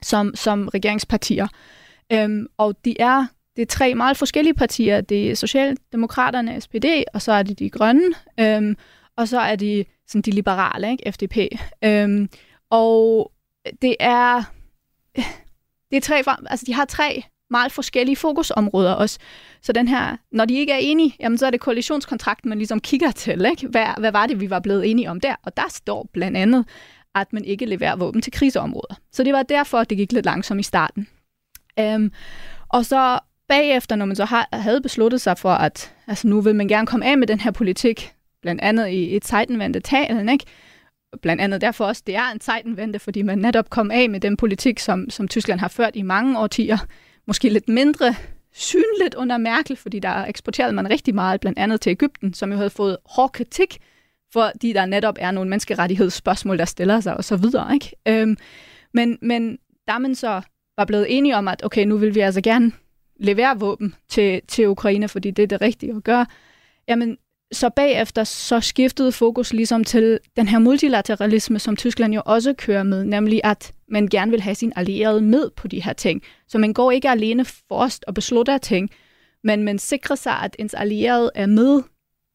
som, 0.03 0.35
som 0.35 0.67
regeringspartier. 0.67 1.47
Øhm, 2.11 2.47
og 2.57 2.85
de 2.85 3.01
er 3.01 3.25
det 3.55 3.61
er 3.61 3.65
tre 3.65 3.95
meget 3.95 4.17
forskellige 4.17 4.53
partier. 4.53 5.01
Det 5.01 5.31
er 5.31 5.35
Socialdemokraterne, 5.35 6.61
SPD, 6.61 6.85
og 7.13 7.21
så 7.21 7.31
er 7.31 7.43
det 7.43 7.59
de 7.59 7.69
grønne, 7.69 8.13
øhm, 8.39 8.77
og 9.15 9.27
så 9.27 9.39
er 9.39 9.55
de 9.55 9.85
sådan 10.07 10.21
de 10.21 10.31
liberale, 10.31 10.91
ikke? 10.91 11.11
FDP. 11.11 11.37
Øhm, 11.83 12.29
og 12.69 13.31
det 13.81 13.95
er, 13.99 14.43
det 15.91 15.97
er 15.97 16.01
tre, 16.01 16.23
altså 16.49 16.65
de 16.65 16.73
har 16.73 16.85
tre 16.85 17.23
meget 17.49 17.71
forskellige 17.71 18.15
fokusområder 18.15 18.93
også. 18.93 19.19
Så 19.61 19.71
den 19.71 19.87
her, 19.87 20.17
når 20.31 20.45
de 20.45 20.53
ikke 20.53 20.73
er 20.73 20.77
enige, 20.77 21.15
jamen 21.19 21.37
så 21.37 21.45
er 21.45 21.51
det 21.51 21.59
koalitionskontrakten, 21.59 22.49
man 22.49 22.57
ligesom 22.57 22.79
kigger 22.79 23.11
til. 23.11 23.45
Ikke? 23.45 23.67
Hvad, 23.67 23.85
hvad 23.97 24.11
var 24.11 24.27
det, 24.27 24.39
vi 24.39 24.49
var 24.49 24.59
blevet 24.59 24.91
enige 24.91 25.09
om 25.09 25.19
der? 25.19 25.35
Og 25.43 25.57
der 25.57 25.69
står 25.69 26.09
blandt 26.13 26.37
andet, 26.37 26.65
at 27.15 27.33
man 27.33 27.45
ikke 27.45 27.65
leverer 27.65 27.95
våben 27.95 28.21
til 28.21 28.33
kriseområder. 28.33 28.95
Så 29.11 29.23
det 29.23 29.33
var 29.33 29.43
derfor, 29.43 29.77
at 29.77 29.89
det 29.89 29.97
gik 29.97 30.11
lidt 30.11 30.25
langsomt 30.25 30.59
i 30.59 30.63
starten. 30.63 31.07
Um, 31.81 32.11
og 32.69 32.85
så 32.85 33.19
bagefter, 33.47 33.95
når 33.95 34.05
man 34.05 34.15
så 34.15 34.25
har, 34.25 34.49
havde 34.53 34.81
besluttet 34.81 35.21
sig 35.21 35.37
for, 35.37 35.49
at 35.49 35.93
altså 36.07 36.27
nu 36.27 36.41
vil 36.41 36.55
man 36.55 36.67
gerne 36.67 36.87
komme 36.87 37.05
af 37.05 37.17
med 37.17 37.27
den 37.27 37.39
her 37.39 37.51
politik, 37.51 38.13
blandt 38.41 38.61
andet 38.61 38.87
i 38.87 39.15
et 39.15 39.25
sejtenvendte 39.25 39.79
talen, 39.79 40.29
ikke? 40.29 40.45
Blandt 41.21 41.41
andet 41.41 41.61
derfor 41.61 41.85
også, 41.85 42.03
det 42.07 42.15
er 42.15 42.31
en 42.33 42.41
sejtenvendte, 42.41 42.99
fordi 42.99 43.21
man 43.21 43.37
netop 43.37 43.69
kom 43.69 43.91
af 43.91 44.09
med 44.09 44.19
den 44.19 44.37
politik, 44.37 44.79
som, 44.79 45.09
som 45.09 45.27
Tyskland 45.27 45.59
har 45.59 45.67
ført 45.67 45.95
i 45.95 46.01
mange 46.01 46.39
årtier. 46.39 46.77
Måske 47.27 47.49
lidt 47.49 47.69
mindre 47.69 48.15
synligt 48.53 49.15
under 49.15 49.37
Merkel, 49.37 49.75
fordi 49.75 49.99
der 49.99 50.25
eksporterede 50.25 50.73
man 50.73 50.89
rigtig 50.89 51.15
meget, 51.15 51.41
blandt 51.41 51.59
andet 51.59 51.81
til 51.81 51.89
Ægypten, 51.89 52.33
som 52.33 52.51
jo 52.51 52.57
havde 52.57 52.69
fået 52.69 52.97
hård 53.05 53.31
kritik, 53.31 53.77
fordi 54.33 54.73
der 54.73 54.85
netop 54.85 55.15
er 55.19 55.31
nogle 55.31 55.49
menneskerettighedsspørgsmål, 55.49 56.57
der 56.57 56.65
stiller 56.65 56.99
sig 56.99 57.17
osv. 57.17 57.45
Ikke? 57.73 57.91
Øhm, 58.07 58.37
men, 58.93 59.17
men 59.21 59.57
da 59.87 59.97
man 59.97 60.15
så 60.15 60.41
var 60.77 60.85
blevet 60.85 61.17
enige 61.17 61.35
om, 61.35 61.47
at 61.47 61.65
okay, 61.65 61.85
nu 61.85 61.97
vil 61.97 62.15
vi 62.15 62.19
altså 62.19 62.41
gerne 62.41 62.71
levere 63.19 63.59
våben 63.59 63.95
til, 64.09 64.41
til 64.47 64.67
Ukraine, 64.67 65.07
fordi 65.07 65.31
det 65.31 65.43
er 65.43 65.47
det 65.47 65.61
rigtige 65.61 65.95
at 65.95 66.03
gøre, 66.03 66.25
jamen 66.87 67.17
så 67.51 67.69
bagefter 67.69 68.23
så 68.23 68.59
skiftede 68.59 69.11
fokus 69.11 69.53
ligesom 69.53 69.83
til 69.83 70.19
den 70.37 70.47
her 70.47 70.59
multilateralisme, 70.59 71.59
som 71.59 71.75
Tyskland 71.75 72.13
jo 72.13 72.21
også 72.25 72.53
kører 72.53 72.83
med, 72.83 73.05
nemlig 73.05 73.41
at 73.43 73.73
man 73.89 74.07
gerne 74.07 74.31
vil 74.31 74.41
have 74.41 74.55
sin 74.55 74.73
allierede 74.75 75.21
med 75.21 75.49
på 75.49 75.67
de 75.67 75.83
her 75.83 75.93
ting. 75.93 76.21
Så 76.47 76.57
man 76.57 76.73
går 76.73 76.91
ikke 76.91 77.09
alene 77.09 77.45
forrest 77.45 78.05
og 78.07 78.13
beslutter 78.13 78.57
ting, 78.57 78.89
men 79.43 79.63
man 79.63 79.79
sikrer 79.79 80.15
sig, 80.15 80.33
at 80.43 80.55
ens 80.59 80.73
allierede 80.73 81.31
er 81.35 81.45
med 81.45 81.81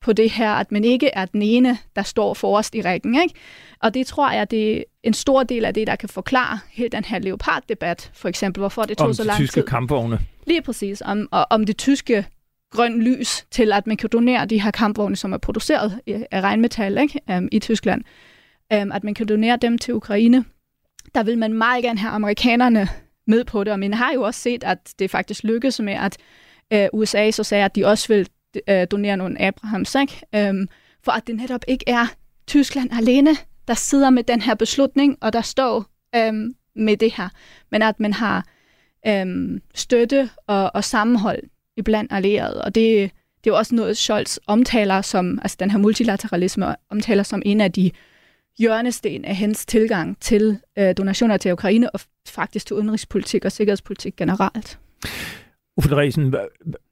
på 0.03 0.13
det 0.13 0.31
her, 0.31 0.51
at 0.53 0.73
man 0.73 0.85
ikke 0.85 1.11
er 1.13 1.25
den 1.25 1.43
ene, 1.43 1.79
der 1.97 2.03
står 2.03 2.35
forrest 2.35 2.75
i 2.75 2.83
rækken. 2.83 3.23
Ikke? 3.23 3.35
Og 3.83 3.95
det 3.95 4.07
tror 4.07 4.31
jeg, 4.31 4.51
det 4.51 4.79
er 4.79 4.83
en 5.03 5.15
stor 5.15 5.43
del 5.43 5.65
af 5.65 5.75
det, 5.75 5.87
der 5.87 5.97
kan 5.97 6.09
forklare 6.09 6.59
hele 6.71 6.89
den 6.89 7.05
her 7.05 7.19
leopard-debat, 7.19 8.11
for 8.15 8.29
eksempel, 8.29 8.61
hvorfor 8.61 8.83
det 8.83 8.99
tog 8.99 9.07
om 9.07 9.15
så 9.15 9.25
lang 9.25 9.37
tid. 9.37 9.45
Om 9.45 9.49
tyske 9.49 9.63
kampvogne. 9.63 10.19
Lige 10.47 10.63
præcis, 10.63 11.03
om, 11.05 11.29
og, 11.31 11.47
om 11.51 11.67
det 11.67 11.77
tyske 11.77 12.27
grøn 12.73 13.03
lys 13.03 13.47
til, 13.51 13.73
at 13.73 13.87
man 13.87 13.97
kan 13.97 14.09
donere 14.13 14.47
de 14.47 14.61
her 14.61 14.71
kampvogne, 14.71 15.17
som 15.17 15.33
er 15.33 15.39
produceret 15.39 16.01
øh, 16.07 16.21
af 16.31 16.41
regnmetal 16.41 16.99
ikke? 16.99 17.21
Um, 17.37 17.49
i 17.53 17.59
Tyskland. 17.59 18.05
Um, 18.75 18.93
at 18.93 19.05
man 19.05 19.15
kan 19.15 19.27
donere 19.27 19.57
dem 19.57 19.79
til 19.79 19.95
Ukraine. 19.95 20.45
Der 21.15 21.23
vil 21.23 21.39
man 21.39 21.53
meget 21.53 21.85
gerne 21.85 21.99
have 21.99 22.11
amerikanerne 22.11 22.89
med 23.27 23.45
på 23.45 23.65
det, 23.65 23.73
og 23.73 23.79
man 23.79 23.95
har 23.95 24.13
jo 24.13 24.23
også 24.23 24.41
set, 24.41 24.65
at 24.65 24.79
det 24.99 25.11
faktisk 25.11 25.45
lykkes 25.45 25.81
med, 25.81 25.93
at 25.93 26.17
øh, 26.73 26.89
uh, 26.93 27.01
USA 27.01 27.31
så 27.31 27.45
sagde, 27.45 27.65
at 27.65 27.77
de 27.77 27.87
også 27.87 28.09
vil 28.09 28.29
uh, 28.71 28.85
donere 28.91 29.17
nogle 29.17 29.43
Abrahams, 29.43 29.95
ikke? 29.95 30.51
Um, 30.51 30.69
for 31.05 31.13
at 31.13 31.27
det 31.27 31.37
netop 31.37 31.65
ikke 31.69 31.85
er 31.87 32.07
Tyskland 32.47 32.91
alene, 32.93 33.31
der 33.69 33.75
sidder 33.75 34.11
med 34.11 34.23
den 34.23 34.41
her 34.41 34.55
beslutning, 34.55 35.19
og 35.21 35.33
der 35.33 35.41
står 35.41 35.87
um, 36.29 36.55
med 36.77 36.97
det 36.97 37.13
her, 37.17 37.29
men 37.71 37.83
at 37.83 38.01
man 38.01 38.13
har 38.13 38.47
um, 39.09 39.61
støtte 39.75 40.31
og, 40.47 40.71
og 40.75 40.85
sammenhold 40.85 41.43
iblandt 41.77 42.13
allierede, 42.13 42.65
og 42.65 42.75
det, 42.75 43.11
det 43.45 43.51
er 43.51 43.55
jo 43.55 43.57
også 43.57 43.75
noget, 43.75 43.97
Scholz 43.97 44.39
omtaler 44.47 45.03
som, 45.03 45.39
altså 45.43 45.57
den 45.61 45.71
her 45.71 45.79
multilateralisme 45.79 46.77
omtaler 46.91 47.23
som 47.23 47.43
en 47.45 47.61
af 47.61 47.73
de 47.73 47.91
hjørnesten 48.59 49.25
af 49.25 49.37
hans 49.37 49.67
tilgang 49.67 50.21
til 50.21 50.59
øh, 50.79 50.95
donationer 50.97 51.37
til 51.37 51.53
Ukraine, 51.53 51.91
og 51.91 52.01
faktisk 52.29 52.67
til 52.67 52.77
udenrigspolitik 52.77 53.45
og 53.45 53.53
sikkerhedspolitik 53.53 54.17
generelt. 54.17 54.79
Uffe 55.77 55.91
Dresen, 55.91 56.35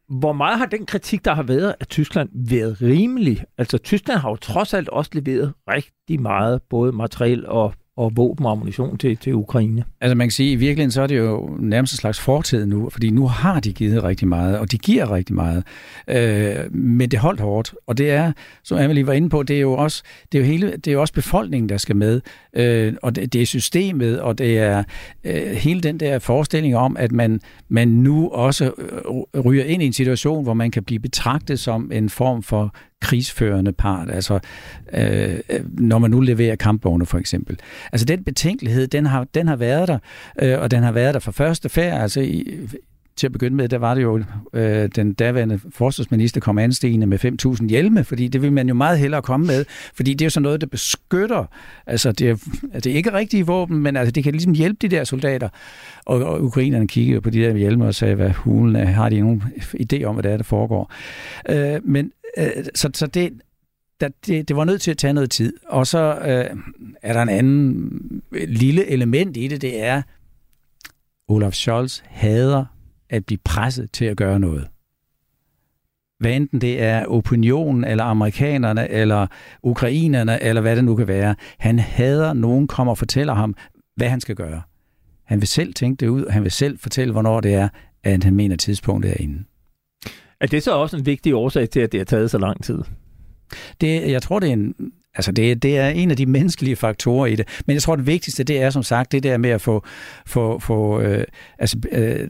hvor 0.09 0.33
meget 0.33 0.59
har 0.59 0.67
den 0.67 0.87
kritik, 0.87 1.25
der 1.25 1.35
har 1.35 1.43
været 1.43 1.75
af 1.81 1.87
Tyskland, 1.87 2.29
været 2.51 2.83
rimelig? 2.83 3.45
Altså, 3.59 3.79
Tyskland 3.79 4.21
har 4.21 4.31
jo 4.31 4.37
trods 4.37 4.75
alt 4.75 4.89
også 4.89 5.11
leveret 5.15 5.53
rigtig 5.69 6.21
meget, 6.21 6.63
både 6.63 6.93
materiel 6.93 7.47
og 7.47 7.75
og 7.97 8.17
våben 8.17 8.47
og 8.47 8.53
ammunition 8.53 8.99
til, 8.99 9.17
til 9.17 9.35
Ukraine. 9.35 9.85
Altså 10.01 10.15
man 10.15 10.27
kan 10.27 10.31
sige, 10.31 10.49
at 10.49 10.53
i 10.53 10.57
virkeligheden 10.57 10.91
så 10.91 11.03
er 11.03 11.07
det 11.07 11.19
jo 11.19 11.57
nærmest 11.61 11.93
en 11.93 11.97
slags 11.97 12.21
fortid 12.21 12.67
nu, 12.67 12.91
fordi 12.91 13.11
nu 13.11 13.29
har 13.29 13.61
de 13.61 13.73
givet 13.73 14.05
rigtig 14.05 14.29
meget, 14.29 14.59
og 14.59 14.73
de 14.73 14.79
giver 14.79 15.15
rigtig 15.15 15.35
meget. 15.35 15.65
Øh, 16.09 16.75
men 16.75 17.11
det 17.11 17.19
holdt 17.19 17.41
hårdt, 17.41 17.75
og 17.87 17.99
det 17.99 18.11
er, 18.11 18.33
som 18.65 18.79
Amelie 18.79 19.07
var 19.07 19.13
inde 19.13 19.29
på, 19.29 19.43
det 19.43 19.57
er 19.57 19.61
jo 19.61 19.73
også, 19.73 20.03
det 20.33 20.39
er 20.39 20.43
jo 20.43 20.47
hele, 20.47 20.71
det 20.71 20.87
er 20.87 20.93
jo 20.93 21.01
også 21.01 21.15
befolkningen, 21.15 21.69
der 21.69 21.77
skal 21.77 21.97
med, 21.97 22.21
øh, 22.53 22.95
og 23.03 23.17
det, 23.17 23.33
det 23.33 23.43
er 23.43 23.47
systemet, 23.47 24.21
og 24.21 24.39
det 24.39 24.59
er 24.59 24.83
øh, 25.25 25.53
hele 25.53 25.81
den 25.81 26.01
der 26.01 26.19
forestilling 26.19 26.77
om, 26.77 26.97
at 26.97 27.13
man, 27.13 27.41
man 27.69 27.89
nu 27.89 28.29
også 28.29 28.73
øh, 29.35 29.41
ryger 29.45 29.65
ind 29.65 29.83
i 29.83 29.87
en 29.87 29.93
situation, 29.93 30.43
hvor 30.43 30.55
man 30.55 30.71
kan 30.71 30.85
blive 30.85 31.01
betragtet 31.01 31.61
som 31.61 31.93
en 31.93 32.11
form 32.11 32.43
for 32.43 32.75
krigsførende 33.01 33.73
part, 33.73 34.11
altså 34.11 34.39
øh, 34.95 35.39
øh, 35.49 35.61
når 35.79 35.99
man 35.99 36.11
nu 36.11 36.21
leverer 36.21 36.57
kampvogne 36.57 37.07
for 37.07 37.19
eksempel. 37.19 37.59
Altså 37.93 38.05
den 38.05 38.25
betænkelighed, 38.25 38.87
den 38.87 39.07
har, 39.07 39.25
den 39.35 39.49
har 39.49 39.57
været 39.57 39.89
der, 39.89 39.99
øh, 40.43 40.61
og 40.61 40.71
den 40.71 40.83
har 40.83 40.93
været 40.93 41.15
der 41.15 41.21
fra 41.21 41.33
første 41.33 41.69
færd, 41.69 42.03
altså 42.03 42.21
i, 42.21 42.59
til 43.17 43.27
at 43.27 43.33
begynde 43.33 43.57
med, 43.57 43.69
der 43.69 43.79
var 43.79 43.95
det 43.95 44.03
jo 44.03 44.23
øh, 44.53 44.89
den 44.97 45.13
daværende 45.13 45.61
forsvarsminister 45.71 46.41
kom 46.41 46.59
anstigende 46.59 47.07
med 47.07 47.25
5.000 47.61 47.69
hjelme, 47.69 48.05
fordi 48.05 48.29
det 48.29 48.43
vil 48.43 48.53
man 48.53 48.69
jo 48.69 48.75
meget 48.75 48.99
hellere 48.99 49.23
komme 49.23 49.47
med, 49.47 49.65
fordi 49.95 50.15
det 50.15 50.25
er 50.25 50.27
jo 50.27 50.31
sådan 50.31 50.43
noget, 50.43 50.61
der 50.61 50.67
beskytter. 50.67 51.45
Altså, 51.87 52.13
det 52.13 52.29
er, 52.29 52.33
altså, 52.63 52.81
det 52.81 52.87
er 52.87 52.97
ikke 52.97 53.13
rigtige 53.13 53.47
våben, 53.47 53.79
men 53.79 53.97
altså, 53.97 54.13
det 54.13 54.25
kan 54.25 54.33
ligesom 54.33 54.53
hjælpe 54.53 54.79
de 54.83 54.97
der 54.97 55.05
soldater. 55.05 55.49
Og, 56.07 56.25
og 56.25 56.43
ukrainerne 56.45 56.89
kiggede 56.89 57.21
på 57.21 57.31
de 57.31 57.39
der 57.41 57.57
hjelme 57.57 57.87
og 57.87 57.95
sagde, 57.95 58.15
hvad 58.15 58.31
hulen 58.31 58.77
er, 58.77 58.85
har 58.85 59.09
de 59.09 59.21
nogen 59.21 59.43
idé 59.75 60.03
om, 60.03 60.15
hvad 60.15 60.23
det 60.23 60.33
er, 60.33 60.37
der 60.37 60.45
foregår. 60.45 60.93
Øh, 61.49 61.81
men 61.85 62.13
øh, 62.39 62.47
så, 62.75 62.91
så 62.95 63.07
det, 63.07 63.33
der, 64.01 64.09
det, 64.27 64.49
det 64.49 64.57
var 64.57 64.65
nødt 64.65 64.81
til 64.81 64.91
at 64.91 64.99
tage 64.99 65.13
noget 65.13 65.31
tid. 65.31 65.53
Og 65.69 65.87
så 65.87 65.99
øh, 65.99 66.57
er 67.03 67.13
der 67.13 67.23
en 67.23 67.29
anden 67.29 68.23
lille 68.49 68.87
element 68.91 69.37
i 69.37 69.49
det, 69.49 69.63
det 69.63 69.83
er, 69.83 70.03
Olaf 71.29 71.53
Scholz 71.53 72.01
hader 72.05 72.65
at 73.11 73.27
blive 73.27 73.39
presset 73.45 73.93
til 73.93 74.05
at 74.05 74.17
gøre 74.17 74.41
noget. 74.41 74.69
Hvad 76.19 76.33
enten 76.33 76.61
det 76.61 76.83
er 76.83 77.07
opinionen, 77.07 77.85
eller 77.85 78.05
amerikanerne, 78.05 78.91
eller 78.91 79.27
ukrainerne, 79.63 80.43
eller 80.43 80.63
hvad 80.63 80.77
det 80.77 80.85
nu 80.85 80.97
kan 80.97 81.09
være. 81.09 81.35
Han 81.59 81.79
hader, 81.79 82.33
nogen 82.33 82.69
kommer 82.69 82.91
og 82.91 82.99
fortæller 82.99 83.35
ham, 83.35 83.55
hvad 83.97 84.09
han 84.09 84.21
skal 84.21 84.35
gøre. 84.35 84.63
Han 85.25 85.41
vil 85.41 85.49
selv 85.49 85.75
tænke 85.75 86.01
det 86.01 86.09
ud, 86.09 86.25
og 86.25 86.33
han 86.33 86.43
vil 86.43 86.51
selv 86.51 86.79
fortælle, 86.79 87.13
hvornår 87.13 87.41
det 87.41 87.55
er, 87.55 87.69
at 88.05 88.25
han 88.25 88.35
mener, 88.35 88.55
at 88.55 88.59
tidspunktet 88.59 89.13
er 89.13 89.17
inde. 89.21 89.45
Er 90.41 90.47
det 90.47 90.63
så 90.63 90.73
også 90.73 90.97
en 90.97 91.07
vigtig 91.07 91.35
årsag 91.35 91.71
til, 91.71 91.81
at 91.81 91.93
det 91.93 92.01
har 92.01 92.05
taget 92.05 92.31
så 92.31 92.39
lang 92.39 92.65
tid? 92.65 92.79
Det, 93.81 94.11
jeg 94.11 94.23
tror, 94.23 94.39
det 94.39 94.49
er 94.49 94.53
en, 94.53 94.75
Altså 95.15 95.33
det, 95.33 95.63
det 95.63 95.79
er 95.79 95.89
en 95.89 96.11
af 96.11 96.17
de 96.17 96.27
menneskelige 96.27 96.77
faktorer 96.77 97.27
i 97.27 97.37
det. 97.37 97.63
Men 97.67 97.75
jeg 97.75 97.83
tror, 97.83 97.97
det 97.97 98.07
vigtigste, 98.07 98.45
det 98.45 98.63
er 98.63 98.71
som 98.71 98.83
sagt 98.83 99.13
det 99.13 99.23
der 99.23 99.37
med 99.37 99.51
at 99.51 99.61
få, 99.61 99.85
få, 100.27 100.59
få 100.59 101.01
øh, 101.01 101.25
altså, 101.59 101.79
øh, 101.93 102.29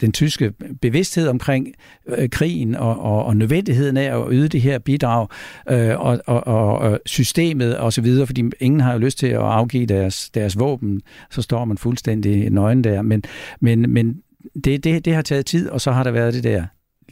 den 0.00 0.12
tyske 0.12 0.52
bevidsthed 0.82 1.28
omkring 1.28 1.74
øh, 2.06 2.28
krigen 2.28 2.74
og, 2.74 3.00
og, 3.00 3.24
og 3.24 3.36
nødvendigheden 3.36 3.96
af 3.96 4.20
at 4.20 4.26
yde 4.30 4.48
det 4.48 4.60
her 4.60 4.78
bidrag 4.78 5.28
øh, 5.70 6.00
og, 6.00 6.20
og, 6.26 6.46
og 6.46 7.00
systemet 7.06 7.76
og 7.78 7.92
så 7.92 8.02
videre, 8.02 8.26
fordi 8.26 8.44
ingen 8.60 8.80
har 8.80 8.92
jo 8.92 8.98
lyst 8.98 9.18
til 9.18 9.26
at 9.26 9.40
afgive 9.40 9.86
deres, 9.86 10.30
deres 10.30 10.58
våben, 10.58 11.00
så 11.30 11.42
står 11.42 11.64
man 11.64 11.78
fuldstændig 11.78 12.50
nøgen 12.50 12.84
der. 12.84 13.02
Men, 13.02 13.22
men, 13.60 13.90
men 13.90 14.22
det, 14.64 14.84
det, 14.84 15.04
det 15.04 15.14
har 15.14 15.22
taget 15.22 15.46
tid, 15.46 15.68
og 15.68 15.80
så 15.80 15.92
har 15.92 16.04
der 16.04 16.10
været 16.10 16.34
det 16.34 16.44
der 16.44 16.64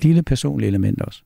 lille 0.03 0.23
personlige 0.23 0.69
element 0.69 1.03
også. 1.03 1.23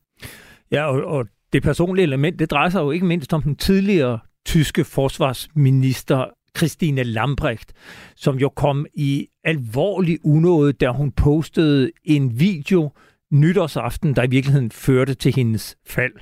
Ja, 0.70 0.84
og, 0.84 1.04
og 1.04 1.26
det 1.52 1.62
personlige 1.62 2.02
element, 2.02 2.38
det 2.38 2.50
drejer 2.50 2.70
sig 2.70 2.80
jo 2.80 2.90
ikke 2.90 3.06
mindst 3.06 3.32
om 3.32 3.42
den 3.42 3.56
tidligere 3.56 4.18
tyske 4.46 4.84
forsvarsminister 4.84 6.24
Christine 6.54 7.02
Lambrecht, 7.02 7.72
som 8.16 8.38
jo 8.38 8.48
kom 8.48 8.86
i 8.94 9.28
alvorlig 9.44 10.18
unåde, 10.24 10.72
da 10.72 10.90
hun 10.90 11.12
postede 11.12 11.90
en 12.04 12.40
video 12.40 12.92
nytårsaften, 13.30 14.16
der 14.16 14.22
i 14.22 14.30
virkeligheden 14.30 14.70
førte 14.70 15.14
til 15.14 15.34
hendes 15.34 15.76
fald. 15.86 16.12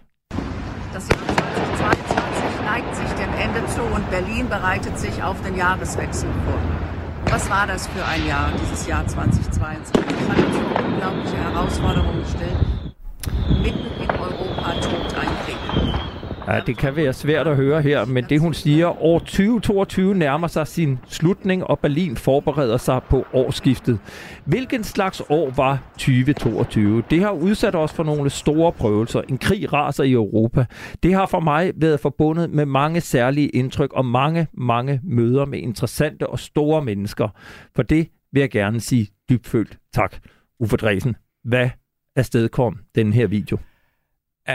Das 0.93 1.09
Jahr 1.09 1.19
2022 1.19 2.61
neigt 2.65 2.97
sich 2.97 3.11
dem 3.23 3.33
Ende 3.45 3.67
zu 3.75 3.83
und 3.83 4.11
Berlin 4.11 4.49
bereitet 4.49 4.99
sich 4.99 5.23
auf 5.23 5.43
den 5.43 5.57
Jahreswechsel 5.57 6.29
vor. 6.45 6.61
Was 7.31 7.51
war 7.51 7.67
das 7.67 7.87
für 7.87 8.05
ein 8.05 8.27
Jahr, 8.27 8.53
dieses 8.61 8.87
Jahr 8.87 9.07
2022? 9.07 9.95
Es 9.95 10.29
hat 10.29 10.39
uns 10.47 10.57
vor 10.57 10.85
unglaubliche 10.85 11.37
Herausforderungen 11.37 12.23
gestellt. 12.23 12.80
Ja, 16.51 16.61
det 16.67 16.79
kan 16.79 16.97
være 16.97 17.13
svært 17.13 17.47
at 17.47 17.57
høre 17.57 17.83
her, 17.83 18.05
men 18.05 18.25
det 18.25 18.41
hun 18.41 18.55
siger, 18.55 19.03
år 19.03 19.19
2022 19.19 20.15
nærmer 20.15 20.47
sig 20.47 20.67
sin 20.67 20.99
slutning, 21.07 21.65
og 21.65 21.79
Berlin 21.79 22.17
forbereder 22.17 22.77
sig 22.77 23.01
på 23.11 23.27
årsskiftet. 23.33 23.99
Hvilken 24.45 24.85
slags 24.85 25.23
år 25.29 25.51
var 25.51 25.93
2022? 25.93 27.03
Det 27.11 27.23
har 27.23 27.31
udsat 27.31 27.75
os 27.75 27.93
for 27.93 28.05
nogle 28.05 28.31
store 28.31 28.73
prøvelser. 28.73 29.21
En 29.21 29.39
krig 29.39 29.73
raser 29.73 30.05
i 30.05 30.13
Europa. 30.13 30.65
Det 31.03 31.15
har 31.15 31.27
for 31.27 31.41
mig 31.41 31.73
været 31.77 32.01
forbundet 32.01 32.51
med 32.51 32.67
mange 32.67 33.01
særlige 33.01 33.49
indtryk 33.49 33.93
og 33.93 34.05
mange, 34.05 34.47
mange 34.53 35.01
møder 35.03 35.45
med 35.45 35.59
interessante 35.59 36.27
og 36.27 36.39
store 36.39 36.85
mennesker. 36.85 37.29
For 37.77 37.83
det 37.83 38.09
vil 38.33 38.41
jeg 38.41 38.51
gerne 38.51 38.81
sige 38.81 39.09
dybfølt 39.31 39.79
tak. 39.95 40.17
Uffe 40.61 40.77
Dresen, 40.77 41.17
hvad 41.45 41.71
afstedkom 42.17 42.79
den 42.95 43.13
her 43.13 43.27
video? 43.27 43.59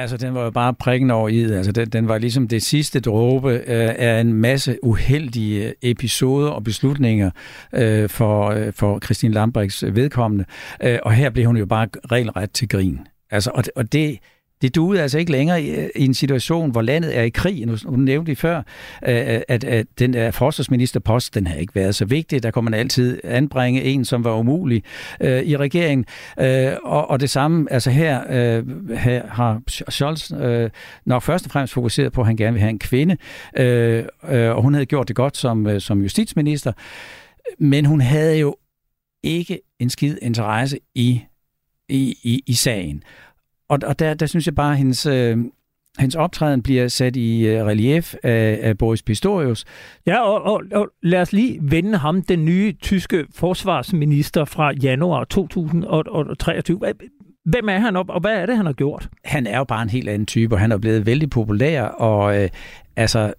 Altså, 0.02 0.18
den 0.18 0.34
var 0.34 0.44
jo 0.44 0.50
bare 0.50 0.74
prikken 0.74 1.12
over 1.12 1.30
i 1.30 1.44
Altså, 1.44 1.72
den, 1.72 1.90
den 1.90 2.08
var 2.08 2.18
ligesom 2.18 2.48
det 2.48 2.64
sidste 2.64 3.00
dråbe 3.00 3.52
øh, 3.52 3.94
af 3.98 4.22
en 4.22 4.34
masse 4.34 4.78
uheldige 4.84 5.74
episoder 5.82 6.50
og 6.50 6.64
beslutninger 6.64 7.32
øh, 7.74 8.10
for, 8.10 8.50
øh, 8.50 8.74
for 8.74 9.00
Christine 9.00 9.34
Lambrechts 9.34 9.84
vedkommende. 9.92 10.46
Øh, 10.84 11.00
og 11.04 11.14
her 11.14 11.30
blev 11.30 11.46
hun 11.46 11.58
jo 11.58 11.66
bare 11.66 11.88
regelret 12.12 12.52
til 12.52 12.70
grin. 12.70 13.00
Altså, 13.32 13.52
og, 13.54 13.64
og 13.76 13.94
det, 13.94 14.20
det 14.66 14.76
duede 14.76 15.02
altså 15.02 15.18
ikke 15.18 15.32
længere 15.32 15.64
i, 15.64 15.76
øh, 15.76 15.90
i 15.96 16.06
en 16.06 16.14
situation, 16.14 16.72
hvor 16.72 16.82
landet 16.82 17.18
er 17.18 17.22
i 17.22 17.30
krig. 17.30 17.66
Nu, 17.66 17.78
nu 17.86 17.98
nævnte 17.98 18.32
I 18.32 18.36
før, 18.36 18.62
at, 19.02 19.44
at, 19.48 19.64
at 19.64 19.88
den 20.00 20.14
der 20.14 20.32
forsvarsministerpost, 20.32 21.36
den 21.36 21.48
har 21.48 21.56
ikke 21.56 21.76
været 21.76 21.96
så 21.96 22.06
vigtig. 22.06 22.44
Der 22.44 22.52
kunne 22.52 22.66
man 22.66 22.74
altid 22.74 23.20
anbringe 23.24 23.84
en, 23.84 24.06
som 24.06 24.24
var 24.24 24.34
umulig 24.34 24.84
øh, 25.22 25.44
i 25.44 25.58
regeringen. 25.58 26.06
Øh, 26.40 26.74
og, 26.84 27.10
og 27.10 27.20
det 27.20 27.30
samme, 27.30 27.72
altså 27.72 27.90
her, 27.90 28.22
øh, 28.30 28.92
her 28.98 29.28
har 29.28 29.62
Scholz 29.68 30.32
øh, 30.32 30.70
nok 31.06 31.24
først 31.24 31.46
og 31.46 31.52
fremmest 31.52 31.74
fokuseret 31.74 32.14
på, 32.14 32.22
at 32.22 32.28
han 32.28 32.38
gerne 32.38 32.54
vil 32.54 32.62
have 32.62 32.70
en 32.70 32.80
kvinde. 32.80 33.18
Øh, 33.58 34.04
øh, 34.30 34.56
og 34.56 34.62
hun 34.62 34.74
havde 34.74 34.86
gjort 34.86 35.08
det 35.08 35.16
godt 35.16 35.38
som, 35.38 35.68
øh, 35.68 35.82
som 35.82 36.02
justitsminister. 36.02 36.72
Men 37.60 37.86
hun 37.86 38.02
havde 38.02 38.38
jo 38.38 38.56
ikke 39.24 39.60
en 39.80 39.90
skid 39.90 40.18
interesse 40.22 40.80
i, 40.96 41.22
i, 41.90 42.16
i, 42.24 42.44
i 42.48 42.54
sagen. 42.54 43.04
Og, 43.70 43.80
og 43.84 44.00
der, 44.00 44.14
der 44.14 44.26
synes 44.26 44.46
jeg 44.46 44.56
bare, 44.56 44.72
at 44.72 44.78
hendes, 44.78 45.06
øh, 45.06 45.38
hendes 46.00 46.16
optræden 46.16 46.64
bliver 46.64 46.88
sat 46.88 47.16
i 47.16 47.48
øh, 47.48 47.66
relief 47.66 48.16
af, 48.24 48.60
af 48.62 48.78
Boris 48.78 49.04
Pistorius. 49.04 49.66
Ja, 50.08 50.20
og, 50.20 50.42
og, 50.42 50.62
og 50.72 50.90
lad 51.04 51.22
os 51.22 51.34
lige 51.34 51.60
vende 51.62 51.98
ham, 51.98 52.22
den 52.22 52.46
nye 52.46 52.74
tyske 52.82 53.26
forsvarsminister 53.36 54.46
fra 54.46 54.74
januar 54.74 55.24
2023. 55.24 56.80
Hvem 57.46 57.70
er 57.70 57.80
han, 57.80 57.96
og 57.96 58.20
hvad 58.20 58.34
er 58.34 58.46
det, 58.46 58.58
han 58.58 58.66
har 58.66 58.74
gjort? 58.74 59.10
Han 59.26 59.48
er 59.48 59.58
jo 59.58 59.64
bare 59.64 59.82
en 59.82 59.90
helt 59.90 60.10
anden 60.10 60.26
type, 60.26 60.56
og 60.56 60.60
han 60.60 60.72
er 60.72 60.78
blevet 60.78 61.06
vældig 61.06 61.30
populær, 61.30 61.84
og 61.84 62.42
øh, 62.42 62.50
altså, 62.96 63.34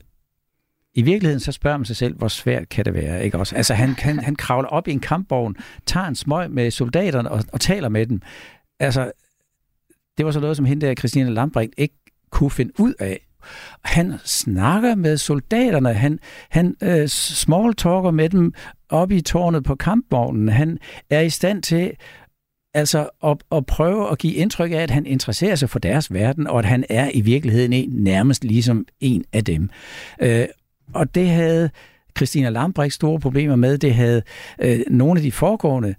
i 0.94 1.02
virkeligheden 1.02 1.40
så 1.40 1.52
spørger 1.52 1.76
man 1.76 1.84
sig 1.84 1.96
selv, 1.96 2.16
hvor 2.16 2.28
svært 2.28 2.68
kan 2.68 2.84
det 2.84 2.94
være, 2.94 3.24
ikke 3.24 3.38
også? 3.38 3.56
Altså, 3.56 3.74
han, 3.74 3.94
han, 3.98 4.18
han 4.18 4.36
kravler 4.36 4.68
op 4.68 4.88
i 4.88 4.92
en 4.92 5.00
kampvogn, 5.00 5.56
tager 5.86 6.06
en 6.06 6.14
smøg 6.14 6.50
med 6.50 6.70
soldaterne 6.70 7.30
og, 7.30 7.44
og 7.52 7.60
taler 7.60 7.88
med 7.88 8.06
dem. 8.06 8.22
Altså, 8.80 9.12
det 10.18 10.26
var 10.26 10.32
så 10.32 10.40
noget, 10.40 10.56
som 10.56 10.66
hende 10.66 10.86
der, 10.86 10.94
Christina 10.94 11.30
Lambrecht, 11.30 11.72
ikke 11.76 11.94
kunne 12.30 12.50
finde 12.50 12.72
ud 12.80 12.94
af. 12.98 13.26
Han 13.84 14.14
snakker 14.24 14.94
med 14.94 15.16
soldaterne, 15.16 15.92
han, 15.92 16.18
han 16.50 16.74
øh, 16.82 17.08
smalltalker 17.08 18.10
med 18.10 18.28
dem 18.28 18.52
op 18.88 19.12
i 19.12 19.20
tårnet 19.20 19.64
på 19.64 19.74
kampvognen. 19.74 20.48
Han 20.48 20.78
er 21.10 21.20
i 21.20 21.30
stand 21.30 21.62
til 21.62 21.92
altså 22.74 23.08
at, 23.24 23.36
at 23.52 23.66
prøve 23.66 24.10
at 24.10 24.18
give 24.18 24.34
indtryk 24.34 24.70
af, 24.72 24.76
at 24.76 24.90
han 24.90 25.06
interesserer 25.06 25.54
sig 25.54 25.70
for 25.70 25.78
deres 25.78 26.12
verden, 26.12 26.46
og 26.46 26.58
at 26.58 26.64
han 26.64 26.84
er 26.88 27.10
i 27.14 27.20
virkeligheden 27.20 27.72
en, 27.72 27.90
nærmest 27.90 28.44
ligesom 28.44 28.86
en 29.00 29.24
af 29.32 29.44
dem. 29.44 29.70
Øh, 30.22 30.46
og 30.94 31.14
det 31.14 31.28
havde 31.28 31.70
Christina 32.16 32.48
Lambrecht 32.48 32.94
store 32.94 33.20
problemer 33.20 33.56
med. 33.56 33.78
Det 33.78 33.94
havde 33.94 34.22
øh, 34.58 34.80
nogle 34.90 35.18
af 35.18 35.22
de 35.22 35.32
foregående 35.32 35.88
øh, 35.88 35.94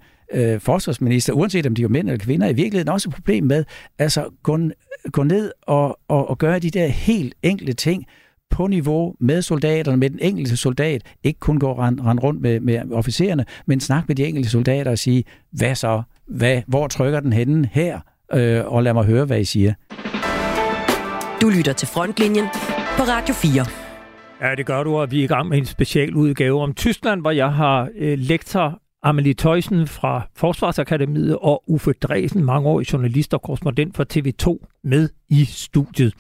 forsvarsminister, 0.60 1.34
uanset 1.34 1.66
om 1.66 1.76
de 1.76 1.84
er 1.84 1.88
mænd 1.88 2.10
eller 2.10 2.26
kvinder, 2.26 2.48
i 2.48 2.54
virkeligheden 2.54 2.90
også 2.90 3.10
et 3.10 3.16
problem 3.16 3.44
med, 3.44 3.64
altså 4.00 4.30
gå, 4.44 4.60
gå 5.12 5.24
ned 5.24 5.52
og, 5.62 6.00
og, 6.08 6.30
og 6.30 6.38
gøre 6.38 6.60
de 6.60 6.70
der 6.70 6.88
helt 6.88 7.36
enkle 7.44 7.74
ting 7.74 8.06
på 8.50 8.68
niveau 8.68 9.16
med 9.20 9.42
soldaterne, 9.42 9.98
med 9.98 10.10
den 10.10 10.20
enkelte 10.22 10.58
soldat, 10.58 11.02
ikke 11.24 11.40
kun 11.40 11.60
gå 11.60 11.74
rende 11.80 12.04
rend 12.04 12.20
rundt 12.24 12.42
med, 12.42 12.60
med 12.60 12.92
officererne, 12.92 13.46
men 13.66 13.80
snakke 13.80 14.06
med 14.08 14.16
de 14.16 14.26
enkelte 14.26 14.50
soldater 14.50 14.92
og 14.92 14.98
sige, 14.98 15.24
hvad 15.52 15.76
så? 15.76 16.02
Hvad, 16.28 16.62
hvor 16.68 16.88
trykker 16.88 17.20
den 17.20 17.34
henne 17.34 17.70
her? 17.72 18.00
Øh, 18.34 18.66
og 18.66 18.84
lad 18.84 18.94
mig 18.94 19.06
høre, 19.06 19.26
hvad 19.26 19.40
I 19.40 19.46
siger. 19.46 19.74
Du 21.42 21.50
lytter 21.50 21.74
til 21.74 21.88
Frontlinjen 21.88 22.46
på 22.98 23.04
Radio 23.04 23.34
4. 23.34 23.66
Ja, 24.42 24.56
det 24.56 24.66
gør 24.66 24.84
du, 24.84 24.98
og 24.98 25.12
vi 25.12 25.20
er 25.20 25.24
i 25.24 25.28
gang 25.28 25.50
med 25.50 25.58
en 25.58 25.66
special 25.66 26.16
udgave 26.16 26.62
om 26.62 26.74
Tyskland, 26.74 27.22
hvor 27.22 27.32
jeg 27.32 27.54
har 27.54 27.90
øh, 27.98 28.18
lektor 28.20 28.82
Amelie 29.04 29.34
Tøjsen 29.34 29.88
fra 29.88 30.22
Forsvarsakademiet 30.36 31.38
og 31.42 31.64
Uffe 31.68 31.94
Dresen, 31.94 32.44
mangeårig 32.44 32.94
journalist 32.94 33.34
og 33.34 33.42
korrespondent 33.42 33.96
for 33.96 34.06
TV2, 34.14 34.66
med 34.84 35.10
i 35.30 35.46
studiet. 35.46 36.14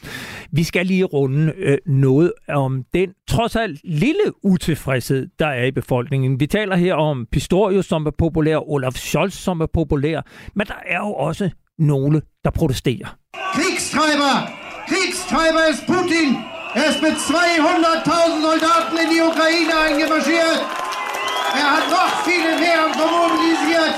Vi 0.51 0.63
skal 0.63 0.86
lige 0.86 1.03
runde 1.03 1.53
øh, 1.57 1.78
noget 1.86 2.34
om 2.49 2.84
den 2.93 3.09
trods 3.28 3.55
alt 3.55 3.80
lille 3.84 4.32
utilfredshed, 4.43 5.28
der 5.39 5.47
er 5.47 5.65
i 5.65 5.71
befolkningen. 5.71 6.39
Vi 6.39 6.47
taler 6.47 6.75
her 6.75 6.93
om 6.95 7.25
Pistorius, 7.32 7.86
som 7.86 8.05
er 8.05 8.11
populær, 8.17 8.69
Olaf 8.69 8.93
Scholz, 8.93 9.34
som 9.34 9.61
er 9.61 9.67
populær, 9.73 10.21
men 10.55 10.67
der 10.67 10.80
er 10.86 10.99
jo 10.99 11.13
også 11.13 11.49
nogle, 11.80 12.21
der 12.43 12.51
protesterer. 12.51 13.17
Kriegstreiber! 13.53 14.34
Kriegstreiber 14.89 15.63
ist 15.71 15.84
Putin. 15.93 16.30
Er 16.75 16.86
ist 16.91 17.01
mit 17.01 17.17
200.000 17.17 18.41
Soldaten 18.45 18.95
in 19.03 19.07
die 19.13 19.21
Ukraine 19.32 19.73
eingemarschiert. 19.86 20.86
Er 21.54 21.70
hat 21.76 21.89
noch 21.89 22.14
viele 22.28 22.52
mehr 22.64 22.84
mobilisiert. 23.02 23.95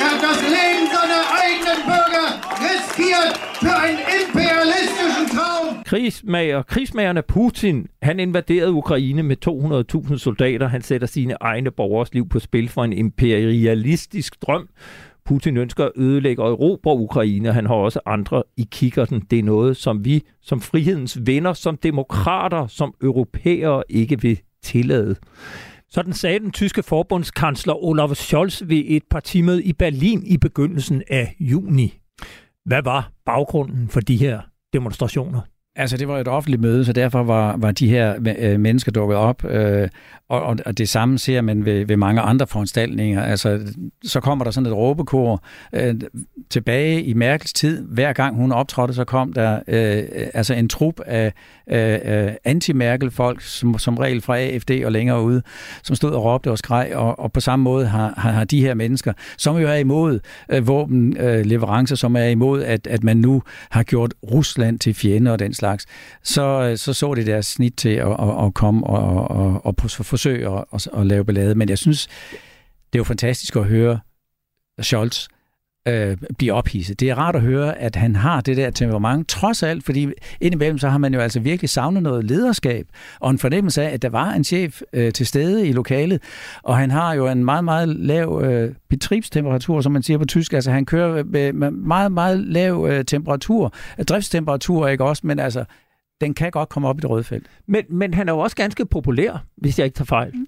Er 0.00 0.08
hat 0.10 0.22
das 0.22 0.40
Leben 0.42 0.84
seiner 0.94 1.24
eigenen 1.42 1.80
Bürger 1.86 2.26
riskiert 2.66 3.34
für 3.60 3.76
einen 3.76 3.98
imperialistischen 4.20 5.26
Traum. 5.36 5.84
Krigsmager, 5.84 6.62
krigsmagerne 6.62 7.22
Putin, 7.22 7.86
han 8.02 8.18
invaderede 8.18 8.72
Ukraine 8.72 9.22
med 9.22 9.36
200.000 9.46 10.18
soldater. 10.18 10.68
Han 10.68 10.82
sætter 10.82 11.06
sine 11.06 11.36
egne 11.40 11.70
borgers 11.70 12.14
liv 12.14 12.28
på 12.28 12.38
spil 12.38 12.68
for 12.68 12.84
en 12.84 12.92
imperialistisk 12.92 14.42
drøm. 14.42 14.68
Putin 15.24 15.56
ønsker 15.56 15.84
at 15.84 15.92
ødelægge 15.96 16.42
og 16.42 16.50
erobre 16.50 16.96
Ukraine. 16.96 17.52
Han 17.52 17.66
har 17.66 17.74
også 17.74 18.00
andre 18.06 18.42
i 18.56 18.68
kikkerten. 18.70 19.20
Det 19.30 19.38
er 19.38 19.42
noget, 19.42 19.76
som 19.76 20.04
vi 20.04 20.22
som 20.40 20.60
frihedens 20.60 21.18
venner, 21.26 21.52
som 21.52 21.76
demokrater, 21.76 22.66
som 22.66 22.94
europæere 23.02 23.82
ikke 23.88 24.20
vil 24.20 24.40
tillade. 24.62 25.16
Sådan 25.94 26.12
sagde 26.12 26.38
den 26.38 26.50
tyske 26.50 26.82
forbundskansler 26.82 27.84
Olaf 27.84 28.10
Scholz 28.10 28.62
ved 28.66 28.82
et 28.86 29.02
partimøde 29.10 29.64
i 29.64 29.72
Berlin 29.72 30.22
i 30.26 30.38
begyndelsen 30.38 31.02
af 31.10 31.36
juni. 31.40 32.00
Hvad 32.64 32.82
var 32.82 33.12
baggrunden 33.26 33.88
for 33.88 34.00
de 34.00 34.16
her 34.16 34.40
demonstrationer? 34.72 35.40
Altså, 35.76 35.96
det 35.96 36.08
var 36.08 36.18
et 36.18 36.28
offentligt 36.28 36.62
møde, 36.62 36.84
så 36.84 36.92
derfor 36.92 37.22
var, 37.22 37.56
var 37.56 37.72
de 37.72 37.88
her 37.88 38.14
øh, 38.38 38.60
mennesker 38.60 38.92
dukket 38.92 39.16
op, 39.16 39.44
øh, 39.44 39.88
og, 40.32 40.56
og 40.66 40.78
det 40.78 40.88
samme 40.88 41.18
ser 41.18 41.40
man 41.40 41.64
ved, 41.64 41.86
ved 41.86 41.96
mange 41.96 42.20
andre 42.20 42.46
foranstaltninger. 42.46 43.22
Altså, 43.22 43.60
så 44.04 44.20
kommer 44.20 44.44
der 44.44 44.50
sådan 44.50 44.66
et 44.66 44.76
råbekor 44.76 45.44
øh, 45.72 45.94
tilbage 46.50 47.02
i 47.02 47.14
Merkels 47.14 47.52
tid. 47.52 47.82
Hver 47.82 48.12
gang 48.12 48.36
hun 48.36 48.52
optrådte, 48.52 48.94
så 48.94 49.04
kom 49.04 49.32
der 49.32 49.60
øh, 49.68 50.02
altså 50.34 50.54
en 50.54 50.68
trup 50.68 51.00
af 51.06 51.32
øh, 51.70 51.98
øh 52.04 52.32
anti-Merkel-folk, 52.44 53.40
som, 53.40 53.78
som 53.78 53.98
regel 53.98 54.20
fra 54.20 54.38
AFD 54.38 54.70
og 54.84 54.92
længere 54.92 55.22
ude, 55.22 55.42
som 55.82 55.96
stod 55.96 56.10
og 56.10 56.24
råbte 56.24 56.50
og 56.50 56.58
skreg, 56.58 56.92
og, 56.94 57.18
og 57.18 57.32
på 57.32 57.40
samme 57.40 57.62
måde 57.62 57.86
har, 57.86 58.14
har, 58.16 58.30
har 58.30 58.44
de 58.44 58.60
her 58.60 58.74
mennesker, 58.74 59.12
som 59.36 59.56
jo 59.56 59.68
er 59.68 59.74
imod 59.74 60.20
øh, 60.48 60.66
våbenleverancer, 60.66 61.94
øh, 61.94 61.98
som 61.98 62.16
er 62.16 62.24
imod, 62.24 62.62
at, 62.62 62.86
at 62.86 63.04
man 63.04 63.16
nu 63.16 63.42
har 63.70 63.82
gjort 63.82 64.14
Rusland 64.32 64.78
til 64.78 64.94
fjende 64.94 65.32
og 65.32 65.38
den 65.38 65.54
slags, 65.62 65.86
så 66.22 66.42
øh, 66.42 66.76
så, 66.76 66.92
så 66.92 67.14
det 67.14 67.26
deres 67.26 67.46
snit 67.46 67.74
til 67.76 67.88
at, 67.88 68.08
at, 68.08 68.44
at 68.46 68.54
komme 68.54 68.86
og, 68.86 69.30
og, 69.30 69.66
og 69.66 69.76
forsøge 70.04 70.58
at, 70.58 70.64
at, 70.74 70.88
at 70.94 71.06
lave 71.06 71.24
ballade. 71.24 71.54
Men 71.54 71.68
jeg 71.68 71.78
synes, 71.78 72.06
det 72.92 72.94
er 72.94 72.98
jo 72.98 73.04
fantastisk 73.04 73.56
at 73.56 73.64
høre 73.64 74.00
Scholz 74.80 75.28
øh, 75.88 76.16
blive 76.38 76.52
ophidset. 76.52 77.00
Det 77.00 77.10
er 77.10 77.14
rart 77.14 77.36
at 77.36 77.42
høre, 77.42 77.78
at 77.78 77.96
han 77.96 78.16
har 78.16 78.40
det 78.40 78.56
der 78.56 78.70
temperament, 78.70 79.28
trods 79.28 79.62
alt, 79.62 79.84
fordi 79.84 80.08
indimellem 80.40 80.78
så 80.78 80.88
har 80.88 80.98
man 80.98 81.14
jo 81.14 81.20
altså 81.20 81.40
virkelig 81.40 81.70
savnet 81.70 82.02
noget 82.02 82.24
lederskab, 82.24 82.86
og 83.20 83.30
en 83.30 83.38
fornemmelse 83.38 83.82
af, 83.82 83.94
at 83.94 84.02
der 84.02 84.08
var 84.08 84.32
en 84.32 84.44
chef 84.44 84.82
øh, 84.92 85.12
til 85.12 85.26
stede 85.26 85.68
i 85.68 85.72
lokalet, 85.72 86.22
og 86.62 86.76
han 86.76 86.90
har 86.90 87.14
jo 87.14 87.28
en 87.28 87.44
meget, 87.44 87.64
meget 87.64 87.88
lav 87.88 88.40
øh, 88.44 88.74
betriebstemperatur, 88.90 89.80
som 89.80 89.92
man 89.92 90.02
siger 90.02 90.18
på 90.18 90.24
tysk, 90.24 90.52
altså 90.52 90.70
han 90.70 90.86
kører 90.86 91.24
med, 91.24 91.52
med 91.52 91.70
meget, 91.70 92.12
meget 92.12 92.38
lav 92.40 92.86
øh, 92.90 93.04
temperatur, 93.04 93.74
driftstemperatur, 94.08 94.88
ikke 94.88 95.04
også, 95.04 95.26
men 95.26 95.38
altså, 95.38 95.64
den 96.20 96.34
kan 96.34 96.50
godt 96.50 96.68
komme 96.68 96.88
op 96.88 96.98
i 96.98 97.00
det 97.00 97.10
røde 97.10 97.24
felt. 97.24 97.46
Men, 97.66 97.84
men 97.88 98.14
han 98.14 98.28
er 98.28 98.32
jo 98.32 98.38
også 98.38 98.56
ganske 98.56 98.86
populær, 98.86 99.44
hvis 99.56 99.78
jeg 99.78 99.84
ikke 99.84 99.96
tager 99.96 100.06
fejl. 100.06 100.30
Mm. 100.34 100.46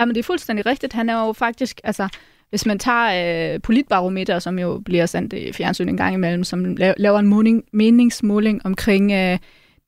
Ja, 0.00 0.04
men 0.04 0.14
det 0.14 0.18
er 0.20 0.24
fuldstændig 0.24 0.66
rigtigt. 0.66 0.92
Han 0.92 1.10
er 1.10 1.26
jo 1.26 1.32
faktisk, 1.32 1.80
altså, 1.84 2.08
hvis 2.50 2.66
man 2.66 2.78
tager 2.78 3.54
øh, 3.54 3.60
politbarometer, 3.60 4.38
som 4.38 4.58
jo 4.58 4.82
bliver 4.84 5.06
sendt 5.06 5.32
i 5.32 5.52
fjernsyn 5.52 5.88
en 5.88 5.96
gang 5.96 6.14
imellem, 6.14 6.44
som 6.44 6.76
laver 6.76 7.18
en 7.18 7.26
måling, 7.26 7.64
meningsmåling 7.72 8.60
omkring 8.66 9.12
øh, 9.12 9.38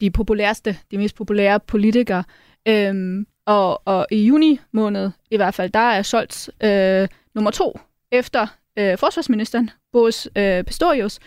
de 0.01 0.11
populærste, 0.11 0.77
de 0.91 0.99
mest 0.99 1.15
populære 1.15 1.61
politikere, 1.61 2.25
øhm, 2.69 3.27
og, 3.47 3.83
og 3.85 4.07
i 4.11 4.27
juni 4.27 4.61
måned 4.73 5.11
i 5.31 5.37
hvert 5.37 5.55
fald, 5.55 5.71
der 5.71 5.79
er 5.79 6.03
Scholz 6.03 6.49
øh, 6.65 7.09
nummer 7.35 7.51
to 7.51 7.79
efter 8.13 8.47
øh, 8.79 8.99
forsvarsministeren, 8.99 9.71
Boris 9.93 10.29
øh, 10.37 10.65
Pistorius, 10.65 11.19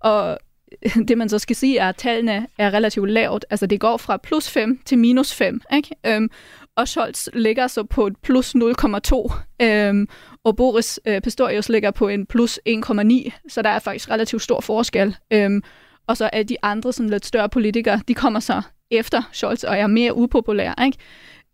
og 0.00 0.38
det 1.08 1.18
man 1.18 1.28
så 1.28 1.38
skal 1.38 1.56
sige 1.56 1.78
er, 1.78 1.88
at 1.88 1.96
tallene 1.96 2.46
er 2.58 2.74
relativt 2.74 3.10
lavt. 3.10 3.44
Altså 3.50 3.66
det 3.66 3.80
går 3.80 3.96
fra 3.96 4.16
plus 4.16 4.50
5 4.50 4.80
til 4.84 4.98
minus 4.98 5.34
5. 5.34 5.60
Ikke? 5.74 5.96
Øhm, 6.06 6.30
og 6.76 6.88
Scholz 6.88 7.28
ligger 7.32 7.66
så 7.66 7.84
på 7.84 8.06
et 8.06 8.16
plus 8.22 8.54
0,2. 8.54 9.34
Øhm, 9.62 10.08
og 10.44 10.56
Boris 10.56 11.00
øh, 11.06 11.20
Pistorius 11.20 11.68
ligger 11.68 11.90
på 11.90 12.08
en 12.08 12.26
plus 12.26 12.60
1,9, 12.68 13.30
så 13.48 13.62
der 13.62 13.70
er 13.70 13.78
faktisk 13.78 14.10
relativt 14.10 14.42
stor 14.42 14.60
forskel. 14.60 15.16
Øhm, 15.30 15.62
og 16.06 16.16
så 16.16 16.30
er 16.32 16.42
de 16.42 16.56
andre 16.62 16.92
sådan 16.92 17.10
lidt 17.10 17.26
større 17.26 17.48
politikere, 17.48 18.00
de 18.08 18.14
kommer 18.14 18.40
så 18.40 18.62
efter 18.90 19.22
Scholz 19.32 19.64
og 19.64 19.78
er 19.78 19.86
mere 19.86 20.16
upopulære. 20.16 20.74
Ikke? 20.84 20.98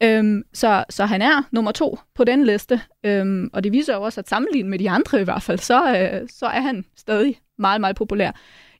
Øhm, 0.02 0.42
så, 0.52 0.84
så 0.90 1.04
han 1.04 1.22
er 1.22 1.42
nummer 1.50 1.72
to 1.72 1.98
på 2.14 2.24
den 2.24 2.44
liste, 2.44 2.80
øhm, 3.04 3.50
og 3.52 3.64
det 3.64 3.72
viser 3.72 3.94
jo 3.94 4.02
også, 4.02 4.20
at 4.20 4.28
sammenlignet 4.28 4.70
med 4.70 4.78
de 4.78 4.90
andre 4.90 5.20
i 5.20 5.24
hvert 5.24 5.42
fald, 5.42 5.58
så, 5.58 5.96
øh, 5.96 6.28
så 6.28 6.46
er 6.46 6.60
han 6.60 6.84
stadig 6.96 7.38
meget, 7.58 7.80
meget 7.80 7.96
populær. 7.96 8.30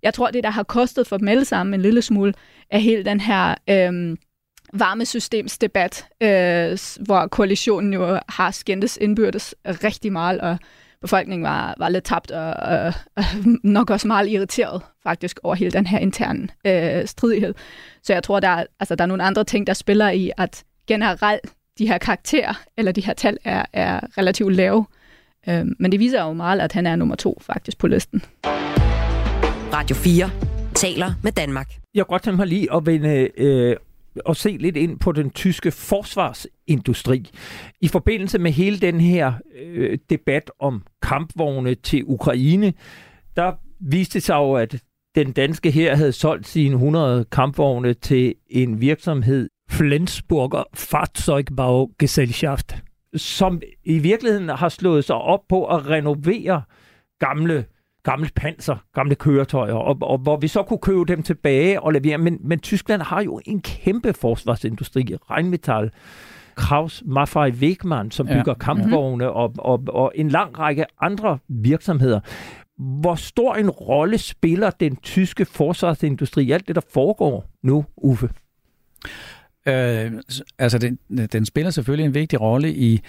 Jeg 0.02 0.14
tror, 0.14 0.30
det 0.30 0.44
der 0.44 0.50
har 0.50 0.62
kostet 0.62 1.06
for 1.06 1.16
dem 1.16 1.28
alle 1.28 1.44
sammen 1.44 1.74
en 1.74 1.82
lille 1.82 2.02
smule, 2.02 2.34
er 2.70 2.78
hele 2.78 3.04
den 3.04 3.20
her 3.20 3.54
øh, 3.70 4.16
varmesystemsdebat, 4.72 6.06
øh, 6.20 6.78
hvor 7.06 7.26
koalitionen 7.26 7.92
jo 7.92 8.20
har 8.28 8.50
skændtes 8.50 8.98
indbyrdes 9.00 9.54
rigtig 9.64 10.12
meget, 10.12 10.40
og 10.40 10.58
befolkningen 11.00 11.44
var, 11.44 11.74
var 11.78 11.88
lidt 11.88 12.04
tabt 12.04 12.30
og, 12.30 12.52
og, 12.52 12.92
og 13.16 13.24
nok 13.62 13.90
også 13.90 14.06
meget 14.06 14.28
irriteret 14.28 14.82
faktisk 15.02 15.40
over 15.42 15.54
hele 15.54 15.70
den 15.70 15.86
her 15.86 15.98
interne 15.98 16.48
øh, 16.66 17.06
stridighed. 17.06 17.54
Så 18.02 18.12
jeg 18.12 18.22
tror, 18.22 18.40
der 18.40 18.48
er, 18.48 18.64
altså, 18.80 18.94
der 18.94 19.04
er 19.04 19.08
nogle 19.08 19.22
andre 19.22 19.44
ting, 19.44 19.66
der 19.66 19.72
spiller 19.72 20.10
i, 20.10 20.30
at 20.36 20.64
generelt 20.86 21.46
de 21.78 21.86
her 21.86 21.98
karakterer, 21.98 22.54
eller 22.76 22.92
de 22.92 23.00
her 23.00 23.14
tal, 23.14 23.38
er, 23.44 23.64
er 23.72 24.00
relativt 24.18 24.54
lave. 24.54 24.86
Øh, 25.48 25.66
men 25.78 25.92
det 25.92 26.00
viser 26.00 26.24
jo 26.24 26.32
meget, 26.32 26.60
at 26.60 26.72
han 26.72 26.86
er 26.86 26.96
nummer 26.96 27.16
to 27.16 27.40
faktisk 27.42 27.78
på 27.78 27.86
listen. 27.86 28.22
Radio 29.72 29.96
4 29.96 30.30
taler 30.74 31.12
med 31.22 31.32
Danmark. 31.32 31.70
Jeg 31.94 32.06
kunne 32.06 32.14
godt 32.14 32.22
tænke 32.22 32.36
mig 32.36 32.46
lige 32.46 32.74
at 32.74 32.86
vende 32.86 33.28
øh, 33.36 33.76
og 34.24 34.36
se 34.36 34.56
lidt 34.60 34.76
ind 34.76 34.98
på 34.98 35.12
den 35.12 35.30
tyske 35.30 35.70
forsvarsindustri. 35.70 37.30
I 37.80 37.88
forbindelse 37.88 38.38
med 38.38 38.52
hele 38.52 38.78
den 38.78 39.00
her 39.00 39.32
øh, 39.62 39.98
debat 40.10 40.50
om 40.58 40.82
kampvogne 41.02 41.74
til 41.74 42.04
Ukraine, 42.06 42.72
der 43.36 43.52
viste 43.80 44.14
det 44.14 44.22
sig 44.22 44.34
jo, 44.34 44.54
at 44.54 44.82
den 45.14 45.32
danske 45.32 45.70
her 45.70 45.96
havde 45.96 46.12
solgt 46.12 46.46
sine 46.46 46.74
100 46.74 47.24
kampvogne 47.24 47.94
til 47.94 48.34
en 48.50 48.80
virksomhed, 48.80 49.48
Flensburger 49.70 50.64
Fahrzeugbaugesellschaft, 50.74 52.76
som 53.16 53.62
i 53.84 53.98
virkeligheden 53.98 54.48
har 54.48 54.68
slået 54.68 55.04
sig 55.04 55.16
op 55.16 55.40
på 55.48 55.66
at 55.66 55.88
renovere 55.88 56.62
gamle 57.18 57.64
gamle 58.02 58.28
panser, 58.36 58.76
gamle 58.94 59.14
køretøjer, 59.14 59.74
og, 59.74 59.98
og 60.02 60.18
hvor 60.18 60.36
vi 60.36 60.48
så 60.48 60.62
kunne 60.62 60.78
købe 60.78 61.04
dem 61.04 61.22
tilbage 61.22 61.80
og 61.80 61.92
levere. 61.92 62.18
Men, 62.18 62.38
men 62.40 62.58
Tyskland 62.58 63.02
har 63.02 63.22
jo 63.22 63.40
en 63.46 63.60
kæmpe 63.60 64.12
forsvarsindustri, 64.12 65.16
Rheinmetall, 65.30 65.90
Kraus 66.54 67.02
Maffei 67.06 67.50
Wegmann, 67.50 68.10
som 68.10 68.26
bygger 68.26 68.44
ja. 68.46 68.54
kampvogne, 68.54 69.24
mm-hmm. 69.24 69.36
og, 69.36 69.54
og, 69.58 69.82
og 69.88 70.12
en 70.14 70.28
lang 70.28 70.58
række 70.58 70.84
andre 71.00 71.38
virksomheder. 71.48 72.20
Hvor 72.78 73.14
stor 73.14 73.54
en 73.54 73.70
rolle 73.70 74.18
spiller 74.18 74.70
den 74.70 74.96
tyske 74.96 75.44
forsvarsindustri 75.44 76.44
i 76.44 76.50
alt 76.50 76.68
det, 76.68 76.74
der 76.74 76.82
foregår 76.92 77.44
nu, 77.62 77.84
Uffe? 77.96 78.28
Øh, 79.68 80.12
altså, 80.58 80.78
den, 80.78 80.98
den 81.32 81.46
spiller 81.46 81.70
selvfølgelig 81.70 82.06
en 82.06 82.14
vigtig 82.14 82.40
rolle 82.40 82.74
i 82.74 83.00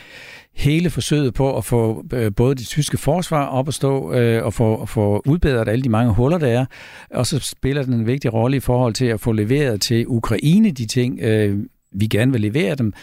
hele 0.54 0.89
forsøget 0.89 1.34
på 1.34 1.58
at 1.58 1.66
få 1.66 2.06
øh, 2.14 2.32
både 2.36 2.56
det 2.56 2.68
tyske 2.68 2.97
forsvar 2.97 3.45
op 3.45 3.68
at 3.68 3.74
stå 3.74 4.14
øh, 4.14 4.45
og 4.45 4.54
få, 4.54 4.86
få 4.86 5.22
udbedret 5.26 5.70
alle 5.70 5.84
de 5.84 5.89
mange 5.89 6.14
huller, 6.14 6.38
der 6.38 6.47
er. 6.47 6.66
Og 7.10 7.28
så 7.28 7.39
spiller 7.39 7.84
den 7.84 7.93
en 7.93 8.08
vigtig 8.08 8.34
rolle 8.34 8.58
i 8.58 8.60
forhold 8.60 8.93
til 8.93 9.06
at 9.06 9.20
få 9.20 9.32
leveret 9.32 9.82
til 9.82 10.08
Ukraine 10.08 10.72
de 10.72 10.86
ting, 10.86 11.20
øh, 11.22 11.60
vi 11.91 12.08
gerne 12.08 12.32
vil 12.32 12.41
levere 12.41 12.76
dem. 12.76 12.93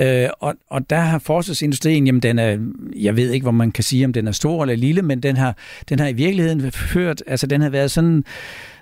Øh, 0.00 0.28
og, 0.40 0.54
og 0.70 0.90
der 0.90 1.00
har 1.00 1.18
forsvarsindustrien, 1.18 2.06
jamen 2.06 2.22
den 2.22 2.38
er, 2.38 2.58
jeg 2.96 3.16
ved 3.16 3.30
ikke, 3.30 3.44
hvor 3.44 3.50
man 3.50 3.72
kan 3.72 3.84
sige, 3.84 4.04
om 4.04 4.12
den 4.12 4.28
er 4.28 4.32
stor 4.32 4.62
eller 4.62 4.76
lille, 4.76 5.02
men 5.02 5.22
den 5.22 5.36
har, 5.36 5.56
den 5.88 5.98
har 5.98 6.08
i 6.08 6.12
virkeligheden 6.12 6.72
ført, 6.72 7.22
altså 7.26 7.46
den 7.46 7.60
har 7.60 7.70
været 7.70 7.90
sådan, 7.90 8.24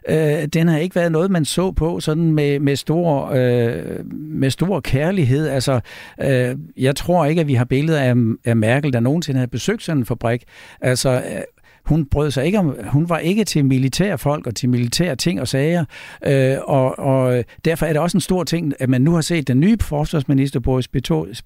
øh, 0.09 0.45
den 0.53 0.69
har 0.69 0.79
ikke 0.79 0.97
været 0.97 1.13
noget, 1.13 1.31
man 1.31 1.45
så 1.45 1.73
på 1.73 2.01
sådan 2.01 2.31
med, 2.31 2.61
med, 2.61 2.77
stor, 2.77 3.31
øh, 3.35 4.07
med 4.11 4.51
stor 4.51 4.81
kærlighed. 4.81 5.49
Altså, 5.49 5.81
øh, 6.23 6.57
jeg 6.77 6.97
tror 6.97 7.25
ikke, 7.25 7.41
at 7.41 7.49
vi 7.49 7.55
har 7.55 7.65
billeder 7.65 8.01
af, 8.01 8.15
af 8.45 8.57
Merkel, 8.57 8.93
der 8.93 9.01
nogensinde 9.01 9.41
har 9.41 9.47
besøgt 9.47 9.83
sådan 9.83 9.99
en 9.99 10.07
fabrik. 10.07 10.43
Altså, 10.81 11.11
øh, 11.11 11.43
hun 11.85 12.07
brød 12.07 12.31
sig 12.31 12.47
ikke 12.47 12.59
om, 12.59 12.77
hun 12.85 13.09
var 13.09 13.19
ikke 13.19 13.45
til 13.45 13.65
militære 13.65 14.19
folk 14.19 14.47
og 14.47 14.55
til 14.55 14.69
militære 14.69 15.17
ting 15.17 15.41
og 15.41 15.49
sager, 15.49 15.85
øh, 16.27 16.57
og, 16.63 16.99
og 16.99 17.45
derfor 17.65 17.87
er 17.87 17.93
det 17.93 18.03
også 18.03 18.17
en 18.17 18.21
stor 18.21 18.45
ting, 18.45 18.73
at 18.79 18.89
man 18.89 19.03
nu 19.03 19.15
har 19.15 19.21
set 19.21 19.49
den 19.49 19.61
nye 19.61 19.77
forsvarsminister 19.81 20.61
Boris 20.61 20.89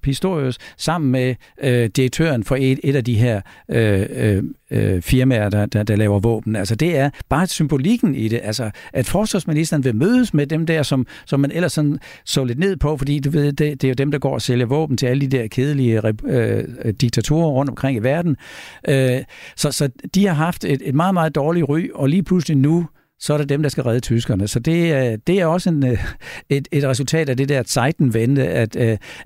Pistorius 0.01 0.57
sammen 0.77 1.11
med 1.11 1.35
øh, 1.63 1.89
direktøren 1.95 2.43
for 2.43 2.55
et, 2.55 2.79
et 2.83 2.95
af 2.95 3.03
de 3.03 3.15
her 3.15 3.41
øh, 3.69 4.05
øh 4.11 4.43
øh, 4.71 5.01
firmaer, 5.01 5.49
der, 5.49 5.65
der, 5.65 5.83
der 5.83 5.95
laver 5.95 6.19
våben. 6.19 6.55
Altså 6.55 6.75
det 6.75 6.97
er 6.97 7.09
bare 7.29 7.47
symbolikken 7.47 8.15
i 8.15 8.27
det. 8.27 8.39
Altså 8.43 8.71
at 8.93 9.05
forsvarsministeren 9.05 9.83
vil 9.83 9.95
mødes 9.95 10.33
med 10.33 10.47
dem 10.47 10.65
der, 10.65 10.83
som, 10.83 11.07
som 11.25 11.39
man 11.39 11.51
ellers 11.51 11.73
sådan 11.73 11.99
så 12.25 12.43
lidt 12.43 12.59
ned 12.59 12.77
på, 12.77 12.97
fordi 12.97 13.19
du 13.19 13.29
ved, 13.29 13.53
det, 13.53 13.81
det 13.81 13.83
er 13.83 13.89
jo 13.89 13.93
dem, 13.93 14.11
der 14.11 14.19
går 14.19 14.33
og 14.33 14.41
sælger 14.41 14.65
våben 14.65 14.97
til 14.97 15.05
alle 15.05 15.27
de 15.27 15.37
der 15.37 15.47
kedelige 15.47 16.01
øh, 16.25 16.63
øh 16.85 16.93
diktatorer 16.93 17.49
rundt 17.49 17.69
omkring 17.69 17.97
i 17.97 18.03
verden. 18.03 18.37
Øh, 18.87 19.19
så, 19.55 19.71
så 19.71 19.89
de 20.15 20.27
har 20.27 20.33
haft 20.33 20.65
et, 20.65 20.81
et 20.85 20.95
meget, 20.95 21.13
meget 21.13 21.35
dårligt 21.35 21.69
ry, 21.69 21.89
og 21.93 22.09
lige 22.09 22.23
pludselig 22.23 22.57
nu 22.57 22.87
så 23.21 23.33
er 23.33 23.37
det 23.37 23.49
dem, 23.49 23.61
der 23.61 23.69
skal 23.69 23.83
redde 23.83 23.99
tyskerne. 23.99 24.47
Så 24.47 24.59
det, 24.59 24.95
øh, 24.95 25.17
det 25.27 25.39
er 25.39 25.45
også 25.45 25.69
en, 25.69 25.87
øh, 25.87 26.05
et, 26.49 26.67
et 26.71 26.83
resultat 26.83 27.29
af 27.29 27.37
det 27.37 27.49
der 27.49 27.63
Zeitenwende, 27.63 28.47
at, 28.47 28.75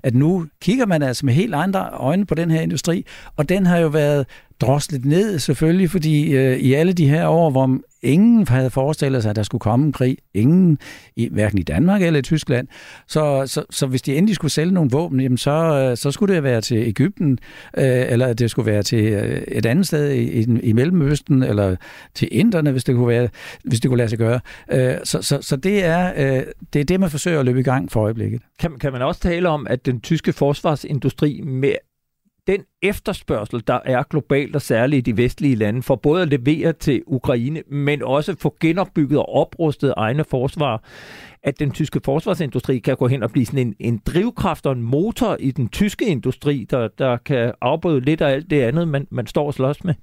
at 0.02 0.14
nu 0.14 0.46
kigger 0.62 0.86
man 0.86 1.02
altså 1.02 1.26
med 1.26 1.34
helt 1.34 1.54
andre 1.54 1.88
øjne 1.92 2.26
på 2.26 2.34
den 2.34 2.50
her 2.50 2.60
industri, 2.60 3.04
og 3.36 3.48
den 3.48 3.66
har 3.66 3.78
jo 3.78 3.88
været 3.88 4.26
droslet 4.60 5.04
ned 5.04 5.38
selvfølgelig, 5.38 5.90
fordi 5.90 6.32
øh, 6.32 6.58
i 6.58 6.72
alle 6.72 6.92
de 6.92 7.08
her 7.08 7.26
år, 7.26 7.50
hvor 7.50 7.78
ingen 8.02 8.48
havde 8.48 8.70
forestillet 8.70 9.22
sig, 9.22 9.30
at 9.30 9.36
der 9.36 9.42
skulle 9.42 9.60
komme 9.60 9.86
en 9.86 9.92
krig, 9.92 10.18
ingen, 10.34 10.78
i, 11.16 11.28
hverken 11.32 11.58
i 11.58 11.62
Danmark 11.62 12.02
eller 12.02 12.18
i 12.18 12.22
Tyskland, 12.22 12.68
så, 13.08 13.46
så, 13.46 13.64
så 13.70 13.86
hvis 13.86 14.02
de 14.02 14.16
endelig 14.16 14.34
skulle 14.34 14.52
sælge 14.52 14.72
nogle 14.72 14.90
våben, 14.90 15.20
jamen 15.20 15.38
så, 15.38 15.50
øh, 15.50 15.96
så 15.96 16.10
skulle 16.10 16.34
det 16.34 16.42
være 16.42 16.60
til 16.60 16.76
Ægypten, 16.76 17.38
øh, 17.78 17.84
eller 18.08 18.32
det 18.32 18.50
skulle 18.50 18.72
være 18.72 18.82
til 18.82 19.04
øh, 19.04 19.42
et 19.48 19.66
andet 19.66 19.86
sted 19.86 20.10
i, 20.10 20.40
i, 20.40 20.60
i 20.62 20.72
Mellemøsten, 20.72 21.42
eller 21.42 21.76
til 22.14 22.28
Inderne, 22.32 22.70
hvis 22.70 22.84
det 22.84 22.94
kunne, 22.94 23.08
være, 23.08 23.28
hvis 23.64 23.80
det 23.80 23.88
kunne 23.88 23.98
lade 23.98 24.08
sig 24.08 24.18
gøre. 24.18 24.40
Øh, 24.72 24.94
så, 25.04 25.22
så, 25.22 25.38
så 25.40 25.56
det, 25.56 25.84
er, 25.84 26.12
øh, 26.16 26.42
det 26.72 26.80
er 26.80 26.84
det, 26.84 27.00
man 27.00 27.10
forsøger 27.10 27.40
at 27.40 27.46
løbe 27.46 27.60
i 27.60 27.62
gang 27.62 27.92
for 27.92 28.00
øjeblikket. 28.00 28.42
Kan, 28.58 28.78
kan 28.78 28.92
man 28.92 29.02
også 29.02 29.20
tale 29.20 29.48
om, 29.48 29.66
at 29.70 29.86
den 29.86 30.00
tyske 30.00 30.32
forsvarsindustri 30.32 31.40
med 31.44 31.74
den 32.46 32.64
efterspørgsel, 32.82 33.62
der 33.66 33.80
er 33.84 34.02
globalt 34.02 34.56
og 34.56 34.62
særligt 34.62 35.08
i 35.08 35.10
de 35.10 35.16
vestlige 35.16 35.54
lande, 35.54 35.82
for 35.82 35.96
både 35.96 36.22
at 36.22 36.28
levere 36.28 36.72
til 36.72 37.02
Ukraine, 37.06 37.62
men 37.70 38.02
også 38.02 38.36
få 38.38 38.56
genopbygget 38.60 39.18
og 39.18 39.34
oprustet 39.34 39.94
egne 39.96 40.24
forsvar, 40.24 40.82
at 41.42 41.58
den 41.58 41.70
tyske 41.70 42.00
forsvarsindustri 42.04 42.78
kan 42.78 42.96
gå 42.96 43.06
hen 43.08 43.22
og 43.22 43.30
blive 43.30 43.46
sådan 43.46 43.66
en, 43.66 43.74
en 43.80 44.00
drivkraft 44.06 44.66
og 44.66 44.72
en 44.72 44.82
motor 44.82 45.36
i 45.40 45.50
den 45.50 45.68
tyske 45.68 46.06
industri, 46.06 46.66
der, 46.70 46.88
der 46.88 47.16
kan 47.16 47.52
afbøde 47.60 48.00
lidt 48.00 48.20
af 48.20 48.30
alt 48.30 48.50
det 48.50 48.60
andet, 48.62 48.88
man, 48.88 49.06
man 49.10 49.26
står 49.26 49.46
og 49.46 49.54
slås 49.54 49.84
med? 49.84 49.94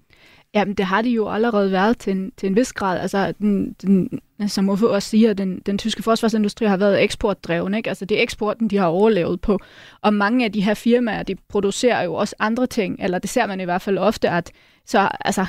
Jamen, 0.54 0.74
det 0.74 0.86
har 0.86 1.02
de 1.02 1.10
jo 1.10 1.30
allerede 1.30 1.72
været 1.72 1.98
til 1.98 2.12
en, 2.12 2.32
til 2.38 2.48
en 2.48 2.56
vis 2.56 2.74
grad. 2.74 3.00
Altså, 3.00 3.34
den, 3.40 3.74
den, 3.74 4.22
som 4.48 4.70
Uffe 4.70 4.90
også 4.90 5.10
siger, 5.10 5.34
den, 5.34 5.60
den 5.60 5.78
tyske 5.78 6.04
forsvarsindustri 6.04 6.66
har 6.66 6.78
været 6.78 7.04
eksportdreven. 7.04 7.74
Ikke? 7.74 7.90
Altså, 7.90 8.06
det 8.06 8.18
er 8.18 8.22
eksporten, 8.24 8.68
de 8.68 8.78
har 8.78 8.86
overlevet 8.86 9.42
på. 9.42 9.60
Og 10.02 10.14
mange 10.14 10.46
af 10.46 10.52
de 10.52 10.64
her 10.64 10.74
firmaer, 10.74 11.24
de 11.24 11.36
producerer 11.50 12.04
jo 12.04 12.14
også 12.14 12.36
andre 12.40 12.68
ting, 12.68 12.98
eller 13.00 13.20
det 13.20 13.30
ser 13.30 13.46
man 13.46 13.60
i 13.60 13.64
hvert 13.64 13.82
fald 13.82 13.98
ofte, 13.98 14.30
at 14.30 14.52
så, 14.86 15.10
altså, 15.26 15.46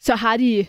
så 0.00 0.14
har 0.14 0.36
de 0.36 0.66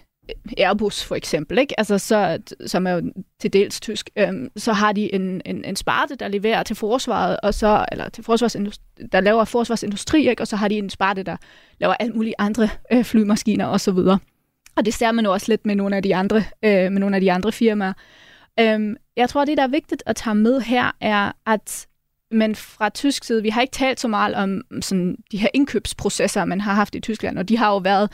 Airbus 0.58 1.04
for 1.04 1.16
eksempel, 1.16 1.58
ikke? 1.58 1.80
Altså, 1.80 1.98
så, 1.98 2.40
som 2.66 2.88
er 2.88 2.92
jo 2.92 3.12
til 3.40 3.54
dels 3.54 3.80
tysk, 3.80 4.10
øhm, 4.16 4.50
så 4.58 4.74
har 4.74 4.92
de 4.92 5.14
en, 5.16 5.42
en, 5.46 5.66
en 5.66 5.76
sparte, 5.76 6.16
der 6.16 6.28
leverer 6.28 6.64
til 6.64 6.76
forsvaret, 6.76 7.38
og 7.44 7.54
så, 7.54 7.86
eller 7.92 8.10
til 8.10 8.24
forsvarsindustri, 8.24 8.84
der 9.12 9.20
laver 9.20 9.44
forsvarsindustri, 9.44 10.30
ikke? 10.30 10.44
og 10.44 10.48
så 10.48 10.56
har 10.56 10.68
de 10.68 10.78
en 10.78 10.90
sparte, 10.90 11.24
der 11.24 11.38
laver 11.80 11.94
alt 11.94 12.16
mulige 12.16 12.36
andre 12.38 12.70
øh, 12.92 13.04
flymaskiner 13.04 13.68
osv. 13.68 13.90
Og, 13.90 14.20
og 14.76 14.86
det 14.86 14.94
ser 14.94 15.12
man 15.12 15.26
jo 15.26 15.32
også 15.32 15.46
lidt 15.52 15.66
med 15.66 15.76
nogle 15.76 15.96
af 15.96 16.04
de 16.04 16.16
andre, 16.16 16.38
øh, 16.64 16.92
med 16.92 17.00
nogle 17.00 17.16
af 17.16 17.22
de 17.22 17.32
andre 17.32 17.52
firmaer. 17.52 17.94
Øhm, 18.60 18.96
jeg 19.18 19.30
tror, 19.30 19.46
det, 19.46 19.58
der 19.58 19.64
er 19.64 19.68
vigtigt 19.68 20.04
at 20.06 20.16
tage 20.16 20.36
med 20.36 20.62
her, 20.62 20.92
er, 21.02 21.32
at 21.46 21.88
men 22.32 22.56
fra 22.56 22.90
tysk 22.90 23.24
side, 23.24 23.42
vi 23.42 23.50
har 23.50 23.62
ikke 23.62 23.72
talt 23.72 24.00
så 24.00 24.08
meget 24.08 24.36
om 24.36 24.62
sådan, 24.82 25.18
de 25.32 25.38
her 25.38 25.48
indkøbsprocesser, 25.54 26.46
man 26.46 26.62
har 26.62 26.74
haft 26.74 26.96
i 26.96 27.00
Tyskland, 27.00 27.40
og 27.40 27.50
de 27.50 27.58
har 27.58 27.72
jo 27.72 27.78
været 27.78 28.12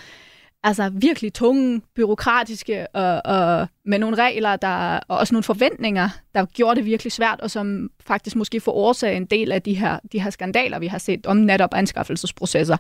altså 0.64 0.90
virkelig 0.94 1.34
tunge, 1.34 1.82
byråkratiske 1.96 2.88
og, 2.96 3.22
og 3.26 3.68
med 3.86 4.00
nogle 4.00 4.18
regler, 4.18 4.56
der, 4.56 5.00
og 5.08 5.18
også 5.18 5.34
nogle 5.34 5.44
forventninger, 5.44 6.10
der 6.36 6.46
gjorde 6.46 6.76
det 6.76 6.86
virkelig 6.86 7.12
svært, 7.12 7.42
og 7.42 7.52
som 7.52 7.90
faktisk 8.08 8.36
måske 8.36 8.60
får 8.60 8.72
årsag 8.72 9.18
en 9.18 9.26
del 9.26 9.52
af 9.52 9.62
de 9.62 9.74
her, 9.74 10.00
de 10.12 10.22
her 10.22 10.30
skandaler, 10.30 10.80
vi 10.80 10.88
har 10.88 10.98
set 10.98 11.26
om 11.26 11.38
netop 11.38 11.74
anskaffelsesprocesser. 11.74 12.78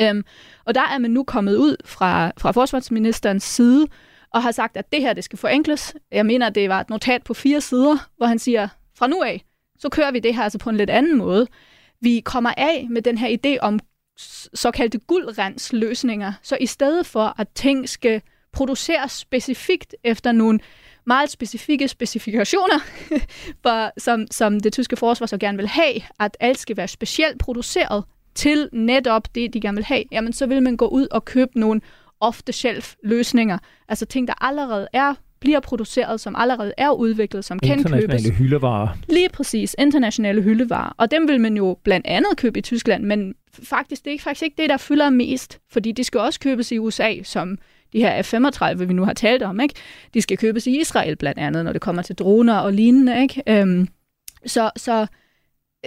Øhm, 0.00 0.24
og 0.64 0.74
der 0.74 0.82
er 0.94 0.98
man 0.98 1.10
nu 1.10 1.24
kommet 1.24 1.56
ud 1.56 1.76
fra, 1.84 2.32
fra 2.38 2.50
forsvarsministerens 2.50 3.44
side 3.44 3.86
og 4.34 4.42
har 4.42 4.50
sagt, 4.50 4.76
at 4.76 4.92
det 4.92 5.00
her 5.00 5.12
det 5.12 5.24
skal 5.24 5.38
forenkles. 5.38 5.94
Jeg 6.12 6.26
mener, 6.26 6.50
det 6.50 6.68
var 6.68 6.80
et 6.80 6.90
notat 6.90 7.22
på 7.22 7.34
fire 7.34 7.60
sider, 7.60 7.96
hvor 8.16 8.26
han 8.26 8.38
siger, 8.38 8.68
fra 8.98 9.06
nu 9.06 9.22
af, 9.22 9.44
så 9.78 9.88
kører 9.88 10.10
vi 10.10 10.18
det 10.18 10.34
her 10.34 10.42
altså 10.42 10.58
på 10.58 10.70
en 10.70 10.76
lidt 10.76 10.90
anden 10.90 11.18
måde. 11.18 11.46
Vi 12.00 12.20
kommer 12.20 12.52
af 12.56 12.86
med 12.90 13.02
den 13.02 13.18
her 13.18 13.36
idé 13.36 13.58
om 13.60 13.80
såkaldte 14.54 14.98
guldrens-løsninger. 14.98 16.32
Så 16.42 16.56
i 16.60 16.66
stedet 16.66 17.06
for, 17.06 17.34
at 17.38 17.48
ting 17.54 17.88
skal 17.88 18.22
produceres 18.52 19.12
specifikt 19.12 19.94
efter 20.04 20.32
nogle 20.32 20.60
meget 21.06 21.30
specifikke 21.30 21.88
specifikationer, 21.88 22.78
for, 23.62 24.00
som, 24.00 24.26
som 24.30 24.60
det 24.60 24.72
tyske 24.72 24.96
forsvar 24.96 25.26
så 25.26 25.38
gerne 25.38 25.58
vil 25.58 25.68
have, 25.68 25.94
at 26.20 26.36
alt 26.40 26.58
skal 26.58 26.76
være 26.76 26.88
specielt 26.88 27.38
produceret 27.38 28.04
til 28.34 28.68
netop 28.72 29.34
det, 29.34 29.54
de 29.54 29.60
gerne 29.60 29.76
vil 29.76 29.84
have, 29.84 30.04
jamen 30.12 30.32
så 30.32 30.46
vil 30.46 30.62
man 30.62 30.76
gå 30.76 30.86
ud 30.86 31.06
og 31.10 31.24
købe 31.24 31.60
nogle 31.60 31.80
off-the-shelf 32.20 32.94
løsninger, 33.04 33.58
altså 33.88 34.06
ting, 34.06 34.28
der 34.28 34.44
allerede 34.44 34.88
er 34.92 35.14
bliver 35.40 35.60
produceret, 35.60 36.20
som 36.20 36.36
allerede 36.36 36.72
er 36.78 36.90
udviklet, 36.90 37.44
som 37.44 37.58
kan 37.58 37.76
købes. 37.76 37.92
Internationale 37.92 38.34
hyldevarer. 38.34 38.88
Lige 39.08 39.28
præcis, 39.28 39.76
internationale 39.78 40.42
hyldevarer. 40.42 40.94
Og 40.96 41.10
dem 41.10 41.28
vil 41.28 41.40
man 41.40 41.56
jo 41.56 41.78
blandt 41.84 42.06
andet 42.06 42.36
købe 42.36 42.58
i 42.58 42.62
Tyskland, 42.62 43.04
men 43.04 43.34
faktisk, 43.62 44.04
det 44.04 44.14
er 44.14 44.18
faktisk 44.18 44.42
ikke 44.42 44.62
det, 44.62 44.70
der 44.70 44.76
fylder 44.76 45.10
mest, 45.10 45.60
fordi 45.70 45.92
de 45.92 46.04
skal 46.04 46.20
også 46.20 46.40
købes 46.40 46.72
i 46.72 46.78
USA, 46.78 47.22
som 47.22 47.58
de 47.92 47.98
her 47.98 48.22
F-35, 48.22 48.84
vi 48.84 48.92
nu 48.92 49.04
har 49.04 49.12
talt 49.12 49.42
om, 49.42 49.60
ikke? 49.60 49.74
De 50.14 50.22
skal 50.22 50.38
købes 50.38 50.66
i 50.66 50.80
Israel 50.80 51.16
blandt 51.16 51.40
andet, 51.40 51.64
når 51.64 51.72
det 51.72 51.80
kommer 51.80 52.02
til 52.02 52.16
droner 52.16 52.58
og 52.58 52.72
lignende, 52.72 53.22
ikke? 53.22 53.42
Øhm, 53.46 53.88
så, 54.46 54.70
så 54.76 55.06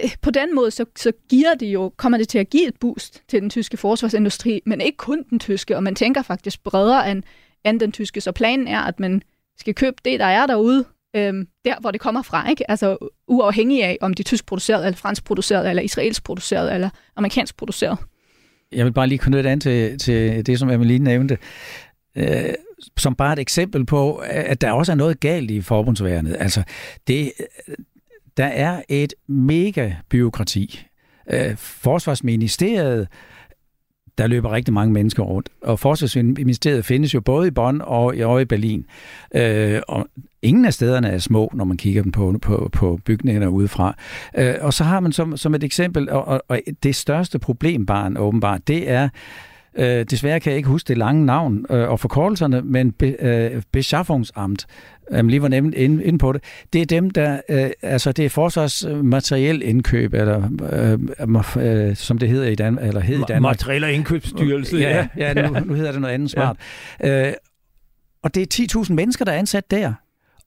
øh, 0.04 0.10
på 0.22 0.30
den 0.30 0.54
måde, 0.54 0.70
så, 0.70 0.84
så 0.96 1.12
giver 1.28 1.54
det 1.54 1.66
jo, 1.66 1.92
kommer 1.96 2.18
det 2.18 2.28
til 2.28 2.38
at 2.38 2.50
give 2.50 2.68
et 2.68 2.76
boost 2.80 3.22
til 3.28 3.42
den 3.42 3.50
tyske 3.50 3.76
forsvarsindustri, 3.76 4.62
men 4.66 4.80
ikke 4.80 4.96
kun 4.96 5.22
den 5.30 5.38
tyske, 5.38 5.76
og 5.76 5.82
man 5.82 5.94
tænker 5.94 6.22
faktisk 6.22 6.64
bredere 6.64 7.10
end, 7.10 7.22
end 7.64 7.80
den 7.80 7.92
tyske. 7.92 8.20
Så 8.20 8.32
planen 8.32 8.68
er, 8.68 8.80
at 8.80 9.00
man 9.00 9.22
skal 9.58 9.74
købe 9.74 9.96
det, 10.04 10.20
der 10.20 10.26
er 10.26 10.46
derude, 10.46 10.84
øhm, 11.16 11.48
der 11.64 11.80
hvor 11.80 11.90
det 11.90 12.00
kommer 12.00 12.22
fra, 12.22 12.50
ikke? 12.50 12.70
Altså 12.70 12.96
uafhængig 13.28 13.84
af, 13.84 13.98
om 14.00 14.14
det 14.14 14.24
er 14.24 14.28
tysk 14.28 14.46
produceret, 14.46 14.86
eller 14.86 14.96
fransk 14.96 15.24
produceret, 15.24 15.70
eller 15.70 15.82
israelsk 15.82 16.24
produceret, 16.24 16.74
eller 16.74 16.90
amerikansk 17.16 17.56
produceret. 17.56 17.98
Jeg 18.72 18.84
vil 18.84 18.92
bare 18.92 19.06
lige 19.06 19.18
knytte 19.18 19.50
an 19.50 19.60
til, 19.60 19.98
til 19.98 20.46
det, 20.46 20.58
som 20.58 20.70
Amelie 20.70 20.98
nævnte. 20.98 21.38
Øh, 22.16 22.54
som 22.96 23.14
bare 23.14 23.32
et 23.32 23.38
eksempel 23.38 23.86
på, 23.86 24.16
at 24.24 24.60
der 24.60 24.72
også 24.72 24.92
er 24.92 24.96
noget 24.96 25.20
galt 25.20 25.50
i 25.50 25.60
forbundsværnet. 25.60 26.36
Altså, 26.38 26.62
det, 27.06 27.32
der 28.36 28.46
er 28.46 28.82
et 28.88 29.14
mega 29.26 29.92
byråkrati. 30.08 30.86
Øh, 31.30 31.56
Forsvarsministeriet 31.56 33.08
der 34.18 34.26
løber 34.26 34.52
rigtig 34.52 34.74
mange 34.74 34.92
mennesker 34.92 35.22
rundt. 35.22 35.48
Og 35.62 35.78
Forsvarsministeriet 35.78 36.84
findes 36.84 37.14
jo 37.14 37.20
både 37.20 37.48
i 37.48 37.50
Bonn 37.50 37.80
og, 37.84 38.14
og 38.24 38.42
i 38.42 38.44
Berlin. 38.44 38.86
Øh, 39.34 39.80
og 39.88 40.06
ingen 40.46 40.64
af 40.64 40.74
stederne 40.74 41.08
er 41.08 41.18
små, 41.18 41.50
når 41.54 41.64
man 41.64 41.76
kigger 41.76 42.02
på, 42.12 42.38
på, 42.42 42.68
på 42.72 42.98
bygningerne 43.04 43.50
udefra. 43.50 43.94
Øh, 44.38 44.54
og 44.60 44.74
så 44.74 44.84
har 44.84 45.00
man 45.00 45.12
som, 45.12 45.36
som 45.36 45.54
et 45.54 45.64
eksempel, 45.64 46.10
og, 46.10 46.28
og, 46.28 46.42
og 46.48 46.60
det 46.82 46.94
største 46.94 47.38
problem, 47.38 47.86
barn 47.86 48.16
åbenbart, 48.16 48.68
det 48.68 48.90
er, 48.90 49.08
Øh, 49.78 50.04
desværre 50.04 50.40
kan 50.40 50.50
jeg 50.50 50.56
ikke 50.56 50.68
huske 50.68 50.88
det 50.88 50.98
lange 50.98 51.26
navn 51.26 51.66
øh, 51.70 51.88
og 51.88 52.00
forkortelserne, 52.00 52.62
men 52.62 52.92
be, 52.92 53.16
øh, 53.20 53.62
Beschaffungsamt, 53.72 54.66
jeg 55.10 55.24
lige 55.24 55.42
var 55.42 55.48
nemt 55.48 55.74
inde, 55.74 56.04
inde 56.04 56.18
på 56.18 56.32
det, 56.32 56.42
det 56.72 56.80
er 56.80 56.86
dem, 56.86 57.10
der, 57.10 57.40
øh, 57.48 57.70
altså 57.82 58.12
det 58.12 58.24
er 58.24 58.28
forsvarsmateriel 58.28 59.62
indkøb, 59.62 60.14
eller 60.14 60.48
øh, 61.58 61.88
øh, 61.88 61.96
som 61.96 62.18
det 62.18 62.28
hedder 62.28 62.48
i 62.48 62.54
Danmark, 62.54 62.88
eller 62.88 63.00
hed 63.00 63.18
i 63.18 63.22
Danmark. 63.28 63.52
Materiel 63.52 63.84
og 63.84 63.92
indkøbsstyrelse, 63.92 64.76
ja. 64.76 65.08
Ja, 65.16 65.32
ja 65.34 65.48
nu, 65.48 65.58
nu 65.64 65.74
hedder 65.74 65.92
det 65.92 66.00
noget 66.00 66.14
andet 66.14 66.30
smart. 66.30 66.56
Ja. 67.00 67.28
Øh, 67.28 67.34
og 68.22 68.34
det 68.34 68.60
er 68.60 68.82
10.000 68.84 68.92
mennesker, 68.92 69.24
der 69.24 69.32
er 69.32 69.38
ansat 69.38 69.70
der 69.70 69.92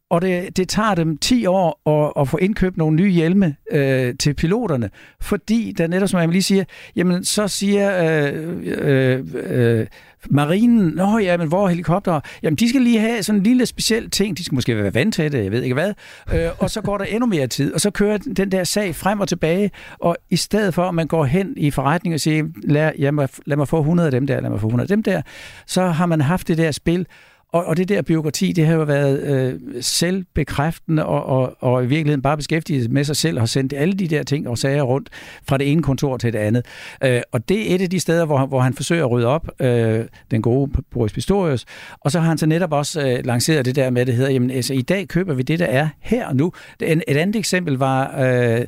og 0.10 0.22
det, 0.22 0.58
det 0.58 0.70
tager 0.70 0.96
dem 0.96 1.18
10 1.18 1.46
år 1.46 1.90
at, 1.90 2.22
at 2.22 2.28
få 2.28 2.38
indkøbt 2.38 2.78
nogle 2.78 2.96
nye 2.96 3.12
hjelme 3.12 3.56
øh, 3.72 4.16
til 4.20 4.34
piloterne, 4.34 4.90
fordi 5.22 5.74
der 5.78 5.88
netop, 5.88 6.10
som 6.10 6.20
jeg 6.20 6.30
lige 6.30 6.44
siger, 6.44 6.64
jamen 6.96 7.26
så 7.26 7.48
siger 7.48 8.04
øh, 8.04 8.58
øh, 8.66 9.26
øh, 9.34 9.88
marinen, 10.30 10.94
nå 10.96 11.18
ja, 11.18 11.38
men 11.38 11.48
hvor 11.48 11.64
er 11.64 11.70
helikopter? 11.70 12.20
Jamen 12.44 12.56
de 12.56 12.70
skal 12.70 12.82
lige 12.82 13.00
have 13.00 13.24
sådan 13.24 13.40
en 13.40 13.44
lille 13.44 13.66
speciel 13.66 14.10
ting, 14.10 14.38
de 14.38 14.46
skal 14.46 14.56
måske 14.56 14.78
være 14.78 14.94
vant 14.94 15.14
til 15.14 15.32
det, 15.32 15.44
jeg 15.44 15.52
ved 15.52 15.64
ikke 15.64 15.74
hvad, 15.74 15.94
øh, 16.34 16.50
og 16.60 16.70
så 16.70 16.82
går 16.82 16.98
der 16.98 17.06
endnu 17.06 17.26
mere 17.26 17.48
tid, 17.48 17.74
og 17.74 17.82
så 17.82 17.92
kører 17.92 18.18
den 18.18 18.52
der 18.52 18.64
sag 18.64 18.96
frem 18.96 19.20
og 19.20 19.28
tilbage, 19.28 19.72
og 20.00 20.18
i 20.30 20.36
stedet 20.36 20.74
for, 20.74 20.84
at 20.84 20.96
man 20.96 21.08
går 21.08 21.26
hen 21.26 21.54
i 21.58 21.72
forretning 21.72 22.14
og 22.14 22.20
siger, 22.20 22.44
lad, 22.64 22.92
lad, 22.98 23.12
mig, 23.12 23.30
lad 23.46 23.58
mig 23.58 23.68
få 23.68 23.80
100 23.80 24.08
af 24.08 24.12
dem 24.12 24.28
der, 24.28 24.42
lad 24.42 24.50
mig 24.50 24.60
få 24.60 24.68
100 24.68 24.86
af 24.86 24.88
dem 24.88 25.04
der, 25.04 25.22
så 25.66 25.86
har 25.88 26.06
man 26.06 26.22
haft 26.22 26.48
det 26.48 26.58
der 26.58 26.72
spil, 26.72 27.08
og, 27.52 27.66
og 27.66 27.78
det 27.78 27.90
der 27.90 28.02
byråkrati, 28.02 28.52
det 28.52 28.66
har 28.66 28.74
jo 28.74 28.84
været 28.84 29.22
øh, 29.22 29.60
selvbekræftende 29.82 31.06
og, 31.06 31.26
og, 31.26 31.56
og 31.60 31.84
i 31.84 31.88
virkeligheden 31.88 32.22
bare 32.22 32.38
beskæftiget 32.38 32.92
med 32.92 33.04
sig 33.04 33.16
selv 33.16 33.38
og 33.38 33.42
har 33.42 33.48
sendt 33.48 33.74
alle 33.74 33.94
de 33.94 34.08
der 34.08 34.24
ting 34.24 34.48
og 34.48 34.58
sager 34.58 34.82
rundt 34.82 35.10
fra 35.48 35.58
det 35.58 35.72
ene 35.72 35.84
kontor 35.84 36.18
til 36.18 36.34
det 36.34 36.40
andet. 36.40 36.66
Øh, 37.04 37.22
og 37.32 37.50
det 37.50 37.72
er 37.72 37.76
et 37.76 37.82
af 37.82 37.90
de 37.90 38.00
steder, 38.00 38.26
hvor, 38.26 38.46
hvor 38.46 38.60
han 38.60 38.74
forsøger 38.74 39.06
at 39.06 39.12
rydde 39.12 39.28
op, 39.28 39.62
øh, 39.62 40.06
den 40.32 40.42
gode 40.42 40.72
Boris 40.92 41.14
Pistorius. 41.14 41.66
Og 42.02 42.12
så 42.12 42.20
har 42.20 42.28
han 42.28 42.38
så 42.38 42.46
netop 42.46 42.74
også 42.74 43.08
øh, 43.08 43.26
lanceret 43.26 43.66
det 43.66 43.76
der 43.76 43.90
med, 43.90 44.06
det 44.06 44.16
hedder, 44.16 44.32
jamen 44.32 44.52
altså, 44.52 44.74
i 44.74 44.82
dag 44.82 45.08
køber 45.08 45.34
vi 45.34 45.44
det, 45.44 45.60
der 45.60 45.66
er 45.66 45.90
her 46.00 46.28
og 46.28 46.36
nu. 46.36 46.52
Et, 46.82 47.04
et 47.08 47.18
andet 47.18 47.36
eksempel 47.36 47.78
var, 47.78 48.20
øh, 48.20 48.66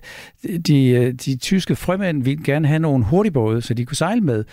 de, 0.68 0.88
øh, 0.88 1.14
de 1.14 1.38
tyske 1.38 1.76
frømænd 1.76 2.24
ville 2.24 2.44
gerne 2.44 2.68
have 2.68 2.80
nogle 2.80 3.06
hurtigbåde, 3.06 3.62
så 3.62 3.74
de 3.74 3.86
kunne 3.86 3.98
sejle 3.98 4.22
med. 4.22 4.44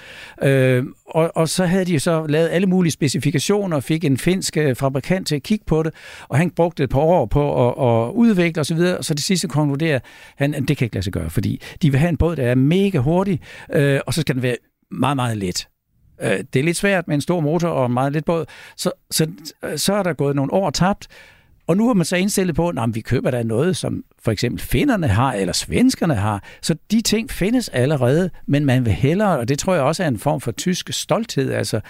Øh, 0.42 0.84
og, 1.08 1.32
og 1.34 1.48
så 1.48 1.66
havde 1.66 1.84
de 1.84 2.00
så 2.00 2.26
lavet 2.26 2.48
alle 2.48 2.66
mulige 2.66 2.92
specifikationer 2.92 3.76
og 3.76 3.84
fik 3.84 4.04
en 4.04 4.18
finsk 4.18 4.56
øh, 4.56 4.74
fabrikant 4.76 5.26
til 5.26 5.36
at 5.36 5.42
kigge 5.42 5.64
på 5.64 5.82
det, 5.82 5.94
og 6.28 6.38
han 6.38 6.50
brugte 6.50 6.84
et 6.84 6.90
par 6.90 7.00
år 7.00 7.26
på 7.26 7.68
at, 7.68 7.88
at 7.88 8.12
udvikle 8.12 8.60
osv., 8.60 8.78
og 8.78 9.04
så 9.04 9.14
det 9.14 9.22
sidste 9.22 9.48
konkluderer 9.48 9.98
han, 10.36 10.54
at 10.54 10.68
det 10.68 10.76
kan 10.76 10.84
ikke 10.84 10.96
lade 10.96 11.04
sig 11.04 11.12
gøre, 11.12 11.30
fordi 11.30 11.60
de 11.82 11.90
vil 11.90 12.00
have 12.00 12.08
en 12.08 12.16
båd, 12.16 12.36
der 12.36 12.46
er 12.46 12.54
mega 12.54 12.98
hurtig, 12.98 13.40
øh, 13.72 14.00
og 14.06 14.14
så 14.14 14.20
skal 14.20 14.34
den 14.34 14.42
være 14.42 14.56
meget, 14.90 15.16
meget 15.16 15.36
let. 15.36 15.68
Øh, 16.22 16.38
det 16.52 16.60
er 16.60 16.64
lidt 16.64 16.76
svært 16.76 17.08
med 17.08 17.14
en 17.14 17.20
stor 17.20 17.40
motor 17.40 17.68
og 17.68 17.86
en 17.86 17.92
meget 17.92 18.12
let 18.12 18.24
båd, 18.24 18.44
så, 18.76 18.92
så, 19.10 19.26
så 19.76 19.94
er 19.94 20.02
der 20.02 20.12
gået 20.12 20.36
nogle 20.36 20.52
år 20.52 20.70
tabt, 20.70 21.08
og 21.68 21.76
nu 21.76 21.86
har 21.86 21.94
man 21.94 22.04
så 22.04 22.16
indstillet 22.16 22.56
på, 22.56 22.68
at 22.68 22.76
vi 22.92 23.00
køber 23.00 23.30
da 23.30 23.42
noget, 23.42 23.76
som 23.76 24.04
for 24.22 24.32
eksempel 24.32 24.62
finnerne 24.62 25.08
har, 25.08 25.32
eller 25.32 25.52
svenskerne 25.52 26.14
har. 26.14 26.42
Så 26.62 26.76
de 26.90 27.00
ting 27.00 27.30
findes 27.30 27.68
allerede, 27.68 28.30
men 28.46 28.64
man 28.64 28.84
vil 28.84 28.92
hellere, 28.92 29.38
og 29.38 29.48
det 29.48 29.58
tror 29.58 29.74
jeg 29.74 29.82
også 29.82 30.02
er 30.02 30.08
en 30.08 30.18
form 30.18 30.40
for 30.40 30.52
tysk 30.52 30.92
stolthed, 30.92 31.52
altså 31.52 31.80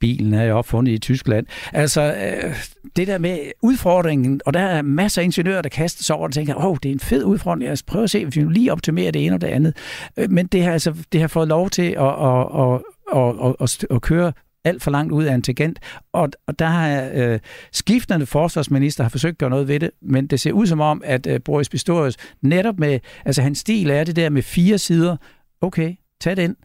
bilen 0.00 0.34
er 0.34 0.44
jo 0.44 0.58
opfundet 0.58 0.92
i 0.92 0.98
Tyskland. 0.98 1.46
Altså, 1.72 2.02
øh, 2.02 2.54
det 2.96 3.06
der 3.06 3.18
med 3.18 3.38
udfordringen, 3.62 4.40
og 4.46 4.54
der 4.54 4.60
er 4.60 4.82
masser 4.82 5.22
af 5.22 5.24
ingeniører, 5.24 5.62
der 5.62 5.68
kaster 5.68 6.04
sig 6.04 6.16
over 6.16 6.26
og 6.26 6.32
tænker, 6.32 6.54
åh, 6.54 6.64
oh, 6.64 6.76
det 6.82 6.88
er 6.88 6.92
en 6.92 7.00
fed 7.00 7.24
udfordring, 7.24 7.62
lad 7.62 7.72
os 7.72 7.82
prøve 7.82 8.04
at 8.04 8.10
se, 8.10 8.24
hvis 8.24 8.36
vi 8.36 8.44
lige 8.52 8.72
optimerer 8.72 9.10
det 9.10 9.26
ene 9.26 9.34
og 9.34 9.40
det 9.40 9.48
andet. 9.48 9.76
Øh, 10.16 10.30
men 10.30 10.46
det 10.46 10.62
har, 10.62 10.72
altså, 10.72 10.94
det 11.12 11.20
har 11.20 11.28
fået 11.28 11.48
lov 11.48 11.70
til 11.70 11.82
at, 11.82 12.24
at, 12.24 12.46
at, 12.60 12.80
at, 13.16 13.56
at, 13.60 13.86
at 13.90 14.02
køre 14.02 14.32
alt 14.64 14.82
for 14.82 14.90
langt 14.90 15.12
ud 15.12 15.24
af 15.24 15.34
en 15.34 15.42
tangent. 15.42 15.78
Og, 16.12 16.28
og 16.46 16.58
der 16.58 16.66
har 16.66 17.10
øh, 17.14 17.38
skiftende 17.72 18.26
forsvarsminister 18.26 19.04
har 19.04 19.08
forsøgt 19.08 19.32
at 19.32 19.38
gøre 19.38 19.50
noget 19.50 19.68
ved 19.68 19.80
det, 19.80 19.90
men 20.02 20.26
det 20.26 20.40
ser 20.40 20.52
ud 20.52 20.66
som 20.66 20.80
om, 20.80 21.02
at 21.04 21.26
øh, 21.26 21.40
Boris 21.44 21.68
Pistorius 21.68 22.16
netop 22.42 22.78
med, 22.78 23.00
altså 23.24 23.42
hans 23.42 23.58
stil 23.58 23.90
er 23.90 24.04
det 24.04 24.16
der 24.16 24.30
med 24.30 24.42
fire 24.42 24.78
sider, 24.78 25.16
okay, 25.60 25.94
tag 26.20 26.36
det 26.36 26.42
ind, 26.42 26.56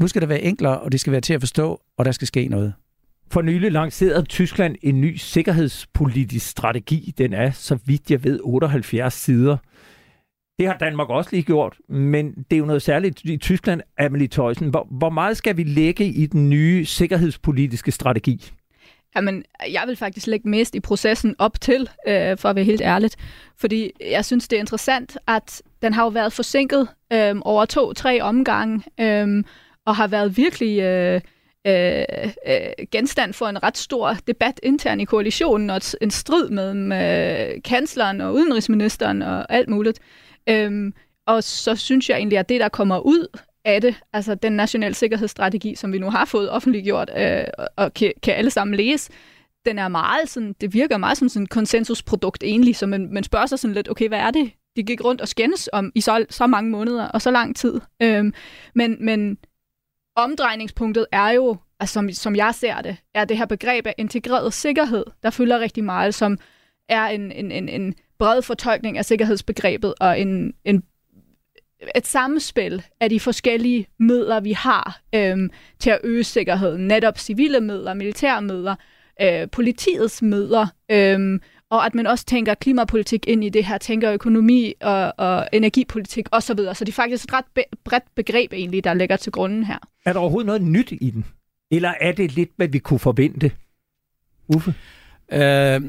nu 0.00 0.08
skal 0.08 0.20
det 0.20 0.28
være 0.28 0.42
enklere, 0.42 0.80
og 0.80 0.92
det 0.92 1.00
skal 1.00 1.12
være 1.12 1.20
til 1.20 1.34
at 1.34 1.40
forstå, 1.40 1.80
og 1.98 2.04
der 2.04 2.12
skal 2.12 2.26
ske 2.26 2.48
noget. 2.48 2.72
For 3.30 3.42
nylig 3.42 3.72
lancerede 3.72 4.24
Tyskland 4.24 4.76
en 4.82 5.00
ny 5.00 5.16
sikkerhedspolitisk 5.16 6.46
strategi. 6.46 7.14
Den 7.18 7.32
er, 7.32 7.50
så 7.50 7.78
vidt 7.84 8.10
jeg 8.10 8.24
ved, 8.24 8.40
78 8.42 9.14
sider. 9.14 9.56
Det 10.58 10.66
har 10.66 10.76
Danmark 10.76 11.10
også 11.10 11.30
lige 11.32 11.42
gjort, 11.42 11.76
men 11.88 12.32
det 12.50 12.56
er 12.56 12.58
jo 12.58 12.64
noget 12.64 12.82
særligt 12.82 13.24
i 13.24 13.36
Tyskland, 13.36 13.80
Amelie 13.98 14.28
Tøjsen. 14.28 14.70
Hvor, 14.70 14.86
hvor 14.90 15.10
meget 15.10 15.36
skal 15.36 15.56
vi 15.56 15.62
lægge 15.62 16.04
i 16.04 16.26
den 16.26 16.50
nye 16.50 16.84
sikkerhedspolitiske 16.84 17.92
strategi? 17.92 18.52
Jamen, 19.16 19.44
jeg 19.72 19.82
vil 19.86 19.96
faktisk 19.96 20.26
lægge 20.26 20.48
mest 20.48 20.74
i 20.74 20.80
processen 20.80 21.34
op 21.38 21.60
til, 21.60 21.88
øh, 22.08 22.38
for 22.38 22.48
at 22.48 22.56
være 22.56 22.64
helt 22.64 22.80
ærligt. 22.80 23.16
Fordi 23.56 23.90
jeg 24.10 24.24
synes, 24.24 24.48
det 24.48 24.56
er 24.56 24.60
interessant, 24.60 25.18
at 25.28 25.62
den 25.82 25.92
har 25.92 26.02
jo 26.02 26.08
været 26.08 26.32
forsinket 26.32 26.88
øh, 27.12 27.34
over 27.40 27.64
to-tre 27.64 28.20
omgange, 28.20 28.82
øh, 29.00 29.44
og 29.84 29.96
har 29.96 30.06
været 30.06 30.36
virkelig 30.36 30.80
øh, 30.80 31.20
øh, 31.66 32.04
øh, 32.46 32.86
genstand 32.92 33.32
for 33.32 33.46
en 33.46 33.62
ret 33.62 33.78
stor 33.78 34.16
debat 34.26 34.60
internt 34.62 35.02
i 35.02 35.04
koalitionen, 35.04 35.70
og 35.70 35.80
en 36.00 36.10
strid 36.10 36.50
mellem 36.50 36.92
øh, 36.92 37.62
kansleren 37.64 38.20
og 38.20 38.34
udenrigsministeren 38.34 39.22
og 39.22 39.52
alt 39.52 39.68
muligt. 39.68 40.00
Øhm, 40.48 40.94
og 41.26 41.44
så 41.44 41.76
synes 41.76 42.10
jeg 42.10 42.16
egentlig, 42.16 42.38
at 42.38 42.48
det, 42.48 42.60
der 42.60 42.68
kommer 42.68 42.98
ud 42.98 43.38
af 43.64 43.80
det, 43.80 44.00
altså 44.12 44.34
den 44.34 44.52
nationale 44.52 44.94
sikkerhedsstrategi, 44.94 45.74
som 45.74 45.92
vi 45.92 45.98
nu 45.98 46.10
har 46.10 46.24
fået 46.24 46.50
offentliggjort 46.50 47.10
øh, 47.16 47.44
og 47.76 47.94
kan, 47.94 48.12
kan 48.22 48.34
alle 48.34 48.50
sammen 48.50 48.76
læse, 48.76 49.10
den 49.66 49.78
er 49.78 49.88
meget 49.88 50.28
sådan, 50.28 50.54
det 50.60 50.74
virker 50.74 50.96
meget 50.96 51.18
som 51.18 51.28
sådan 51.28 51.44
et 51.44 51.50
konsensusprodukt 51.50 52.42
egentlig, 52.42 52.76
så 52.76 52.86
man, 52.86 53.08
man 53.12 53.24
spørger 53.24 53.46
sig 53.46 53.58
sådan 53.58 53.74
lidt, 53.74 53.90
okay, 53.90 54.08
hvad 54.08 54.18
er 54.18 54.30
det, 54.30 54.50
de 54.76 54.82
gik 54.82 55.04
rundt 55.04 55.20
og 55.20 55.28
skændes 55.28 55.68
om 55.72 55.92
i 55.94 56.00
så, 56.00 56.26
så 56.30 56.46
mange 56.46 56.70
måneder 56.70 57.08
og 57.08 57.22
så 57.22 57.30
lang 57.30 57.56
tid. 57.56 57.80
Øhm, 58.02 58.34
men, 58.74 58.96
men 59.00 59.38
omdrejningspunktet 60.16 61.06
er 61.12 61.30
jo, 61.30 61.56
altså 61.80 61.92
som, 61.92 62.12
som 62.12 62.36
jeg 62.36 62.54
ser 62.54 62.82
det, 62.82 62.96
er 63.14 63.24
det 63.24 63.38
her 63.38 63.46
begreb 63.46 63.86
af 63.86 63.94
integreret 63.98 64.54
sikkerhed, 64.54 65.04
der 65.22 65.30
fylder 65.30 65.60
rigtig 65.60 65.84
meget, 65.84 66.14
som 66.14 66.38
er 66.88 67.06
en, 67.06 67.32
en, 67.32 67.52
en, 67.52 67.68
en 67.68 67.94
bred 68.18 68.42
fortolkning 68.42 68.98
af 68.98 69.04
sikkerhedsbegrebet 69.04 69.94
og 70.00 70.20
en, 70.20 70.54
en 70.64 70.82
et 71.96 72.06
samspil 72.06 72.82
af 73.00 73.10
de 73.10 73.20
forskellige 73.20 73.86
midler, 73.98 74.40
vi 74.40 74.52
har 74.52 75.00
øhm, 75.14 75.50
til 75.78 75.90
at 75.90 75.98
øge 76.04 76.24
sikkerheden. 76.24 76.88
Netop 76.88 77.18
civile 77.18 77.60
midler, 77.60 77.94
militære 77.94 78.42
midler, 78.42 78.74
øh, 79.22 79.50
politiets 79.52 80.22
midler, 80.22 80.66
øhm, 80.90 81.40
og 81.70 81.86
at 81.86 81.94
man 81.94 82.06
også 82.06 82.24
tænker 82.24 82.54
klimapolitik 82.54 83.28
ind 83.28 83.44
i 83.44 83.48
det 83.48 83.64
her, 83.64 83.78
tænker 83.78 84.12
økonomi 84.12 84.74
og, 84.80 85.12
og 85.18 85.48
energipolitik 85.52 86.26
osv. 86.32 86.40
Så, 86.40 86.54
videre. 86.54 86.74
så 86.74 86.84
det 86.84 86.92
er 86.92 86.94
faktisk 86.94 87.24
et 87.24 87.32
ret 87.32 87.44
be- 87.54 87.76
bredt 87.84 88.14
begreb 88.14 88.52
egentlig, 88.52 88.84
der 88.84 88.94
ligger 88.94 89.16
til 89.16 89.32
grunden 89.32 89.64
her. 89.64 89.78
Er 90.04 90.12
der 90.12 90.20
overhovedet 90.20 90.46
noget 90.46 90.62
nyt 90.62 90.92
i 91.00 91.10
den? 91.10 91.24
Eller 91.70 91.94
er 92.00 92.12
det 92.12 92.32
lidt, 92.32 92.50
hvad 92.56 92.68
vi 92.68 92.78
kunne 92.78 92.98
forvente? 92.98 93.50
Uffe? 94.48 94.74
Øh, 95.32 95.82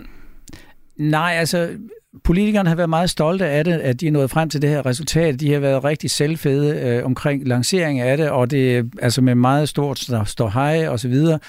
nej, 0.97 1.34
altså 1.34 1.78
politikerne 2.24 2.70
har 2.70 2.76
været 2.76 2.89
meget 2.89 3.10
stolte 3.10 3.45
af 3.45 3.64
det, 3.64 3.74
at 3.74 4.01
de 4.01 4.08
er 4.08 4.12
nået 4.12 4.30
frem 4.30 4.49
til 4.49 4.62
det 4.62 4.70
her 4.70 4.86
resultat. 4.86 5.39
De 5.39 5.53
har 5.53 5.60
været 5.60 5.84
rigtig 5.84 6.12
selvfede 6.12 6.80
øh, 6.80 7.05
omkring 7.05 7.47
lancering 7.47 7.99
af 7.99 8.18
det, 8.18 8.30
og 8.30 8.51
det 8.51 8.78
er 8.78 8.84
altså 9.01 9.22
med 9.22 9.36
meget 9.36 9.70
stort 9.70 10.10
stå 10.26 10.47
hej 10.47 10.88
og 10.88 10.99
så 10.99 11.08
videre. 11.08 11.39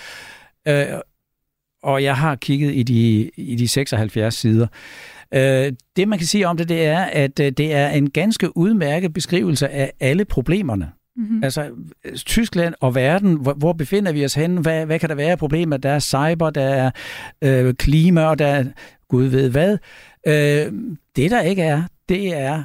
Øh, 0.69 0.87
og 1.83 2.03
jeg 2.03 2.17
har 2.17 2.37
kigget 2.37 2.75
i 2.75 2.83
de, 2.83 3.31
i 3.37 3.57
de 3.57 3.69
76 3.69 4.35
sider. 4.35 4.67
Øh, 5.35 5.73
det, 5.97 6.09
man 6.09 6.19
kan 6.19 6.27
sige 6.27 6.49
om 6.49 6.57
det, 6.57 6.69
det 6.69 6.87
er, 6.87 7.01
at 7.01 7.41
øh, 7.41 7.53
det 7.53 7.75
er 7.75 7.89
en 7.89 8.11
ganske 8.11 8.57
udmærket 8.57 9.13
beskrivelse 9.13 9.69
af 9.69 9.93
alle 10.01 10.25
problemerne. 10.25 10.93
Mm-hmm. 11.17 11.45
Altså, 11.45 11.71
Tyskland 12.17 12.75
og 12.81 12.95
verden, 12.95 13.35
hvor, 13.35 13.55
hvor 13.55 13.73
befinder 13.73 14.13
vi 14.13 14.25
os 14.25 14.35
henne? 14.35 14.61
Hvad, 14.61 14.87
hvad 14.87 14.99
kan 14.99 15.09
der 15.09 15.15
være 15.15 15.37
problemer? 15.37 15.77
Der 15.77 15.91
er 15.91 15.99
cyber, 15.99 16.51
der 16.51 16.63
er 16.63 16.91
øh, 17.43 17.75
klima, 17.75 18.25
og 18.25 18.39
der 18.39 18.47
er 18.47 18.65
gud 19.09 19.25
ved 19.25 19.51
hvad. 19.51 19.79
Øh, 20.27 20.73
det, 21.17 21.31
der 21.31 21.41
ikke 21.41 21.63
er, 21.63 21.83
det 22.09 22.37
er 22.37 22.65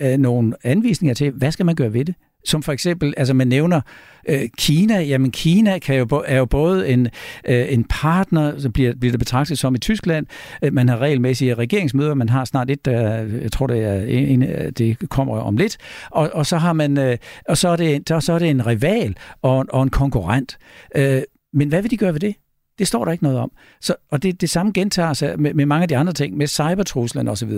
øh, 0.00 0.18
nogle 0.18 0.54
anvisninger 0.62 1.14
til, 1.14 1.30
hvad 1.30 1.52
skal 1.52 1.66
man 1.66 1.74
gøre 1.74 1.92
ved 1.92 2.04
det? 2.04 2.14
Som 2.44 2.62
for 2.62 2.72
eksempel, 2.72 3.14
altså 3.16 3.34
man 3.34 3.48
nævner 3.48 3.80
øh, 4.28 4.48
Kina. 4.58 5.00
Jamen 5.00 5.30
Kina 5.30 5.78
kan 5.78 5.96
jo, 5.96 6.22
er 6.26 6.36
jo 6.38 6.44
både 6.44 6.88
en, 6.88 7.08
øh, 7.44 7.72
en 7.72 7.84
partner, 7.84 8.58
som 8.58 8.72
bliver, 8.72 8.94
bliver 8.94 9.12
det 9.12 9.18
betragtet 9.18 9.58
som 9.58 9.74
i 9.74 9.78
Tyskland. 9.78 10.26
Øh, 10.62 10.72
man 10.72 10.88
har 10.88 10.98
regelmæssige 10.98 11.54
regeringsmøder. 11.54 12.14
Man 12.14 12.28
har 12.28 12.44
snart 12.44 12.70
et, 12.70 12.84
der, 12.84 13.10
jeg 13.42 13.52
tror 13.52 13.66
det 13.66 13.84
er 13.84 14.02
en, 14.02 14.42
det 14.78 15.08
kommer 15.08 15.40
om 15.40 15.56
lidt. 15.56 15.76
Og, 16.10 16.30
og 16.32 16.46
så 16.46 16.56
har 16.56 16.72
man, 16.72 16.98
øh, 16.98 17.16
og 17.48 17.58
så 17.58 17.68
er 17.68 17.76
det, 17.76 18.08
så 18.20 18.32
er 18.32 18.38
det 18.38 18.50
en 18.50 18.66
rival 18.66 19.16
og, 19.42 19.66
og 19.68 19.82
en 19.82 19.90
konkurrent. 19.90 20.58
Øh, 20.96 21.22
men 21.52 21.68
hvad 21.68 21.82
vil 21.82 21.90
de 21.90 21.96
gøre 21.96 22.12
ved 22.12 22.20
det? 22.20 22.34
Det 22.78 22.88
står 22.88 23.04
der 23.04 23.12
ikke 23.12 23.24
noget 23.24 23.38
om. 23.38 23.52
Så, 23.80 23.94
og 24.10 24.22
det, 24.22 24.40
det 24.40 24.50
samme 24.50 24.72
gentager 24.72 25.12
sig 25.12 25.40
med, 25.40 25.54
med 25.54 25.66
mange 25.66 25.82
af 25.82 25.88
de 25.88 25.96
andre 25.96 26.12
ting, 26.12 26.36
med 26.36 26.46
cybertruslen 26.46 27.28
osv. 27.28 27.52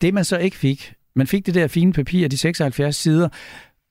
Det 0.00 0.14
man 0.14 0.24
så 0.24 0.38
ikke 0.38 0.56
fik, 0.56 0.94
man 1.16 1.26
fik 1.26 1.46
det 1.46 1.54
der 1.54 1.66
fine 1.66 1.92
papir, 1.92 2.28
de 2.28 2.38
76 2.38 2.96
sider, 2.96 3.28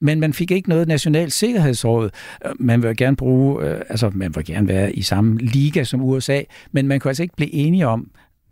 men 0.02 0.20
man 0.20 0.34
fik 0.34 0.52
ikke 0.52 0.70
noget 0.70 0.88
nationalt 0.88 1.34
sikkerhedsråd. 1.34 2.10
Øh, 2.46 2.52
man 2.60 2.84
vil 2.84 2.98
gerne 2.98 3.16
bruge, 3.16 3.66
øh, 3.66 3.82
altså 3.90 4.12
man 4.14 4.36
vil 4.36 4.46
gerne 4.46 4.68
være 4.68 4.94
i 4.94 5.02
samme 5.02 5.38
liga 5.38 5.84
som 5.84 6.02
USA, 6.02 6.42
men 6.72 6.88
man 6.88 7.00
kunne 7.00 7.10
altså 7.10 7.24
ikke 7.24 7.36
blive 7.36 7.54
enige 7.54 7.88
om, 7.88 8.12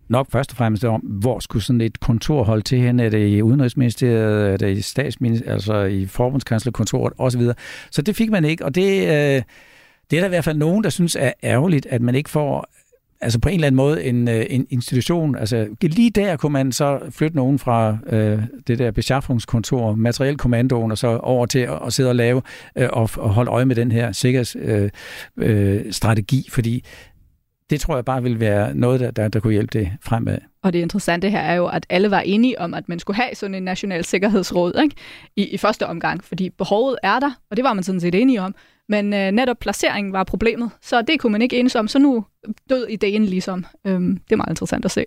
nok 0.10 0.32
først 0.32 0.52
og 0.52 0.58
fremmest 0.58 0.86
om, 0.86 1.02
hvor 1.02 1.40
skulle 1.40 1.64
sådan 1.64 1.82
et 1.82 2.00
kontor 2.00 2.44
holde 2.44 2.62
til 2.62 2.80
hen? 2.80 3.00
Er 3.00 3.10
det 3.10 3.28
i 3.28 3.42
Udenrigsministeriet? 3.42 4.54
Er 4.54 4.58
det 4.58 4.78
i 4.78 4.82
statsministeriet? 4.82 5.54
Altså 5.54 5.84
i 5.84 6.06
forbundskanslerkontoret 6.06 7.14
osv.? 7.18 7.42
Så 7.92 8.02
det 8.02 8.16
fik 8.16 8.30
man 8.30 8.46
ikke, 8.46 8.66
og 8.66 8.76
det, 8.76 9.08
øh, 9.38 9.42
det 10.12 10.18
er 10.18 10.22
der 10.22 10.28
i 10.28 10.30
hvert 10.30 10.43
fald 10.43 10.57
nogen, 10.57 10.84
der 10.84 10.89
synes 10.89 11.18
er 11.20 11.32
ærgerligt, 11.43 11.86
at 11.86 12.01
man 12.01 12.16
ikke 12.16 12.30
får 12.30 12.68
altså 13.22 13.39
på 13.39 13.49
en 13.49 13.55
eller 13.55 13.68
anden 13.68 13.78
måde 13.78 14.03
en, 14.03 14.28
øh, 14.28 14.45
en 14.49 14.68
institution. 14.70 15.36
Altså 15.36 15.68
lige 15.82 16.09
der 16.09 16.38
kunne 16.38 16.53
man 16.53 16.72
så 16.72 16.99
flytte 17.09 17.36
nogen 17.36 17.59
fra 17.59 17.97
øh, 18.07 18.39
det 18.68 18.80
der 18.80 18.91
beschaffungskontor, 18.91 19.95
materielkommandoen, 19.95 20.91
og 20.91 20.97
så 20.97 21.18
over 21.18 21.45
til 21.45 21.59
at, 21.59 21.80
at 21.86 21.93
sidde 21.93 22.09
og 22.09 22.16
lave 22.16 22.41
øh, 22.76 22.89
og, 22.93 23.09
og 23.18 23.30
holde 23.30 23.51
øje 23.51 23.66
med 23.66 23.76
den 23.76 23.91
her 23.91 24.12
sikkerhedsstrategi, 24.12 26.38
øh, 26.38 26.43
øh, 26.47 26.51
fordi 26.51 26.86
det 27.72 27.82
tror 27.82 27.96
jeg 27.96 28.06
bare 28.06 28.24
vil 28.24 28.40
være 28.40 28.76
noget, 28.76 29.00
der, 29.00 29.12
der, 29.12 29.28
der 29.28 29.40
kunne 29.40 29.54
hjælpe 29.54 29.80
det 29.80 29.92
fremad. 30.02 30.38
Og 30.64 30.74
det 30.74 30.80
interessante 30.80 31.30
her 31.30 31.40
er 31.40 31.54
jo, 31.54 31.68
at 31.68 31.86
alle 31.90 32.12
var 32.12 32.20
enige 32.20 32.60
om, 32.60 32.74
at 32.74 32.90
man 32.90 33.00
skulle 33.00 33.18
have 33.18 33.36
sådan 33.36 33.56
en 33.56 33.64
national 33.64 34.06
sikkerhedsråd 34.06 34.82
ikke? 34.84 34.96
I, 35.36 35.44
i 35.44 35.58
første 35.58 35.88
omgang, 35.88 36.24
fordi 36.24 36.50
behovet 36.50 36.98
er 37.04 37.20
der, 37.20 37.32
og 37.52 37.58
det 37.58 37.64
var 37.64 37.74
man 37.74 37.84
sådan 37.84 38.02
set 38.02 38.16
enige 38.16 38.42
om. 38.42 38.56
Men 38.90 39.14
øh, 39.14 39.32
netop 39.32 39.58
placeringen 39.60 40.14
var 40.14 40.24
problemet, 40.24 40.72
så 40.82 41.02
det 41.02 41.20
kunne 41.20 41.32
man 41.32 41.42
ikke 41.42 41.60
enes 41.60 41.76
om, 41.76 41.88
så 41.88 42.00
nu 42.00 42.26
død 42.70 42.88
ideen 42.88 43.26
ligesom. 43.26 43.66
Øhm, 43.88 44.18
det 44.18 44.32
er 44.32 44.38
meget 44.38 44.50
interessant 44.50 44.86
at 44.86 44.92
se. 44.92 45.06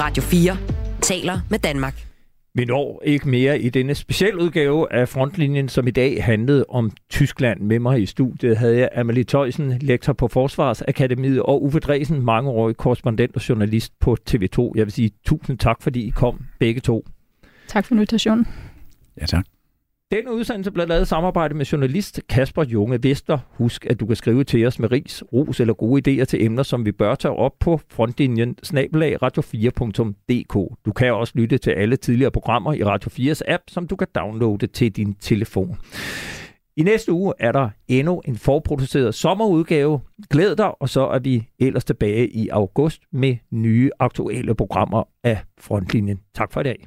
Radio 0.00 0.22
4 0.22 0.56
taler 1.02 1.40
med 1.50 1.58
Danmark. 1.58 2.15
Vi 2.56 2.64
når 2.64 3.02
ikke 3.04 3.28
mere 3.28 3.60
i 3.60 3.68
denne 3.68 3.94
specialudgave 3.94 4.92
af 4.92 5.08
Frontlinjen, 5.08 5.68
som 5.68 5.86
i 5.86 5.90
dag 5.90 6.24
handlede 6.24 6.64
om 6.68 6.90
Tyskland. 7.10 7.60
Med 7.60 7.78
mig 7.78 8.02
i 8.02 8.06
studiet 8.06 8.56
havde 8.56 8.78
jeg 8.78 8.88
Amalie 8.96 9.24
Tøjsen, 9.24 9.78
lektor 9.80 10.12
på 10.12 10.28
Forsvarsakademiet, 10.28 11.42
og 11.42 11.62
Uffe 11.62 11.78
Dresen, 11.78 12.22
mangeårig 12.22 12.76
korrespondent 12.76 13.36
og 13.36 13.48
journalist 13.48 13.92
på 14.00 14.16
TV2. 14.30 14.72
Jeg 14.74 14.86
vil 14.86 14.92
sige 14.92 15.10
tusind 15.26 15.58
tak, 15.58 15.82
fordi 15.82 16.06
I 16.06 16.10
kom 16.10 16.46
begge 16.58 16.80
to. 16.80 17.06
Tak 17.68 17.84
for 17.84 17.94
invitationen. 17.94 18.46
Ja, 19.20 19.26
tak. 19.26 19.46
Denne 20.10 20.32
udsendelse 20.32 20.70
blev 20.70 20.88
lavet 20.88 21.02
i 21.02 21.04
samarbejde 21.04 21.54
med 21.54 21.64
journalist 21.64 22.20
Kasper 22.28 22.64
Junge 22.64 23.02
Vester. 23.02 23.38
Husk, 23.50 23.86
at 23.86 24.00
du 24.00 24.06
kan 24.06 24.16
skrive 24.16 24.44
til 24.44 24.66
os 24.66 24.78
med 24.78 24.92
ris, 24.92 25.24
ros 25.32 25.60
eller 25.60 25.74
gode 25.74 26.20
idéer 26.20 26.24
til 26.24 26.44
emner, 26.44 26.62
som 26.62 26.84
vi 26.84 26.92
bør 26.92 27.14
tage 27.14 27.32
op 27.32 27.52
på 27.60 27.80
frontlinjen 27.90 28.56
snabelag 28.62 29.22
radio4.dk. 29.22 30.54
Du 30.86 30.92
kan 30.92 31.14
også 31.14 31.32
lytte 31.36 31.58
til 31.58 31.70
alle 31.70 31.96
tidligere 31.96 32.30
programmer 32.30 32.72
i 32.72 32.84
Radio 32.84 33.32
4's 33.32 33.40
app, 33.48 33.62
som 33.68 33.86
du 33.86 33.96
kan 33.96 34.08
downloade 34.14 34.66
til 34.66 34.92
din 34.92 35.14
telefon. 35.14 35.76
I 36.76 36.82
næste 36.82 37.12
uge 37.12 37.34
er 37.38 37.52
der 37.52 37.70
endnu 37.88 38.22
en 38.24 38.36
forproduceret 38.36 39.14
sommerudgave. 39.14 40.00
Glæd 40.30 40.56
dig, 40.56 40.82
og 40.82 40.88
så 40.88 41.06
er 41.06 41.18
vi 41.18 41.48
ellers 41.58 41.84
tilbage 41.84 42.28
i 42.28 42.48
august 42.48 43.02
med 43.12 43.36
nye 43.50 43.90
aktuelle 43.98 44.54
programmer 44.54 45.04
af 45.24 45.38
Frontlinjen. 45.58 46.20
Tak 46.34 46.52
for 46.52 46.60
i 46.60 46.64
dag. 46.64 46.86